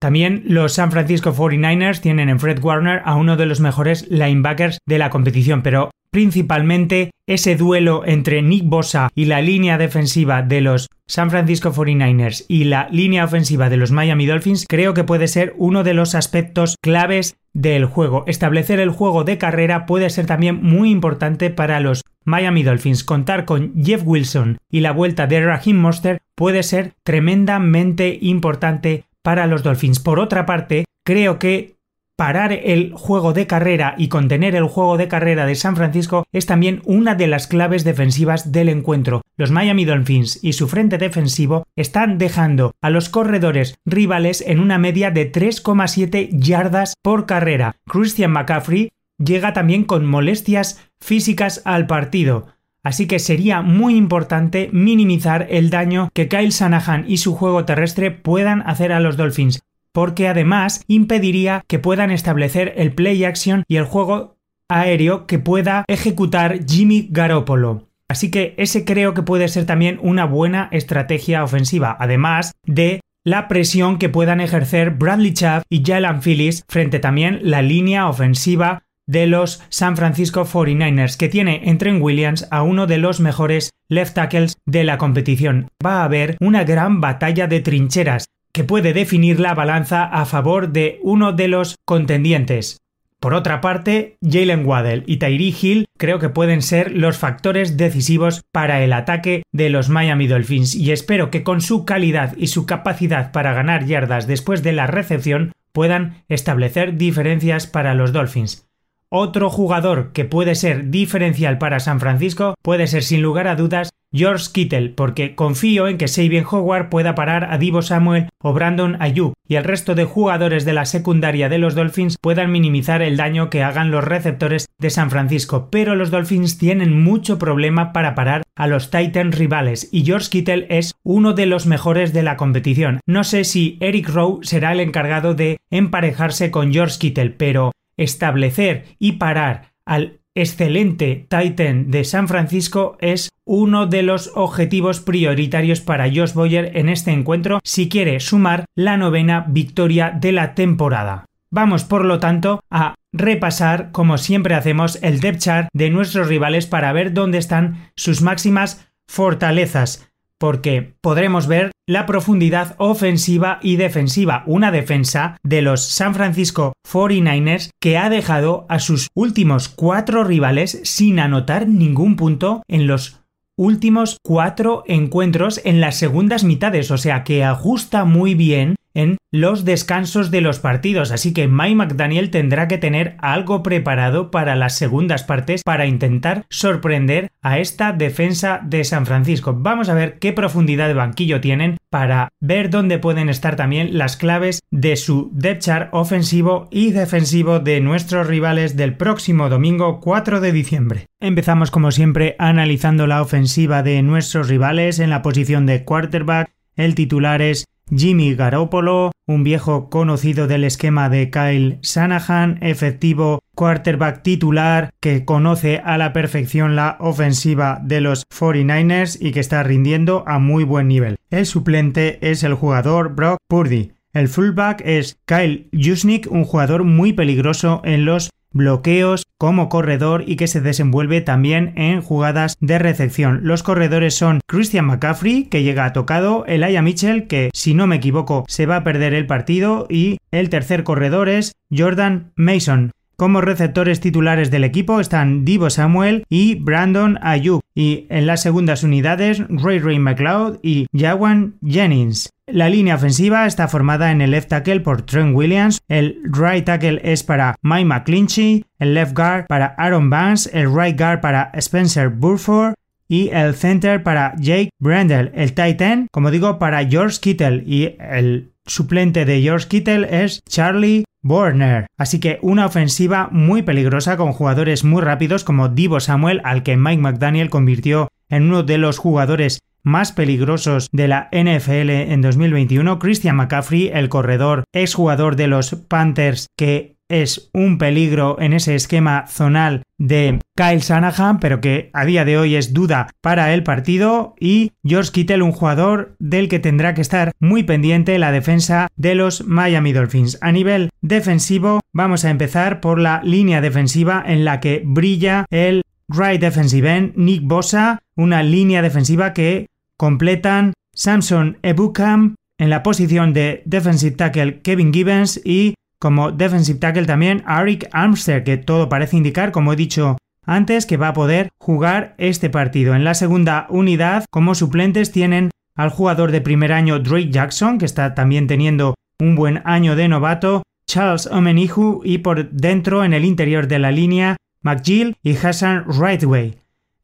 También 0.00 0.44
los 0.46 0.74
San 0.74 0.92
Francisco 0.92 1.34
49ers 1.34 2.00
tienen 2.00 2.28
en 2.28 2.38
Fred 2.38 2.62
Warner 2.62 3.02
a 3.04 3.16
uno 3.16 3.36
de 3.36 3.46
los 3.46 3.58
mejores 3.58 4.08
linebackers 4.10 4.78
de 4.86 4.98
la 4.98 5.10
competición, 5.10 5.62
pero 5.62 5.90
principalmente 6.10 7.10
ese 7.26 7.56
duelo 7.56 8.04
entre 8.06 8.40
Nick 8.40 8.64
Bosa 8.64 9.10
y 9.14 9.26
la 9.26 9.42
línea 9.42 9.76
defensiva 9.76 10.42
de 10.42 10.60
los 10.60 10.88
San 11.06 11.30
Francisco 11.30 11.72
49ers 11.72 12.44
y 12.48 12.64
la 12.64 12.88
línea 12.90 13.24
ofensiva 13.24 13.68
de 13.68 13.76
los 13.76 13.90
Miami 13.90 14.26
Dolphins 14.26 14.66
creo 14.68 14.94
que 14.94 15.04
puede 15.04 15.26
ser 15.26 15.54
uno 15.56 15.82
de 15.82 15.94
los 15.94 16.14
aspectos 16.14 16.76
claves 16.80 17.36
del 17.52 17.84
juego. 17.84 18.24
Establecer 18.26 18.78
el 18.78 18.90
juego 18.90 19.24
de 19.24 19.36
carrera 19.36 19.84
puede 19.84 20.10
ser 20.10 20.26
también 20.26 20.62
muy 20.62 20.90
importante 20.90 21.50
para 21.50 21.80
los 21.80 22.02
Miami 22.24 22.62
Dolphins. 22.62 23.04
Contar 23.04 23.46
con 23.46 23.74
Jeff 23.82 24.02
Wilson 24.04 24.58
y 24.70 24.80
la 24.80 24.92
vuelta 24.92 25.26
de 25.26 25.44
Raheem 25.44 25.78
Monster 25.78 26.18
puede 26.34 26.62
ser 26.62 26.92
tremendamente 27.02 28.18
importante 28.20 29.04
para 29.28 29.46
los 29.46 29.62
Dolphins. 29.62 30.00
Por 30.00 30.20
otra 30.20 30.46
parte, 30.46 30.86
creo 31.04 31.38
que 31.38 31.76
parar 32.16 32.50
el 32.50 32.94
juego 32.94 33.34
de 33.34 33.46
carrera 33.46 33.94
y 33.98 34.08
contener 34.08 34.56
el 34.56 34.64
juego 34.64 34.96
de 34.96 35.06
carrera 35.06 35.44
de 35.44 35.54
San 35.54 35.76
Francisco 35.76 36.24
es 36.32 36.46
también 36.46 36.80
una 36.86 37.14
de 37.14 37.26
las 37.26 37.46
claves 37.46 37.84
defensivas 37.84 38.52
del 38.52 38.70
encuentro. 38.70 39.20
Los 39.36 39.50
Miami 39.50 39.84
Dolphins 39.84 40.42
y 40.42 40.54
su 40.54 40.66
frente 40.66 40.96
defensivo 40.96 41.66
están 41.76 42.16
dejando 42.16 42.72
a 42.80 42.88
los 42.88 43.10
corredores 43.10 43.76
rivales 43.84 44.42
en 44.46 44.60
una 44.60 44.78
media 44.78 45.10
de 45.10 45.30
3,7 45.30 46.30
yardas 46.32 46.94
por 47.02 47.26
carrera. 47.26 47.76
Christian 47.86 48.30
McCaffrey 48.30 48.92
llega 49.18 49.52
también 49.52 49.84
con 49.84 50.06
molestias 50.06 50.90
físicas 51.00 51.60
al 51.66 51.86
partido. 51.86 52.46
Así 52.82 53.06
que 53.06 53.18
sería 53.18 53.62
muy 53.62 53.96
importante 53.96 54.70
minimizar 54.72 55.46
el 55.50 55.70
daño 55.70 56.08
que 56.14 56.28
Kyle 56.28 56.50
Shanahan 56.50 57.04
y 57.08 57.18
su 57.18 57.34
juego 57.34 57.64
terrestre 57.64 58.10
puedan 58.10 58.62
hacer 58.62 58.92
a 58.92 59.00
los 59.00 59.16
Dolphins 59.16 59.60
porque 59.98 60.28
además 60.28 60.84
impediría 60.86 61.64
que 61.66 61.80
puedan 61.80 62.12
establecer 62.12 62.72
el 62.76 62.92
play 62.92 63.24
action 63.24 63.64
y 63.66 63.76
el 63.76 63.84
juego 63.84 64.36
aéreo 64.68 65.26
que 65.26 65.40
pueda 65.40 65.84
ejecutar 65.88 66.60
Jimmy 66.68 67.08
Garoppolo. 67.10 67.88
Así 68.08 68.30
que 68.30 68.54
ese 68.58 68.84
creo 68.84 69.12
que 69.12 69.22
puede 69.22 69.48
ser 69.48 69.66
también 69.66 69.98
una 70.00 70.24
buena 70.24 70.68
estrategia 70.70 71.42
ofensiva, 71.42 71.96
además 71.98 72.52
de 72.64 73.00
la 73.24 73.48
presión 73.48 73.98
que 73.98 74.08
puedan 74.08 74.40
ejercer 74.40 74.90
Bradley 74.90 75.34
Chubb 75.34 75.62
y 75.68 75.82
Jalen 75.84 76.20
Phillips 76.22 76.64
frente 76.68 77.00
también 77.00 77.40
la 77.42 77.60
línea 77.60 78.08
ofensiva 78.08 78.84
de 79.08 79.26
los 79.26 79.60
San 79.70 79.96
Francisco 79.96 80.44
49ers, 80.44 81.16
que 81.16 81.28
tiene 81.28 81.62
en 81.64 81.78
Trent 81.78 82.00
Williams 82.00 82.46
a 82.52 82.62
uno 82.62 82.86
de 82.86 82.98
los 82.98 83.18
mejores 83.18 83.70
left 83.88 84.14
tackles 84.14 84.58
de 84.66 84.84
la 84.84 84.98
competición. 84.98 85.68
Va 85.84 86.02
a 86.02 86.04
haber 86.04 86.36
una 86.40 86.62
gran 86.62 87.00
batalla 87.00 87.48
de 87.48 87.60
trincheras, 87.60 88.26
que 88.52 88.62
puede 88.62 88.92
definir 88.92 89.40
la 89.40 89.54
balanza 89.54 90.04
a 90.04 90.24
favor 90.26 90.70
de 90.70 91.00
uno 91.02 91.32
de 91.32 91.48
los 91.48 91.76
contendientes. 91.84 92.78
Por 93.20 93.34
otra 93.34 93.60
parte, 93.60 94.16
Jalen 94.22 94.64
Waddell 94.64 95.02
y 95.06 95.16
Tyree 95.16 95.54
Hill 95.60 95.86
creo 95.96 96.20
que 96.20 96.28
pueden 96.28 96.62
ser 96.62 96.92
los 96.92 97.18
factores 97.18 97.76
decisivos 97.76 98.42
para 98.52 98.84
el 98.84 98.92
ataque 98.92 99.42
de 99.52 99.70
los 99.70 99.88
Miami 99.88 100.28
Dolphins 100.28 100.76
y 100.76 100.92
espero 100.92 101.30
que 101.30 101.42
con 101.42 101.60
su 101.60 101.84
calidad 101.84 102.36
y 102.36 102.46
su 102.46 102.64
capacidad 102.64 103.32
para 103.32 103.54
ganar 103.54 103.86
yardas 103.86 104.28
después 104.28 104.62
de 104.62 104.72
la 104.72 104.86
recepción 104.86 105.52
puedan 105.72 106.22
establecer 106.28 106.96
diferencias 106.96 107.66
para 107.66 107.94
los 107.94 108.12
Dolphins. 108.12 108.67
Otro 109.10 109.48
jugador 109.48 110.12
que 110.12 110.26
puede 110.26 110.54
ser 110.54 110.90
diferencial 110.90 111.56
para 111.56 111.80
San 111.80 111.98
Francisco 111.98 112.54
puede 112.62 112.86
ser 112.86 113.02
sin 113.02 113.22
lugar 113.22 113.48
a 113.48 113.56
dudas 113.56 113.88
George 114.12 114.46
Kittle, 114.52 114.90
porque 114.90 115.34
confío 115.34 115.88
en 115.88 115.98
que 115.98 116.08
Sabian 116.08 116.46
Howard 116.50 116.88
pueda 116.88 117.14
parar 117.14 117.48
a 117.50 117.58
Divo 117.58 117.82
Samuel 117.82 118.28
o 118.42 118.52
Brandon 118.52 118.96
Ayuk 119.00 119.34
y 119.46 119.56
el 119.56 119.64
resto 119.64 119.94
de 119.94 120.04
jugadores 120.04 120.64
de 120.64 120.72
la 120.72 120.84
secundaria 120.84 121.48
de 121.48 121.58
los 121.58 121.74
Dolphins 121.74 122.16
puedan 122.20 122.50
minimizar 122.50 123.00
el 123.00 123.16
daño 123.16 123.48
que 123.50 123.62
hagan 123.62 123.90
los 123.90 124.04
receptores 124.04 124.66
de 124.78 124.90
San 124.90 125.10
Francisco, 125.10 125.68
pero 125.70 125.94
los 125.94 126.10
Dolphins 126.10 126.58
tienen 126.58 127.02
mucho 127.02 127.38
problema 127.38 127.92
para 127.92 128.14
parar 128.14 128.42
a 128.56 128.66
los 128.66 128.90
Titans 128.90 129.38
rivales 129.38 129.88
y 129.90 130.04
George 130.04 130.28
Kittle 130.30 130.66
es 130.70 130.94
uno 131.02 131.32
de 131.32 131.46
los 131.46 131.66
mejores 131.66 132.12
de 132.12 132.22
la 132.22 132.36
competición. 132.36 133.00
No 133.06 133.24
sé 133.24 133.44
si 133.44 133.78
Eric 133.80 134.08
Rowe 134.08 134.40
será 134.42 134.72
el 134.72 134.80
encargado 134.80 135.34
de 135.34 135.58
emparejarse 135.70 136.50
con 136.50 136.72
George 136.72 136.98
Kittle, 136.98 137.30
pero 137.30 137.72
establecer 137.98 138.86
y 138.98 139.12
parar 139.12 139.72
al 139.84 140.20
excelente 140.34 141.26
Titan 141.28 141.90
de 141.90 142.04
San 142.04 142.28
Francisco 142.28 142.96
es 143.00 143.28
uno 143.44 143.86
de 143.86 144.02
los 144.02 144.30
objetivos 144.34 145.00
prioritarios 145.00 145.80
para 145.80 146.04
Josh 146.06 146.32
Boyer 146.32 146.76
en 146.76 146.88
este 146.88 147.10
encuentro 147.10 147.60
si 147.64 147.88
quiere 147.88 148.20
sumar 148.20 148.64
la 148.74 148.96
novena 148.96 149.44
victoria 149.48 150.10
de 150.18 150.32
la 150.32 150.54
temporada. 150.54 151.24
Vamos, 151.50 151.84
por 151.84 152.04
lo 152.04 152.20
tanto, 152.20 152.60
a 152.70 152.94
repasar, 153.12 153.90
como 153.90 154.18
siempre 154.18 154.54
hacemos, 154.54 154.98
el 155.02 155.20
depth 155.20 155.40
chart 155.40 155.68
de 155.72 155.90
nuestros 155.90 156.28
rivales 156.28 156.66
para 156.66 156.92
ver 156.92 157.14
dónde 157.14 157.38
están 157.38 157.90
sus 157.96 158.20
máximas 158.20 158.88
fortalezas 159.08 160.07
porque 160.38 160.94
podremos 161.00 161.46
ver 161.46 161.72
la 161.86 162.06
profundidad 162.06 162.74
ofensiva 162.78 163.58
y 163.62 163.76
defensiva, 163.76 164.44
una 164.46 164.70
defensa 164.70 165.36
de 165.42 165.62
los 165.62 165.82
San 165.82 166.14
Francisco 166.14 166.74
49ers 166.86 167.70
que 167.80 167.98
ha 167.98 168.10
dejado 168.10 168.66
a 168.68 168.78
sus 168.78 169.08
últimos 169.14 169.68
cuatro 169.68 170.24
rivales 170.24 170.80
sin 170.84 171.18
anotar 171.18 171.66
ningún 171.66 172.16
punto 172.16 172.62
en 172.68 172.86
los 172.86 173.20
últimos 173.56 174.18
cuatro 174.22 174.84
encuentros 174.86 175.60
en 175.64 175.80
las 175.80 175.96
segundas 175.96 176.44
mitades, 176.44 176.90
o 176.90 176.96
sea 176.98 177.24
que 177.24 177.42
ajusta 177.42 178.04
muy 178.04 178.34
bien 178.34 178.76
en 178.94 179.18
los 179.30 179.64
descansos 179.64 180.30
de 180.30 180.40
los 180.40 180.58
partidos, 180.58 181.12
así 181.12 181.34
que 181.34 181.48
Mike 181.48 181.74
McDaniel 181.74 182.30
tendrá 182.30 182.66
que 182.66 182.78
tener 182.78 183.16
algo 183.18 183.62
preparado 183.62 184.30
para 184.30 184.56
las 184.56 184.76
segundas 184.76 185.22
partes 185.22 185.62
para 185.62 185.86
intentar 185.86 186.46
sorprender 186.48 187.28
a 187.42 187.58
esta 187.58 187.92
defensa 187.92 188.60
de 188.64 188.84
San 188.84 189.06
Francisco. 189.06 189.54
Vamos 189.56 189.88
a 189.88 189.94
ver 189.94 190.18
qué 190.18 190.32
profundidad 190.32 190.88
de 190.88 190.94
banquillo 190.94 191.40
tienen 191.40 191.76
para 191.90 192.30
ver 192.40 192.70
dónde 192.70 192.98
pueden 192.98 193.28
estar 193.28 193.56
también 193.56 193.96
las 193.98 194.16
claves 194.16 194.60
de 194.70 194.96
su 194.96 195.30
depth 195.32 195.62
chart 195.62 195.88
ofensivo 195.92 196.68
y 196.70 196.92
defensivo 196.92 197.60
de 197.60 197.80
nuestros 197.80 198.26
rivales 198.26 198.76
del 198.76 198.96
próximo 198.96 199.48
domingo 199.48 200.00
4 200.00 200.40
de 200.40 200.52
diciembre. 200.52 201.06
Empezamos 201.20 201.70
como 201.70 201.90
siempre 201.90 202.36
analizando 202.38 203.06
la 203.06 203.22
ofensiva 203.22 203.82
de 203.82 204.02
nuestros 204.02 204.48
rivales 204.48 204.98
en 204.98 205.10
la 205.10 205.22
posición 205.22 205.66
de 205.66 205.84
quarterback. 205.84 206.50
El 206.78 206.94
titular 206.94 207.42
es 207.42 207.64
Jimmy 207.90 208.36
Garoppolo, 208.36 209.10
un 209.26 209.42
viejo 209.42 209.90
conocido 209.90 210.46
del 210.46 210.62
esquema 210.62 211.08
de 211.08 211.28
Kyle 211.28 211.80
Shanahan, 211.82 212.58
efectivo 212.60 213.40
quarterback 213.56 214.22
titular 214.22 214.90
que 215.00 215.24
conoce 215.24 215.78
a 215.84 215.98
la 215.98 216.12
perfección 216.12 216.76
la 216.76 216.96
ofensiva 217.00 217.80
de 217.82 218.00
los 218.00 218.24
49ers 218.28 219.18
y 219.20 219.32
que 219.32 219.40
está 219.40 219.64
rindiendo 219.64 220.22
a 220.28 220.38
muy 220.38 220.62
buen 220.62 220.86
nivel. 220.86 221.16
El 221.30 221.46
suplente 221.46 222.18
es 222.20 222.44
el 222.44 222.54
jugador 222.54 223.12
Brock 223.12 223.38
Purdy. 223.48 223.90
El 224.12 224.28
fullback 224.28 224.80
es 224.84 225.18
Kyle 225.26 225.68
Jusnik, 225.72 226.30
un 226.30 226.44
jugador 226.44 226.84
muy 226.84 227.12
peligroso 227.12 227.82
en 227.84 228.04
los 228.04 228.30
bloqueos 228.58 229.24
como 229.38 229.70
corredor 229.70 230.24
y 230.26 230.36
que 230.36 230.48
se 230.48 230.60
desenvuelve 230.60 231.22
también 231.22 231.72
en 231.76 232.02
jugadas 232.02 232.56
de 232.60 232.78
recepción. 232.78 233.40
Los 233.44 233.62
corredores 233.62 234.14
son 234.14 234.40
Christian 234.46 234.84
McCaffrey, 234.84 235.44
que 235.44 235.62
llega 235.62 235.86
a 235.86 235.94
tocado, 235.94 236.44
Elijah 236.46 236.82
Mitchell, 236.82 237.26
que 237.26 237.50
si 237.54 237.72
no 237.72 237.86
me 237.86 237.96
equivoco 237.96 238.44
se 238.48 238.66
va 238.66 238.76
a 238.76 238.84
perder 238.84 239.14
el 239.14 239.26
partido, 239.26 239.86
y 239.88 240.18
el 240.30 240.50
tercer 240.50 240.84
corredor 240.84 241.30
es 241.30 241.52
Jordan 241.74 242.32
Mason. 242.36 242.90
Como 243.20 243.40
receptores 243.40 243.98
titulares 243.98 244.52
del 244.52 244.62
equipo 244.62 245.00
están 245.00 245.44
Divo 245.44 245.70
Samuel 245.70 246.24
y 246.28 246.54
Brandon 246.54 247.18
Ayuk, 247.20 247.64
y 247.74 248.06
en 248.10 248.28
las 248.28 248.42
segundas 248.42 248.84
unidades 248.84 249.42
Ray 249.48 249.80
Ray 249.80 249.98
McLeod 249.98 250.60
y 250.62 250.86
Jawan 250.96 251.56
Jennings. 251.66 252.30
La 252.46 252.68
línea 252.68 252.94
ofensiva 252.94 253.46
está 253.46 253.66
formada 253.66 254.12
en 254.12 254.20
el 254.20 254.30
left 254.30 254.50
tackle 254.50 254.78
por 254.78 255.02
Trent 255.02 255.34
Williams, 255.34 255.80
el 255.88 256.20
right 256.30 256.64
tackle 256.64 257.00
es 257.02 257.24
para 257.24 257.56
Mike 257.60 257.86
McClinchy, 257.86 258.64
el 258.78 258.94
left 258.94 259.16
guard 259.16 259.46
para 259.48 259.74
Aaron 259.76 260.10
Vance, 260.10 260.48
el 260.56 260.72
right 260.72 260.96
guard 260.96 261.20
para 261.20 261.50
Spencer 261.54 262.10
Burford 262.10 262.74
y 263.08 263.30
el 263.30 263.56
center 263.56 264.00
para 264.00 264.36
Jake 264.36 264.70
Brendel, 264.78 265.32
el 265.34 265.54
tight 265.54 265.80
end, 265.80 266.06
como 266.12 266.30
digo, 266.30 266.60
para 266.60 266.86
George 266.86 267.18
Kittle 267.20 267.64
y 267.66 267.96
el 267.98 268.52
suplente 268.64 269.24
de 269.24 269.42
George 269.42 269.66
Kittle 269.66 270.06
es 270.24 270.40
Charlie 270.48 271.04
Warner. 271.22 271.86
Así 271.96 272.20
que 272.20 272.38
una 272.42 272.66
ofensiva 272.66 273.28
muy 273.32 273.62
peligrosa 273.62 274.16
con 274.16 274.32
jugadores 274.32 274.84
muy 274.84 275.02
rápidos 275.02 275.44
como 275.44 275.68
Divo 275.68 276.00
Samuel, 276.00 276.40
al 276.44 276.62
que 276.62 276.76
Mike 276.76 277.02
McDaniel 277.02 277.50
convirtió 277.50 278.08
en 278.28 278.44
uno 278.44 278.62
de 278.62 278.78
los 278.78 278.98
jugadores 278.98 279.60
más 279.82 280.12
peligrosos 280.12 280.88
de 280.92 281.08
la 281.08 281.28
NFL 281.32 281.90
en 281.90 282.20
2021, 282.20 282.98
Christian 282.98 283.36
McCaffrey, 283.36 283.90
el 283.92 284.08
corredor, 284.08 284.64
exjugador 284.72 285.36
de 285.36 285.46
los 285.46 285.74
Panthers, 285.74 286.48
que 286.56 286.97
es 287.08 287.50
un 287.52 287.78
peligro 287.78 288.40
en 288.40 288.52
ese 288.52 288.74
esquema 288.74 289.26
zonal 289.28 289.82
de 289.98 290.38
Kyle 290.54 290.80
Shanahan, 290.80 291.40
pero 291.40 291.60
que 291.60 291.90
a 291.92 292.04
día 292.04 292.24
de 292.24 292.38
hoy 292.38 292.54
es 292.54 292.72
duda 292.72 293.08
para 293.20 293.52
el 293.52 293.62
partido, 293.62 294.34
y 294.38 294.72
George 294.84 295.10
Kittle, 295.12 295.42
un 295.42 295.52
jugador 295.52 296.14
del 296.18 296.48
que 296.48 296.58
tendrá 296.58 296.94
que 296.94 297.00
estar 297.00 297.32
muy 297.40 297.64
pendiente 297.64 298.18
la 298.18 298.32
defensa 298.32 298.88
de 298.96 299.14
los 299.14 299.46
Miami 299.46 299.92
Dolphins. 299.92 300.38
A 300.40 300.52
nivel 300.52 300.90
defensivo, 301.00 301.80
vamos 301.92 302.24
a 302.24 302.30
empezar 302.30 302.80
por 302.80 302.98
la 302.98 303.20
línea 303.24 303.60
defensiva 303.60 304.22
en 304.26 304.44
la 304.44 304.60
que 304.60 304.82
brilla 304.84 305.46
el 305.50 305.82
right 306.08 306.40
defensive 306.40 306.96
end 306.96 307.12
Nick 307.16 307.42
Bosa, 307.42 308.00
una 308.16 308.42
línea 308.42 308.82
defensiva 308.82 309.32
que 309.32 309.66
completan 309.96 310.74
Samson 310.94 311.58
Ebukam 311.62 312.36
en 312.58 312.70
la 312.70 312.82
posición 312.82 313.32
de 313.32 313.62
defensive 313.66 314.16
tackle 314.16 314.60
Kevin 314.60 314.92
Gibbons 314.92 315.40
y 315.44 315.74
como 316.00 316.30
defensive 316.32 316.78
tackle 316.78 317.06
también 317.06 317.42
Arik 317.46 317.88
Armstead, 317.92 318.44
que 318.44 318.56
todo 318.56 318.88
parece 318.88 319.16
indicar, 319.16 319.52
como 319.52 319.72
he 319.72 319.76
dicho 319.76 320.16
antes, 320.46 320.86
que 320.86 320.96
va 320.96 321.08
a 321.08 321.12
poder 321.12 321.50
jugar 321.58 322.14
este 322.18 322.50
partido. 322.50 322.94
En 322.94 323.04
la 323.04 323.14
segunda 323.14 323.66
unidad, 323.68 324.24
como 324.30 324.54
suplentes, 324.54 325.12
tienen 325.12 325.50
al 325.76 325.90
jugador 325.90 326.32
de 326.32 326.40
primer 326.40 326.72
año 326.72 326.98
Drake 326.98 327.30
Jackson, 327.30 327.78
que 327.78 327.84
está 327.84 328.14
también 328.14 328.46
teniendo 328.46 328.94
un 329.20 329.34
buen 329.34 329.62
año 329.64 329.96
de 329.96 330.08
novato, 330.08 330.62
Charles 330.86 331.26
Omenihu 331.26 332.00
y 332.04 332.18
por 332.18 332.50
dentro, 332.50 333.04
en 333.04 333.12
el 333.12 333.24
interior 333.24 333.68
de 333.68 333.78
la 333.78 333.92
línea, 333.92 334.36
McGill 334.62 335.16
y 335.22 335.36
Hassan 335.36 335.84
Rightway. 335.86 336.56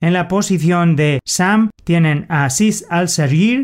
En 0.05 0.12
la 0.12 0.28
posición 0.28 0.96
de 0.96 1.20
Sam 1.24 1.70
tienen 1.82 2.26
a 2.28 2.50
Sis 2.50 2.84
al 2.90 3.09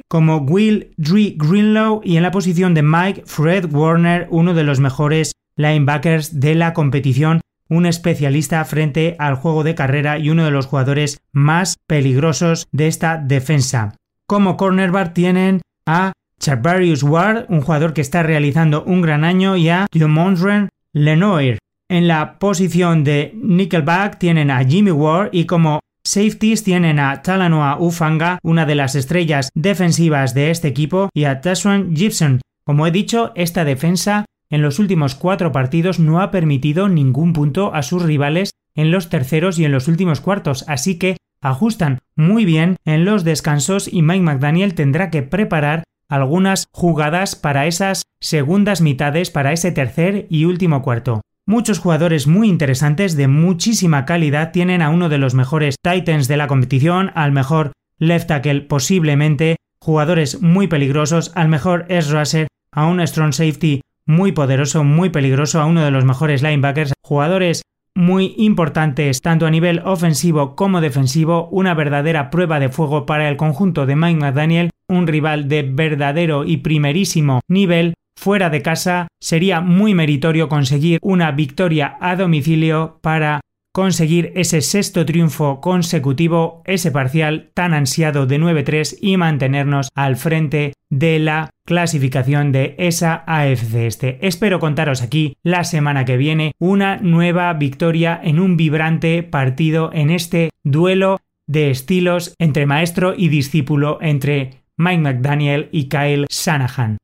como 0.08 0.38
Will 0.38 0.94
Dree 0.96 1.34
Greenlow 1.36 2.00
y 2.02 2.16
en 2.16 2.22
la 2.22 2.30
posición 2.30 2.72
de 2.72 2.82
Mike 2.82 3.24
Fred 3.26 3.70
Warner, 3.70 4.26
uno 4.30 4.54
de 4.54 4.64
los 4.64 4.80
mejores 4.80 5.32
linebackers 5.56 6.40
de 6.40 6.54
la 6.54 6.72
competición, 6.72 7.42
un 7.68 7.84
especialista 7.84 8.64
frente 8.64 9.16
al 9.18 9.34
juego 9.34 9.64
de 9.64 9.74
carrera 9.74 10.16
y 10.16 10.30
uno 10.30 10.46
de 10.46 10.50
los 10.50 10.64
jugadores 10.64 11.20
más 11.30 11.76
peligrosos 11.86 12.68
de 12.72 12.86
esta 12.86 13.18
defensa. 13.18 13.96
Como 14.26 14.56
cornerback 14.56 15.12
tienen 15.12 15.60
a 15.84 16.12
Charvarius 16.38 17.02
Ward, 17.02 17.50
un 17.50 17.60
jugador 17.60 17.92
que 17.92 18.00
está 18.00 18.22
realizando 18.22 18.82
un 18.84 19.02
gran 19.02 19.24
año, 19.24 19.56
y 19.56 19.68
a 19.68 19.88
Diomondren 19.92 20.70
Lenoir. 20.94 21.58
En 21.90 22.08
la 22.08 22.38
posición 22.38 23.04
de 23.04 23.34
Nickelback 23.34 24.16
tienen 24.16 24.50
a 24.50 24.64
Jimmy 24.64 24.92
Ward 24.92 25.28
y 25.32 25.44
como 25.44 25.80
Safeties 26.10 26.64
tienen 26.64 26.98
a 26.98 27.22
Talanoa 27.22 27.76
Ufanga, 27.78 28.40
una 28.42 28.66
de 28.66 28.74
las 28.74 28.96
estrellas 28.96 29.50
defensivas 29.54 30.34
de 30.34 30.50
este 30.50 30.66
equipo, 30.66 31.08
y 31.14 31.22
a 31.22 31.40
Taswan 31.40 31.94
Gibson. 31.94 32.40
Como 32.64 32.84
he 32.84 32.90
dicho, 32.90 33.30
esta 33.36 33.64
defensa 33.64 34.24
en 34.50 34.60
los 34.60 34.80
últimos 34.80 35.14
cuatro 35.14 35.52
partidos 35.52 36.00
no 36.00 36.20
ha 36.20 36.32
permitido 36.32 36.88
ningún 36.88 37.32
punto 37.32 37.72
a 37.72 37.84
sus 37.84 38.02
rivales 38.02 38.50
en 38.74 38.90
los 38.90 39.08
terceros 39.08 39.60
y 39.60 39.64
en 39.64 39.70
los 39.70 39.86
últimos 39.86 40.20
cuartos, 40.20 40.64
así 40.66 40.98
que 40.98 41.16
ajustan 41.40 42.00
muy 42.16 42.44
bien 42.44 42.74
en 42.84 43.04
los 43.04 43.22
descansos 43.22 43.86
y 43.86 44.02
Mike 44.02 44.24
McDaniel 44.24 44.74
tendrá 44.74 45.10
que 45.10 45.22
preparar 45.22 45.84
algunas 46.08 46.66
jugadas 46.72 47.36
para 47.36 47.68
esas 47.68 48.02
segundas 48.18 48.80
mitades, 48.80 49.30
para 49.30 49.52
ese 49.52 49.70
tercer 49.70 50.26
y 50.28 50.44
último 50.44 50.82
cuarto. 50.82 51.20
Muchos 51.50 51.80
jugadores 51.80 52.28
muy 52.28 52.48
interesantes 52.48 53.16
de 53.16 53.26
muchísima 53.26 54.04
calidad. 54.04 54.52
Tienen 54.52 54.82
a 54.82 54.88
uno 54.88 55.08
de 55.08 55.18
los 55.18 55.34
mejores 55.34 55.74
Titans 55.82 56.28
de 56.28 56.36
la 56.36 56.46
competición, 56.46 57.10
al 57.16 57.32
mejor 57.32 57.72
left 57.98 58.28
tackle 58.28 58.60
posiblemente, 58.60 59.56
jugadores 59.80 60.40
muy 60.40 60.68
peligrosos, 60.68 61.32
al 61.34 61.48
mejor 61.48 61.86
S. 61.88 62.12
Rusher, 62.12 62.46
a 62.70 62.86
un 62.86 63.04
strong 63.04 63.32
safety 63.32 63.80
muy 64.06 64.30
poderoso, 64.30 64.84
muy 64.84 65.10
peligroso, 65.10 65.60
a 65.60 65.66
uno 65.66 65.84
de 65.84 65.90
los 65.90 66.04
mejores 66.04 66.40
linebackers, 66.40 66.92
jugadores 67.02 67.62
muy 67.96 68.32
importantes 68.38 69.20
tanto 69.20 69.44
a 69.44 69.50
nivel 69.50 69.80
ofensivo 69.84 70.54
como 70.54 70.80
defensivo, 70.80 71.48
una 71.50 71.74
verdadera 71.74 72.30
prueba 72.30 72.60
de 72.60 72.68
fuego 72.68 73.06
para 73.06 73.28
el 73.28 73.36
conjunto 73.36 73.86
de 73.86 73.96
Mike 73.96 74.20
McDaniel, 74.20 74.70
un 74.88 75.08
rival 75.08 75.48
de 75.48 75.64
verdadero 75.64 76.44
y 76.44 76.58
primerísimo 76.58 77.40
nivel. 77.48 77.94
Fuera 78.20 78.50
de 78.50 78.60
casa 78.60 79.08
sería 79.18 79.62
muy 79.62 79.94
meritorio 79.94 80.50
conseguir 80.50 80.98
una 81.00 81.30
victoria 81.30 81.96
a 82.02 82.16
domicilio 82.16 82.98
para 83.00 83.40
conseguir 83.72 84.32
ese 84.34 84.60
sexto 84.60 85.06
triunfo 85.06 85.62
consecutivo, 85.62 86.60
ese 86.66 86.90
parcial 86.90 87.50
tan 87.54 87.72
ansiado 87.72 88.26
de 88.26 88.38
9-3 88.38 88.98
y 89.00 89.16
mantenernos 89.16 89.88
al 89.94 90.16
frente 90.16 90.74
de 90.90 91.18
la 91.18 91.48
clasificación 91.64 92.52
de 92.52 92.74
esa 92.76 93.24
AFC 93.26 93.74
este. 93.86 94.18
Espero 94.20 94.60
contaros 94.60 95.00
aquí 95.00 95.38
la 95.42 95.64
semana 95.64 96.04
que 96.04 96.18
viene 96.18 96.52
una 96.58 96.98
nueva 96.98 97.50
victoria 97.54 98.20
en 98.22 98.38
un 98.38 98.58
vibrante 98.58 99.22
partido 99.22 99.92
en 99.94 100.10
este 100.10 100.50
duelo 100.62 101.20
de 101.46 101.70
estilos 101.70 102.34
entre 102.38 102.66
maestro 102.66 103.14
y 103.16 103.28
discípulo 103.28 103.96
entre 104.02 104.60
Mike 104.76 105.00
McDaniel 105.00 105.70
y 105.72 105.88
Kyle 105.88 106.26
Shanahan. 106.28 106.98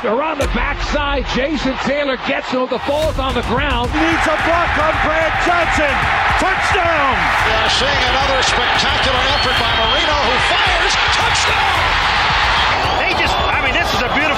Around 0.05 0.37
the 0.37 0.53
backside, 0.53 1.25
Jason 1.33 1.73
Taylor 1.89 2.19
gets 2.29 2.53
him. 2.53 2.69
The 2.69 2.77
ball's 2.87 3.19
on 3.19 3.33
the 3.33 3.41
ground. 3.49 3.89
Needs 3.89 4.27
a 4.29 4.37
block 4.45 4.73
on 4.85 4.93
Brad 5.01 5.33
Johnson. 5.49 5.95
Touchdown! 6.37 7.17
Yeah, 7.49 7.69
seeing 7.73 8.03
another 8.13 8.43
spectacular 8.45 9.23
effort 9.33 9.57
by 9.57 9.73
Marino 9.81 10.17
who 10.29 10.37
fires. 10.53 10.93
Touchdown! 11.17 11.94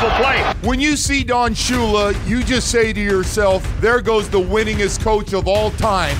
Beautiful 0.06 0.24
play. 0.24 0.54
When 0.62 0.80
you 0.80 0.96
see 0.96 1.24
Don 1.24 1.54
Shula, 1.54 2.14
you 2.26 2.42
just 2.42 2.70
say 2.70 2.92
to 2.92 3.00
yourself, 3.00 3.66
there 3.80 4.00
goes 4.00 4.28
the 4.28 4.40
winningest 4.40 5.02
coach 5.02 5.32
of 5.32 5.48
all 5.48 5.70
time. 5.72 6.16